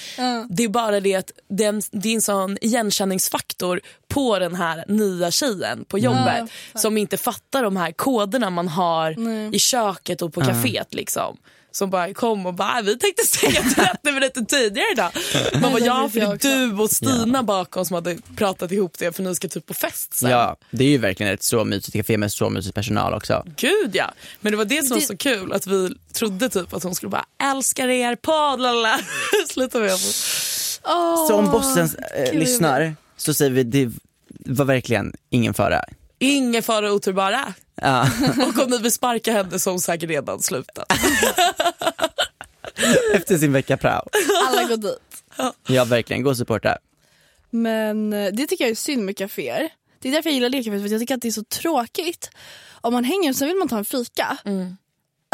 Det 0.49 0.65
är 0.65 0.69
bara 0.69 1.01
det 1.01 1.15
att 1.15 1.31
den, 1.51 1.83
det 1.91 2.09
är 2.09 2.15
en 2.15 2.23
sån 2.23 2.59
igenkänningsfaktor 2.61 3.81
på 4.09 4.39
den 4.39 4.55
här 4.55 4.85
nya 4.89 5.31
tjejen 5.31 5.74
på 5.89 5.99
jobbet 5.99 6.51
som 6.75 6.97
inte 6.99 7.17
fattar 7.17 7.63
de 7.63 7.77
här 7.77 7.93
koderna 7.93 8.51
man 8.51 8.69
har 8.69 9.17
i 9.55 9.59
köket 9.59 10.23
och 10.23 10.33
på 10.35 10.41
kaféet. 10.41 10.95
Liksom. 10.95 11.37
Som 11.73 11.91
bara 11.91 12.15
kom 12.15 12.47
och 12.47 12.55
bara, 12.55 12.83
vi 12.83 12.99
tänkte 12.99 13.25
stänga 13.27 13.61
30 13.63 14.13
minuter 14.13 14.41
tidigare 14.41 14.87
idag. 14.93 15.11
Man 15.61 15.73
bara, 15.73 15.79
ja 15.85 16.09
för 16.09 16.21
det 16.21 16.27
är 16.27 16.37
du 16.69 16.83
och 16.83 16.91
Stina 16.91 17.43
bakom 17.43 17.85
som 17.85 17.95
hade 17.95 18.19
pratat 18.37 18.73
ihop 18.73 18.99
det 18.99 19.17
för 19.17 19.23
ni 19.23 19.35
ska 19.35 19.49
typ 19.49 19.67
på 19.67 19.75
fest 19.75 20.15
sen. 20.15 20.31
ja, 20.31 20.57
det 20.71 20.85
är 20.85 20.89
ju 20.89 20.99
verkligen 20.99 21.33
ett 21.35 21.43
så 21.43 21.65
mysigt 21.65 21.97
café 21.97 22.19
med 22.19 22.33
så 22.33 22.51
mysig 22.51 22.75
personal 22.75 23.15
också. 23.15 23.45
Gud 23.57 23.91
ja. 23.93 24.11
Men 24.41 24.51
det 24.53 24.57
var 24.57 24.65
det 24.65 24.83
som 24.83 24.89
var 24.95 25.01
Det- 25.01 25.07
så 25.07 25.17
kul 25.17 25.53
att 25.53 25.67
vi 25.67 25.91
trodde 26.13 26.49
typ 26.49 26.75
att 26.75 26.83
hon 26.83 26.95
skulle 26.95 27.11
bara 27.11 27.25
älskar 27.43 27.89
er 27.89 28.17
podd. 28.17 28.61
lalala." 28.61 28.99
Sluta 29.49 29.79
med 29.79 29.89
det. 29.89 29.95
Oh, 30.85 31.29
Så 31.29 31.35
om 31.35 31.51
bossen 31.51 31.89
eh, 32.17 32.33
lyssnar 32.39 32.97
så 33.17 33.35
säger 33.35 33.51
vi 33.51 33.63
det 33.63 33.91
var 34.45 34.65
verkligen 34.65 35.13
ingen 35.31 35.55
fara. 35.55 35.85
Ingen 36.19 36.63
fara 36.63 36.93
otur 36.93 37.13
bara. 37.13 37.55
Ja. 37.75 38.09
Och 38.49 38.59
om 38.65 38.71
ni 38.71 38.79
vill 38.79 38.93
sparka 38.93 39.33
henne 39.33 39.59
så 39.59 39.71
har 39.71 39.73
hon 39.73 39.81
säkert 39.81 40.11
redan 40.11 40.43
slutat. 40.43 40.93
Efter 43.15 43.39
sin 43.39 43.53
vecka 43.53 43.77
prao. 43.77 44.09
Alla 44.49 44.65
går 44.65 44.77
dit. 44.77 45.25
Ja 45.67 45.85
verkligen, 45.85 46.23
gå 46.23 46.31
och 46.31 46.37
supporta. 46.37 46.79
Men 47.51 48.13
eh, 48.13 48.33
det 48.33 48.47
tycker 48.47 48.65
jag 48.65 48.71
är 48.71 48.75
synd 48.75 49.05
med 49.05 49.17
kaféer. 49.17 49.69
Det 49.99 50.09
är 50.09 50.13
därför 50.13 50.31
jag 50.31 50.35
gillar 50.35 50.49
det 50.51 50.63
kaféet, 50.63 50.83
för 50.83 50.89
jag 50.89 51.01
tycker 51.01 51.15
att 51.15 51.23
det 51.23 51.29
är 51.29 51.33
så 51.33 51.45
tråkigt. 51.45 52.31
Om 52.81 52.93
man 52.93 53.05
hänger 53.05 53.33
sen 53.33 53.49
vill 53.49 53.57
man 53.57 53.69
ta 53.69 53.79
en 53.79 53.85
fika. 53.85 54.39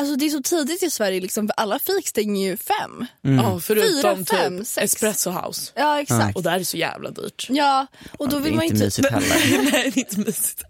Alltså 0.01 0.17
det 0.17 0.25
är 0.27 0.31
så 0.31 0.43
tidigt 0.43 0.83
i 0.83 0.91
Sverige, 0.91 1.21
liksom, 1.21 1.47
för 1.49 1.55
alla 1.57 1.79
fik 1.79 2.09
stänger 2.09 2.51
ju 2.51 2.57
fem. 2.57 3.07
Ja, 3.21 3.61
förutom 3.61 3.91
Fyra, 4.27 4.39
fem, 4.39 4.59
typ 4.59 4.67
sex. 4.67 4.95
Espresso 4.95 5.31
House. 5.31 5.73
Ja 5.75 6.01
exakt. 6.01 6.37
Och 6.37 6.43
där 6.43 6.53
är 6.53 6.59
det 6.59 6.65
så 6.65 6.77
jävla 6.77 7.11
dyrt. 7.11 7.47
Ja, 7.51 7.87
och 8.19 8.29
då 8.29 8.37
Det 8.39 8.43
vill 8.43 8.53
är 8.53 8.57
man 8.57 8.65
inte 8.65 8.75
inte... 8.75 8.85
mysigt 8.85 9.11
heller. 9.11 9.63
Nej, 9.73 9.91
det 9.95 9.97
är 9.97 9.99
inte 9.99 10.19
mysigt. 10.21 10.63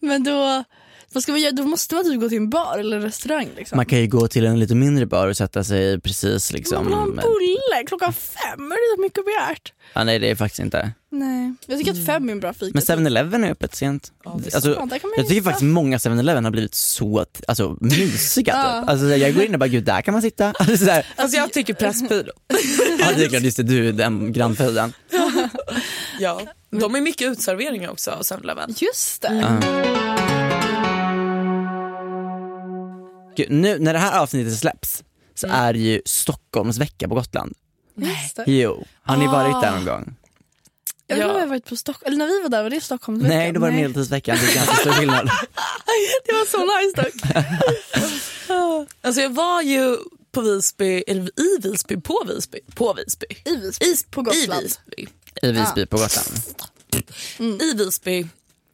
Men 0.00 0.24
då, 0.24 0.64
vad 1.12 1.22
ska 1.22 1.32
man 1.32 1.40
göra? 1.40 1.52
då 1.52 1.64
måste 1.64 1.94
man 1.94 2.04
typ 2.04 2.20
gå 2.20 2.28
till 2.28 2.38
en 2.38 2.50
bar 2.50 2.78
eller 2.78 2.96
en 2.96 3.02
restaurang. 3.02 3.48
Liksom. 3.56 3.76
Man 3.76 3.86
kan 3.86 4.00
ju 4.00 4.06
gå 4.06 4.28
till 4.28 4.46
en 4.46 4.58
lite 4.58 4.74
mindre 4.74 5.06
bar 5.06 5.28
och 5.28 5.36
sätta 5.36 5.64
sig 5.64 6.00
precis 6.00 6.52
Man 6.52 6.56
liksom. 6.58 6.84
vill 6.84 6.94
ha 6.94 7.02
en 7.02 7.16
bulle 7.16 7.84
klockan 7.86 8.12
fem, 8.12 8.72
är 8.72 8.92
det 8.92 8.96
så 8.96 9.02
mycket 9.02 9.24
begärt? 9.24 9.72
Ja, 9.92 10.04
nej 10.04 10.18
det 10.18 10.30
är 10.30 10.34
faktiskt 10.34 10.60
inte. 10.60 10.92
Nej, 11.12 11.54
jag 11.66 11.78
tycker 11.78 11.92
att 11.92 12.06
fem 12.06 12.28
är 12.28 12.32
en 12.32 12.40
bra 12.40 12.52
fika. 12.52 12.70
Men 12.74 12.82
7-Eleven 12.82 13.44
är 13.44 13.50
öppet 13.50 13.74
sent. 13.74 14.12
Ja, 14.24 14.30
är 14.30 14.34
alltså, 14.34 14.74
sant. 14.74 14.90
Man 14.90 15.12
jag 15.16 15.28
tycker 15.28 15.42
faktiskt 15.42 15.62
många 15.62 15.96
7-Eleven 15.96 16.44
har 16.44 16.50
blivit 16.50 16.74
så 16.74 17.26
alltså, 17.48 17.76
mysiga. 17.80 18.52
Ja. 18.56 18.80
typ. 18.80 18.90
alltså, 18.90 19.06
jag 19.06 19.34
går 19.34 19.44
in 19.44 19.54
och 19.54 19.60
bara, 19.60 19.68
gud 19.68 19.84
där 19.84 20.02
kan 20.02 20.12
man 20.12 20.22
sitta. 20.22 20.54
Alltså, 20.58 20.76
så 20.76 20.90
här, 20.90 21.06
Alltså 21.16 21.36
jag 21.36 21.52
tycker 21.52 21.74
Pressbyrå. 21.74 22.32
ja, 22.98 23.06
det 23.16 23.24
är 23.24 23.28
klart, 23.28 23.42
just 23.42 23.56
det, 23.56 23.62
du 23.62 23.88
är 23.88 23.92
den 23.92 24.32
grannfejden. 24.32 24.92
Ja. 26.20 26.40
De 26.70 26.94
är 26.94 27.00
mycket 27.00 27.28
utserveringar 27.28 27.90
också, 27.90 28.10
7-Eleven. 28.10 28.74
Just 28.78 29.22
det. 29.22 30.29
Gud, 33.36 33.50
nu 33.50 33.78
när 33.78 33.92
det 33.92 33.98
här 33.98 34.20
avsnittet 34.20 34.58
släpps 34.58 35.02
så 35.34 35.46
Mm. 35.46 35.60
är 35.60 35.72
det 35.72 35.78
ju 35.78 36.02
Stockholms 36.06 36.78
vecka 36.78 37.08
på 37.08 37.14
Gotland. 37.14 37.54
Det. 37.94 38.44
Jo, 38.46 38.86
har 39.02 39.16
ni 39.16 39.26
varit 39.26 39.60
där 39.62 39.70
någon 39.72 39.88
Ah. 39.88 39.92
gång? 39.92 40.14
Jag 41.06 41.16
vet 41.16 41.22
Ja. 41.22 41.24
inte 41.24 41.34
om 41.34 41.40
jag 41.40 41.46
har 41.46 41.46
varit 41.46 41.64
på 41.66 41.76
Stockholm, 41.76 42.06
eller 42.06 42.16
när 42.18 42.26
vi 42.36 42.42
var 42.42 42.48
där 42.48 42.62
var 42.62 42.70
det 42.70 42.80
Stockholmsveckan? 42.80 43.36
Nej, 43.38 43.52
då 43.52 43.60
var 43.60 43.70
det 43.70 43.76
medeltidsveckan, 43.76 44.36
det 44.40 44.50
är 44.50 44.54
ganska 44.54 44.74
stor 44.74 44.92
skillnad. 44.92 45.26
Det 46.26 46.32
var 46.32 46.46
så 46.46 46.58
nice 46.58 47.02
dock. 47.02 47.14
Alltså 49.02 49.20
jag 49.22 49.30
var 49.30 49.62
ju 49.62 49.96
på 50.32 50.40
Visby, 50.40 51.04
eller 51.06 51.40
i 51.40 51.58
Visby, 51.62 51.96
på 52.00 52.24
Visby, 52.28 52.58
på 52.74 52.92
Visby. 52.94 53.26
I 53.44 53.56
Visby, 53.56 53.96
på 54.10 54.22
Gotland. 54.22 54.60
I 54.62 54.64
Visby. 54.64 55.06
I 55.42 55.52
Visby 55.52 55.86
på 55.86 55.96
Gotland. 55.96 56.38
I 57.62 57.74
Visby 57.74 58.26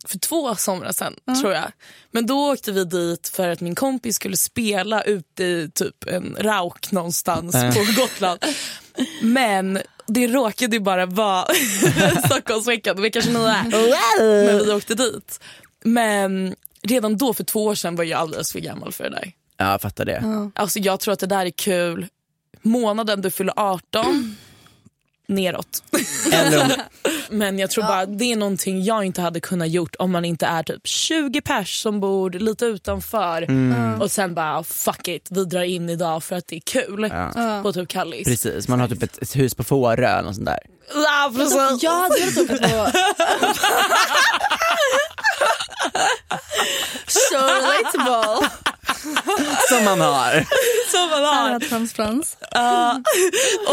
för 0.07 0.19
två 0.19 0.55
somrar 0.55 0.93
sedan 0.93 1.15
tror 1.41 1.53
jag. 1.53 1.73
Men 2.11 2.27
då 2.27 2.53
åkte 2.53 2.73
vi 2.73 2.85
dit 2.85 3.29
för 3.29 3.49
att 3.49 3.61
min 3.61 3.75
kompis 3.75 4.17
skulle 4.17 4.37
spela 4.37 5.03
ute 5.03 5.45
i 5.45 5.71
typ 5.75 6.09
en 6.09 6.37
rauk 6.41 6.93
någonstans 6.93 7.53
på 7.55 8.01
Gotland. 8.01 8.39
Men 9.23 9.79
det 10.07 10.27
råkade 10.27 10.77
ju 10.77 10.81
bara 10.81 11.07
vara 11.07 11.47
Stockholmsveckan 12.25 13.03
vecka 13.03 13.21
29. 13.21 13.55
Men 14.47 14.59
vi 14.67 14.73
åkte 14.73 14.95
dit. 14.95 15.41
Men 15.85 16.55
redan 16.83 17.17
då 17.17 17.35
för 17.35 17.45
två 17.45 17.65
år 17.65 17.75
sedan 17.75 17.97
var 17.97 18.05
jag 18.05 18.21
alldeles 18.21 18.53
för 18.53 18.61
gammal 18.61 18.93
för 18.93 19.05
det 19.05 19.11
där. 19.11 19.33
Ja, 19.57 19.71
jag 19.71 19.81
fattar 19.81 20.05
det. 20.05 20.51
Alltså 20.55 20.79
jag 20.79 21.01
tror 21.01 21.13
att 21.13 21.21
det 21.21 21.27
där 21.27 21.47
är 21.47 21.51
kul 21.51 22.07
månaden 22.63 23.23
du 23.23 23.31
fyller 23.31 23.55
18 23.57 24.37
neråt. 25.29 25.83
Men 27.31 27.59
jag 27.59 27.71
tror 27.71 27.85
bara 27.85 28.07
det 28.07 28.33
är 28.33 28.37
någonting 28.37 28.85
jag 28.85 29.05
inte 29.05 29.21
hade 29.23 29.41
kunnat 29.41 29.69
gjort 29.69 29.97
om 29.99 30.11
man 30.13 30.25
inte 30.25 30.47
är 30.47 30.63
typ 30.63 30.87
20 30.87 31.41
pers 31.41 31.83
som 31.83 32.01
bor 32.01 32.31
lite 32.31 32.65
utanför 32.67 33.43
Mm. 33.43 34.01
och 34.03 34.11
sen 34.11 34.35
bara 34.35 34.65
fuck 34.65 35.09
it, 35.09 35.29
vi 35.31 35.45
drar 35.45 35.63
in 35.63 35.91
idag 35.91 36.25
för 36.25 36.37
att 36.37 36.47
det 36.47 36.57
är 36.57 36.61
kul 36.61 37.11
på 37.63 37.73
typ 37.73 37.89
Kallis. 37.89 38.25
precis, 38.29 38.69
man 38.69 38.81
har 38.81 38.89
typ 38.89 39.03
ett, 39.03 39.23
ett 39.23 39.37
hus 39.37 39.55
på 39.55 39.65
Fårö 39.65 40.19
eller 40.19 40.33
sånt 40.33 40.47
där. 40.47 40.59
Ja, 40.95 41.33
precis. 41.37 41.83
Jag 41.83 41.93
hade 41.93 42.15
velat 42.21 42.39
åka 42.39 42.69
på... 42.69 42.91
so 47.07 47.37
relatable. 47.37 48.49
Som 49.69 49.85
man 49.85 50.01
har. 50.01 50.47
Som 50.91 51.11
man 51.11 51.25
har. 51.25 51.49
Annat 51.49 51.65
Frans 51.65 51.93
Frans. 51.93 52.37
Ja. 52.51 53.03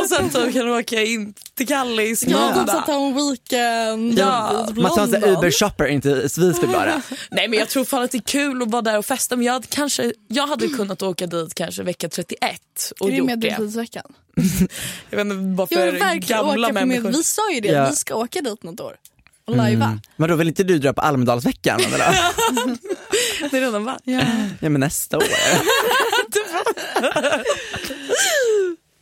och 0.02 0.06
sen 0.10 0.30
typ 0.30 0.54
kan 0.54 0.66
du 0.66 0.80
åka 0.80 1.04
in 1.04 1.34
till 1.58 1.68
Kallis. 1.68 2.24
Ja, 2.28 2.52
de 2.56 2.72
satt 2.72 2.88
här 2.88 3.08
en 3.08 3.16
weekend. 3.16 4.20
Ja, 4.20 4.68
Man 4.76 4.96
tar 4.96 5.02
en 5.04 5.10
sån. 5.12 5.24
Uber-shopper 5.24 5.88
in 5.88 6.02
till 6.02 6.14
Visby 6.16 6.68
bara. 6.68 7.02
Nej 7.32 7.48
men 7.48 7.60
jag 7.60 7.70
tror 7.70 7.86
fan 7.86 8.04
att 8.04 8.12
det 8.12 8.18
är 8.18 8.22
kul 8.22 8.62
att 8.62 8.72
vara 8.72 8.82
där 8.82 8.98
och 8.98 9.06
festa 9.06 9.36
men 9.36 9.46
jag 9.46 9.54
hade, 9.54 9.68
kanske, 9.68 10.14
jag 10.28 10.48
hade 10.48 10.68
kunnat 10.68 11.02
åka 11.02 11.28
dit 11.28 11.56
kanske 11.56 11.84
vecka 11.84 12.10
31 12.10 12.60
och 13.00 13.08
Är 13.08 13.12
det 13.12 13.18
gjort 13.18 13.28
det. 13.28 13.36
medeltidsveckan? 13.36 14.04
Jag 15.10 15.18
vet 15.18 15.26
inte 15.28 15.36
bara 15.56 15.68
Jag 15.70 16.20
gamla 16.22 16.72
människor. 16.72 17.10
Vi 17.10 17.24
sa 17.24 17.52
ju 17.52 17.60
det, 17.62 17.68
Ja. 17.68 17.90
vi 17.90 17.96
ska 17.96 18.16
åka 18.16 18.42
dit 18.42 18.64
något 18.64 18.80
år. 18.80 18.96
Och 19.48 19.56
lajva. 19.58 20.00
Men 20.16 20.30
då 20.30 20.36
vill 20.36 20.48
inte 20.48 20.64
du 20.64 20.80
dra 20.80 20.94
på 20.94 21.02
Almedalsveckan? 21.02 21.82
Eller? 21.94 22.16
Det 23.52 23.58
är 23.58 23.62
redan 23.62 23.86
va? 23.86 24.00
Ja. 24.04 24.22
Ja 24.60 24.70
men 24.70 24.80
nästa 24.80 25.18
år. 25.18 25.24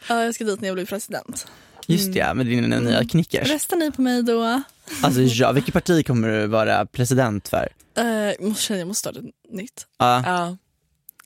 ja, 0.08 0.24
jag 0.24 0.36
ska 0.36 0.44
dit 0.44 0.62
när 0.62 0.68
jag 0.68 0.76
blir 0.76 0.86
president. 0.86 1.48
Just 1.88 2.16
ja, 2.16 2.34
med 2.34 2.46
din 2.46 2.70
nya 2.70 3.06
knickers. 3.06 3.50
Röstar 3.50 3.78
ni 3.78 3.92
på 3.92 4.02
mig 4.02 4.24
då? 4.24 4.62
Alltså 5.04 5.22
ja, 5.22 5.52
vilket 5.52 5.74
parti 5.74 6.08
kommer 6.08 6.28
du 6.28 6.48
vara 6.48 6.86
president 6.86 7.48
för? 7.48 7.68
Uh, 8.00 8.06
jag 8.06 8.42
måste 8.42 8.64
känna 8.64 8.80
jag 8.80 8.88
måste 8.88 9.00
starta 9.00 9.20
ett 9.20 9.26
nytt. 9.52 9.86
Ja. 10.00 10.24
Ja. 10.26 10.58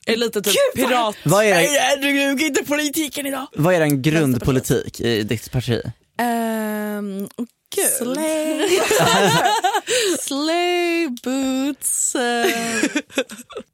Är 0.08 0.16
lite 0.18 0.42
typ 0.42 0.56
pirat. 0.76 1.16
Vad 1.26 1.46
är, 1.46 1.54
Nej, 1.54 1.98
du 2.02 2.12
duger 2.12 2.46
inte 2.46 2.64
politiken 2.64 3.26
idag. 3.26 3.48
vad 3.56 3.74
är 3.74 3.82
en 3.82 4.02
grundpolitik 4.02 5.02
i 5.02 5.24
ditt 5.24 5.52
parti? 5.52 5.82
Um, 6.22 7.30
oh, 7.38 7.46
gud. 7.74 7.90
Slay. 7.98 8.80
Slay 10.20 11.08
boots. 11.24 12.16
eh, 12.16 12.82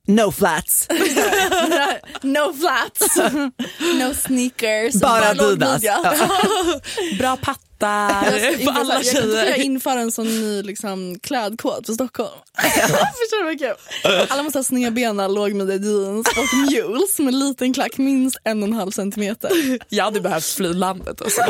No 0.07 0.31
flats! 0.31 0.87
no 2.23 2.51
flats. 2.53 3.17
no 3.99 4.13
sneakers. 4.13 4.95
Bara 4.99 5.29
Adidas. 5.33 5.81
Bra 7.17 7.35
pattar 7.37 7.70
Jag 7.87 8.63
på 8.65 8.71
alla 8.71 8.99
införa- 8.99 9.03
Jag 9.03 9.05
tjejer. 9.37 9.53
kan 9.55 9.61
införa 9.63 9.99
en 9.99 10.11
sån 10.11 10.27
ny 10.27 10.63
liksom, 10.63 11.19
klädkod 11.19 11.85
för 11.85 11.93
Stockholm. 11.93 12.29
Förstår 12.57 13.37
du 13.39 13.43
vad 13.45 13.59
kul? 13.59 14.25
Alla 14.29 14.43
måste 14.43 14.59
ha 14.59 14.63
snedbena, 14.63 15.27
lågmidja 15.27 15.75
jeans 15.75 16.27
och 16.27 16.71
mules 16.71 17.19
med 17.19 17.33
liten 17.33 17.73
klack 17.73 17.97
minst 17.97 18.37
en 18.43 18.63
och 18.63 18.67
en 18.69 18.73
halv 18.75 18.91
centimeter. 18.91 19.51
Jag 19.89 20.05
hade 20.05 20.21
behövt 20.21 20.45
fly 20.45 20.73
landet. 20.73 21.21
Alltså. 21.21 21.41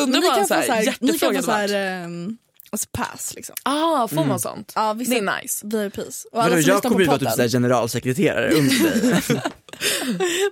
Undrar 0.00 0.20
ni 0.20 0.26
vad 0.26 0.48
kan 0.48 0.62
en 0.62 0.84
hjärtefråga 0.84 1.42
hade 1.42 1.46
varit. 1.46 2.38
Alltså 2.76 2.88
pass 2.92 3.34
liksom. 3.34 3.54
Ah, 3.62 4.08
får 4.08 4.24
man 4.24 4.40
sånt? 4.40 4.72
Ja, 4.74 4.92
vissa- 4.92 5.10
Det 5.12 5.18
är 5.18 5.42
nice. 5.42 5.66
VIPs. 5.66 6.24
Och 6.32 6.38
Vadå, 6.38 6.58
jag 6.60 6.82
kommer 6.82 7.00
ju 7.00 7.06
vara 7.06 7.18
typ 7.18 7.30
såhär 7.30 7.48
generalsekreterare 7.48 8.50
under 8.52 9.00
dig. 9.00 9.22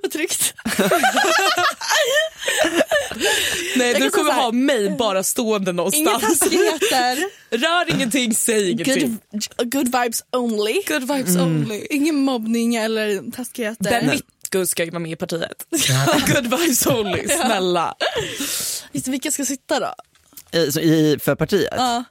Vad 0.02 0.10
tryggt. 0.12 0.54
Nej, 3.76 3.94
du 3.94 4.10
kommer 4.10 4.32
ha 4.32 4.52
mig 4.52 4.90
bara 4.90 5.22
stående 5.22 5.70
Inga 5.70 5.76
någonstans. 5.76 6.38
taskigheter. 6.38 7.18
Rör 7.50 7.90
ingenting, 7.94 8.34
säg 8.34 8.70
ingenting. 8.70 9.18
Good, 9.32 9.72
good 9.72 9.84
vibes 9.86 10.24
only. 10.32 10.82
Good 10.88 11.02
vibes 11.16 11.36
only. 11.36 11.86
Ingen 11.90 12.14
mobbning 12.14 12.74
eller 12.76 13.30
taskigheter. 13.30 13.90
Den 13.90 14.06
Mitko 14.06 14.66
ska 14.66 14.86
vara 14.86 14.98
med 14.98 15.12
i 15.12 15.16
partiet. 15.16 15.66
Good 16.34 16.44
vibes 16.60 16.86
only, 16.86 17.28
snälla. 17.28 17.94
Just 18.92 19.08
vilka 19.08 19.30
ska 19.30 19.44
sitta 19.44 19.80
då? 19.80 19.94
I, 20.58 20.72
så 20.72 20.80
i, 20.80 21.18
för 21.22 21.34
partiet? 21.34 21.74
Ja. 21.76 22.04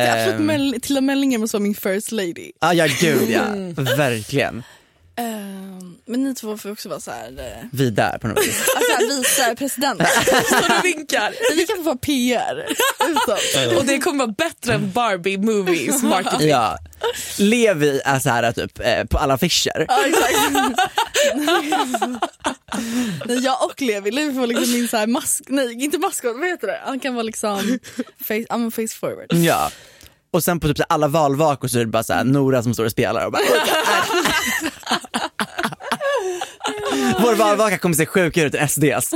Jag 0.00 0.12
absolut 0.18 0.34
Ehm. 0.40 0.46
Mel- 0.46 0.80
Tilda 0.82 1.00
Mellinger 1.00 1.38
måste 1.38 1.56
vara 1.56 1.62
min 1.62 1.74
first 1.74 2.12
lady. 2.12 2.50
Ah, 2.60 2.72
ja 2.72 2.86
gud 3.00 3.30
ja, 3.30 3.44
Mm. 3.46 3.74
verkligen. 3.74 4.62
Ehm, 5.18 5.96
men 6.06 6.24
ni 6.24 6.34
två 6.34 6.58
får 6.58 6.70
också 6.72 6.88
vara 6.88 7.00
så 7.00 7.10
här, 7.10 7.28
eh, 7.38 7.64
Vi 7.72 7.90
där 7.90 8.18
på 8.18 8.28
något 8.28 8.46
vis. 8.46 8.68
alltså 8.96 9.18
vice 9.18 9.54
president. 9.58 10.02
Står 10.46 10.78
och 10.78 10.84
vinkar. 10.84 11.34
Vi 11.56 11.66
kan 11.66 11.76
få 11.76 11.82
vara 11.82 11.96
PR. 11.96 12.66
Och 13.76 13.84
det 13.84 13.98
kommer 13.98 14.18
vara 14.18 14.34
bättre 14.38 14.74
än 14.74 14.92
Barbie 14.92 15.38
movies 15.38 16.02
marketing. 16.02 16.48
Ja. 16.48 16.78
Levi 17.38 18.00
är 18.04 18.18
så 18.18 18.30
här 18.30 18.52
typ 18.52 18.80
eh, 18.80 19.04
på 19.04 19.18
alla 19.18 19.34
affischer. 19.34 19.86
Ja, 19.88 20.04
exakt. 20.06 20.36
jag 23.44 23.64
och 23.64 23.82
Levi, 23.82 24.10
Levi 24.10 24.34
får 24.34 24.46
liksom 24.46 24.72
min 24.72 24.88
så 24.88 24.96
här 24.96 25.06
mask, 25.06 25.42
nej 25.46 25.84
inte 25.84 25.98
maskot, 25.98 26.36
vad 26.36 26.48
heter 26.48 26.66
det? 26.66 26.80
Han 26.84 27.00
kan 27.00 27.14
vara 27.14 27.22
liksom 27.22 27.78
face, 28.20 28.34
I'm 28.34 28.68
a 28.68 28.70
face 28.70 28.98
forward. 29.00 29.32
Ja. 29.32 29.70
Och 30.36 30.44
sen 30.44 30.60
på 30.60 30.68
typ 30.68 30.80
alla 30.88 31.08
valvakor 31.08 31.68
så 31.68 31.78
är 31.78 31.84
det 31.84 31.90
bara 31.90 32.02
så 32.02 32.12
här 32.12 32.24
Nora 32.24 32.62
som 32.62 32.74
står 32.74 32.84
och 32.84 32.90
spelar 32.90 33.26
och 33.26 33.32
bara 33.32 33.42
Vår 37.20 37.34
valvaka 37.34 37.78
kommer 37.78 37.94
se 37.94 38.06
sjukare 38.06 38.46
ut 38.46 38.54
än 38.54 38.68
SDs. 38.68 39.10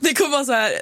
Det 0.00 0.14
kommer 0.14 0.30
vara 0.30 0.44
så 0.44 0.52
här. 0.52 0.72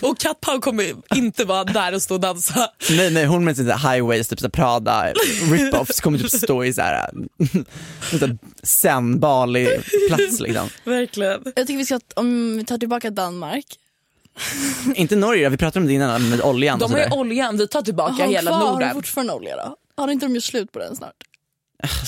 Och 0.00 0.18
Kat 0.18 0.40
Pau 0.40 0.60
kommer 0.60 0.92
inte 1.14 1.44
vara 1.44 1.64
där 1.64 1.94
och 1.94 2.02
stå 2.02 2.14
och 2.14 2.20
dansa. 2.20 2.70
Nej 2.90 3.10
nej 3.10 3.24
hon 3.26 3.44
med 3.44 3.56
sina 3.56 3.76
highways, 3.76 4.28
typ 4.28 4.40
så 4.40 4.50
Prada 4.50 5.12
rip-offs 5.42 6.00
kommer 6.00 6.18
typ 6.18 6.30
stå 6.30 6.64
i 6.64 6.72
så 6.72 6.82
här, 6.82 7.10
så 8.10 8.18
här 8.18 8.38
Zen 8.62 9.20
Bali 9.20 9.68
plats 10.08 10.40
liksom. 10.40 10.68
Verkligen. 10.84 11.42
Jag 11.44 11.66
tycker 11.66 11.78
vi 11.78 11.84
ska, 11.84 12.00
om 12.14 12.56
vi 12.56 12.64
tar 12.64 12.78
tillbaka 12.78 13.10
Danmark. 13.10 13.64
Inte 14.94 15.16
Norge, 15.16 15.48
vi 15.48 15.56
pratade 15.56 15.80
om 15.82 15.86
det 15.86 15.92
innan 15.92 16.28
med 16.30 16.40
oljan 16.42 16.78
De 16.78 16.92
har 16.92 16.98
ju 17.00 17.10
oljan, 17.10 17.56
vi 17.58 17.68
tar 17.68 17.82
tillbaka 17.82 18.24
hela 18.26 18.50
kvar, 18.50 18.58
Har 18.58 18.66
de 18.66 18.72
Norden. 18.72 18.94
fortfarande 18.94 19.32
olja 19.32 19.56
då? 19.56 19.76
Har 19.96 20.10
inte 20.10 20.26
de 20.26 20.34
gjort 20.34 20.44
slut 20.44 20.72
på 20.72 20.78
den 20.78 20.96
snart? 20.96 21.14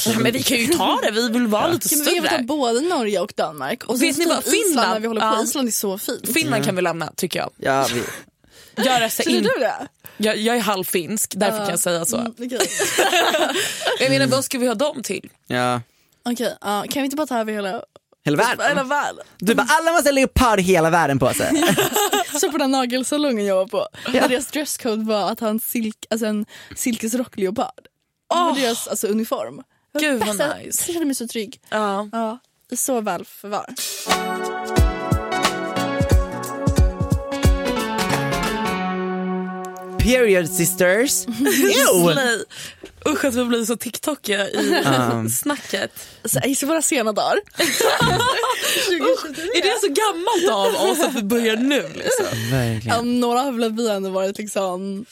Ja, 0.07 0.19
men 0.19 0.33
vi 0.33 0.43
kan 0.43 0.59
ju 0.59 0.67
ta 0.67 1.01
det, 1.03 1.11
vi 1.11 1.29
vill 1.29 1.47
vara 1.47 1.69
lite 1.69 1.89
Kan 1.89 1.99
vi 1.99 2.05
ta 2.21 2.27
större. 2.27 2.43
både 2.43 2.81
Norge 2.81 3.21
och 3.21 3.33
Danmark? 3.37 3.85
Och 3.85 4.03
Vet 4.03 4.19
ni 4.19 4.25
vad, 4.25 4.39
Island 4.39 4.55
Finland- 4.65 4.93
när 4.93 5.01
vi 5.01 5.07
håller 5.07 5.21
på. 5.21 5.27
Ja. 5.27 5.43
Island 5.45 5.69
är 5.69 5.73
så 5.73 5.99
fint. 5.99 6.33
Finland 6.35 6.65
kan 6.65 6.77
vi 6.77 6.83
lämna 6.83 7.13
tycker 7.17 7.39
jag. 7.41 7.51
Ja, 7.57 7.87
vi, 7.95 8.03
Jag, 8.85 9.01
röstar 9.03 9.29
in. 9.29 9.43
du 9.43 9.49
det? 9.59 9.75
Jag, 10.17 10.37
jag 10.37 10.57
är 10.57 10.61
halvfinsk, 10.61 11.33
därför 11.37 11.59
kan 11.59 11.69
jag 11.71 11.81
säga 11.81 12.05
så. 12.05 12.17
Mm, 12.17 12.33
Okej, 12.39 12.59
Jag 14.01 14.11
menar, 14.11 14.27
vad 14.27 14.45
ska 14.45 14.59
vi 14.59 14.67
ha 14.67 14.75
dem 14.75 15.03
till? 15.03 15.31
ja. 15.47 15.81
Okej, 16.27 16.57
ja, 16.61 16.85
kan 16.91 17.03
vi 17.03 17.05
inte 17.05 17.17
bara 17.17 17.27
ta 17.27 17.39
över 17.39 17.53
hela, 17.53 17.83
Hela 18.25 18.43
hela 18.45 18.57
världen. 18.57 18.89
världen? 18.89 19.25
Du 19.39 19.55
bara, 19.55 19.67
alla 19.71 19.93
måste 19.93 20.09
ha 20.09 20.15
leopard 20.15 20.61
hela 20.61 20.91
världen 20.91 21.19
på 21.19 21.35
sig. 21.35 21.63
Så 22.41 22.51
på 22.53 22.59
den 22.59 22.71
nagelsalongen 22.71 23.47
jag 23.47 23.57
var 23.57 23.67
på, 23.67 23.89
där 24.13 24.29
deras 24.29 24.47
dresscode 24.47 25.05
var 25.05 25.31
att 25.33 25.41
ha 25.41 25.49
en, 25.49 25.61
silk, 25.61 26.07
alltså 26.11 26.27
en 26.27 26.47
silkesrockleopard. 26.77 27.81
Det 28.31 28.37
var 28.37 28.55
deras 28.61 28.89
alltså, 28.89 29.07
uniform. 29.07 29.63
Gud, 30.01 30.19
vad 30.21 30.29
bästa- 30.29 30.57
nice. 30.57 30.83
Jag 30.87 30.93
kände 30.95 31.07
mig 31.07 31.15
så 31.15 31.29
trygg. 31.29 31.61
Ja. 31.69 32.09
Ja, 32.13 32.39
så 32.77 33.01
väl 33.01 33.25
förvar. 33.25 33.67
Period 39.99 40.49
sisters. 40.49 41.27
Ew. 41.29 42.15
Usch 43.09 43.25
att 43.25 43.35
vi 43.35 43.45
blir 43.45 43.65
så 43.65 43.77
TikTokiga 43.77 44.49
i 44.51 44.83
Um. 45.13 45.29
snacket. 45.29 45.91
Så, 46.25 46.41
I 46.41 46.57
våra 46.67 46.83
sena 46.83 47.13
dagar. 47.13 47.37
Är 49.55 49.63
det 49.63 49.81
så 49.81 49.89
gammalt 49.89 50.77
av 50.77 50.91
oss 50.91 51.05
att 51.05 51.15
vi 51.15 51.23
börjar 51.23 51.57
nu? 51.57 51.83
Liksom? 51.95 52.51
Verkligen. 52.51 53.21
några 53.21 53.41
har 53.41 53.53
väl 53.53 53.73
vi 53.73 53.91
ändå 53.91 54.11
varit 54.11 54.39
liksom... 54.39 55.05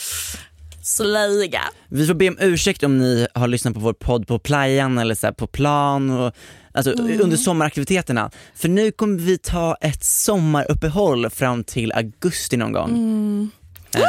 Slöiga. 0.84 1.62
Vi 1.88 2.06
får 2.06 2.14
be 2.14 2.28
om 2.28 2.36
ursäkt 2.40 2.82
om 2.82 2.98
ni 2.98 3.26
har 3.34 3.48
lyssnat 3.48 3.74
på 3.74 3.80
vår 3.80 3.92
podd 3.92 4.26
på 4.26 4.38
playan 4.38 4.98
eller 4.98 5.14
så 5.14 5.32
på 5.32 5.46
plan 5.46 6.10
och 6.10 6.32
alltså 6.72 6.90
under 6.92 7.36
sommaraktiviteterna. 7.36 8.30
För 8.54 8.68
nu 8.68 8.92
kommer 8.92 9.18
vi 9.18 9.38
ta 9.38 9.76
ett 9.80 10.04
sommaruppehåll 10.04 11.30
fram 11.30 11.64
till 11.64 11.92
augusti 11.92 12.56
någon 12.56 12.72
gång. 12.72 12.90
Gud 13.92 14.04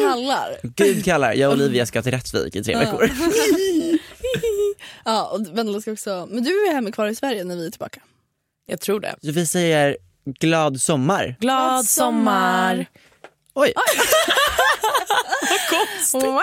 kallar. 0.00 0.58
Gud 0.62 1.04
kallar, 1.04 1.32
jag 1.32 1.48
och 1.48 1.54
Olivia 1.56 1.86
ska 1.86 2.02
till 2.02 2.12
Rättvik 2.12 2.56
i 2.56 2.64
tre 2.64 2.76
veckor. 2.76 3.10
Ja, 5.04 5.26
och 5.26 5.58
Vendela 5.58 5.80
ska 5.80 5.92
också... 5.92 6.28
Men 6.30 6.44
du 6.44 6.50
är 6.50 6.72
hemma 6.72 6.92
kvar 6.92 7.06
i 7.06 7.14
Sverige 7.14 7.44
när 7.44 7.56
vi 7.56 7.66
är 7.66 7.70
tillbaka. 7.70 8.00
Jag 8.66 8.80
tror 8.80 9.00
det. 9.00 9.14
Vi 9.22 9.46
säger 9.46 9.96
glad 10.24 10.80
sommar. 10.80 11.36
Glad 11.40 11.84
sommar. 11.86 12.86
Oj, 13.54 13.72
Wow! 16.12 16.40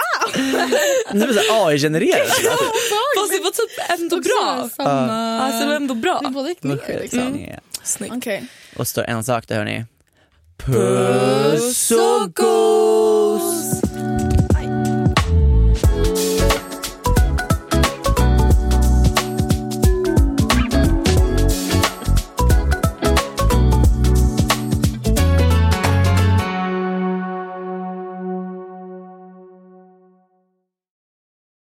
nu 1.13 1.23
är 1.23 1.33
det 1.33 1.65
AI-genererat. 1.65 2.27
Fast 2.27 3.31
det 3.31 3.39
var 3.43 3.51
typ 3.51 3.99
ändå 3.99 4.15
bra. 4.21 4.69
Samma... 4.75 5.39
Alltså 5.41 5.59
det 5.59 5.65
var 5.67 5.75
ändå 5.75 5.93
bra. 5.93 6.21
Vi 6.23 6.29
båda 6.29 6.49
gick 6.49 6.63
ner 6.63 6.99
liksom. 7.01 7.45
Snyggt. 7.83 8.13
Okej. 8.17 8.45
Och 8.77 8.87
står 8.87 9.03
en 9.03 9.23
sak 9.23 9.47
där 9.47 9.55
hörni. 9.55 9.85
Puss 10.57 11.91
och 11.91 12.35
gos! 12.35 13.66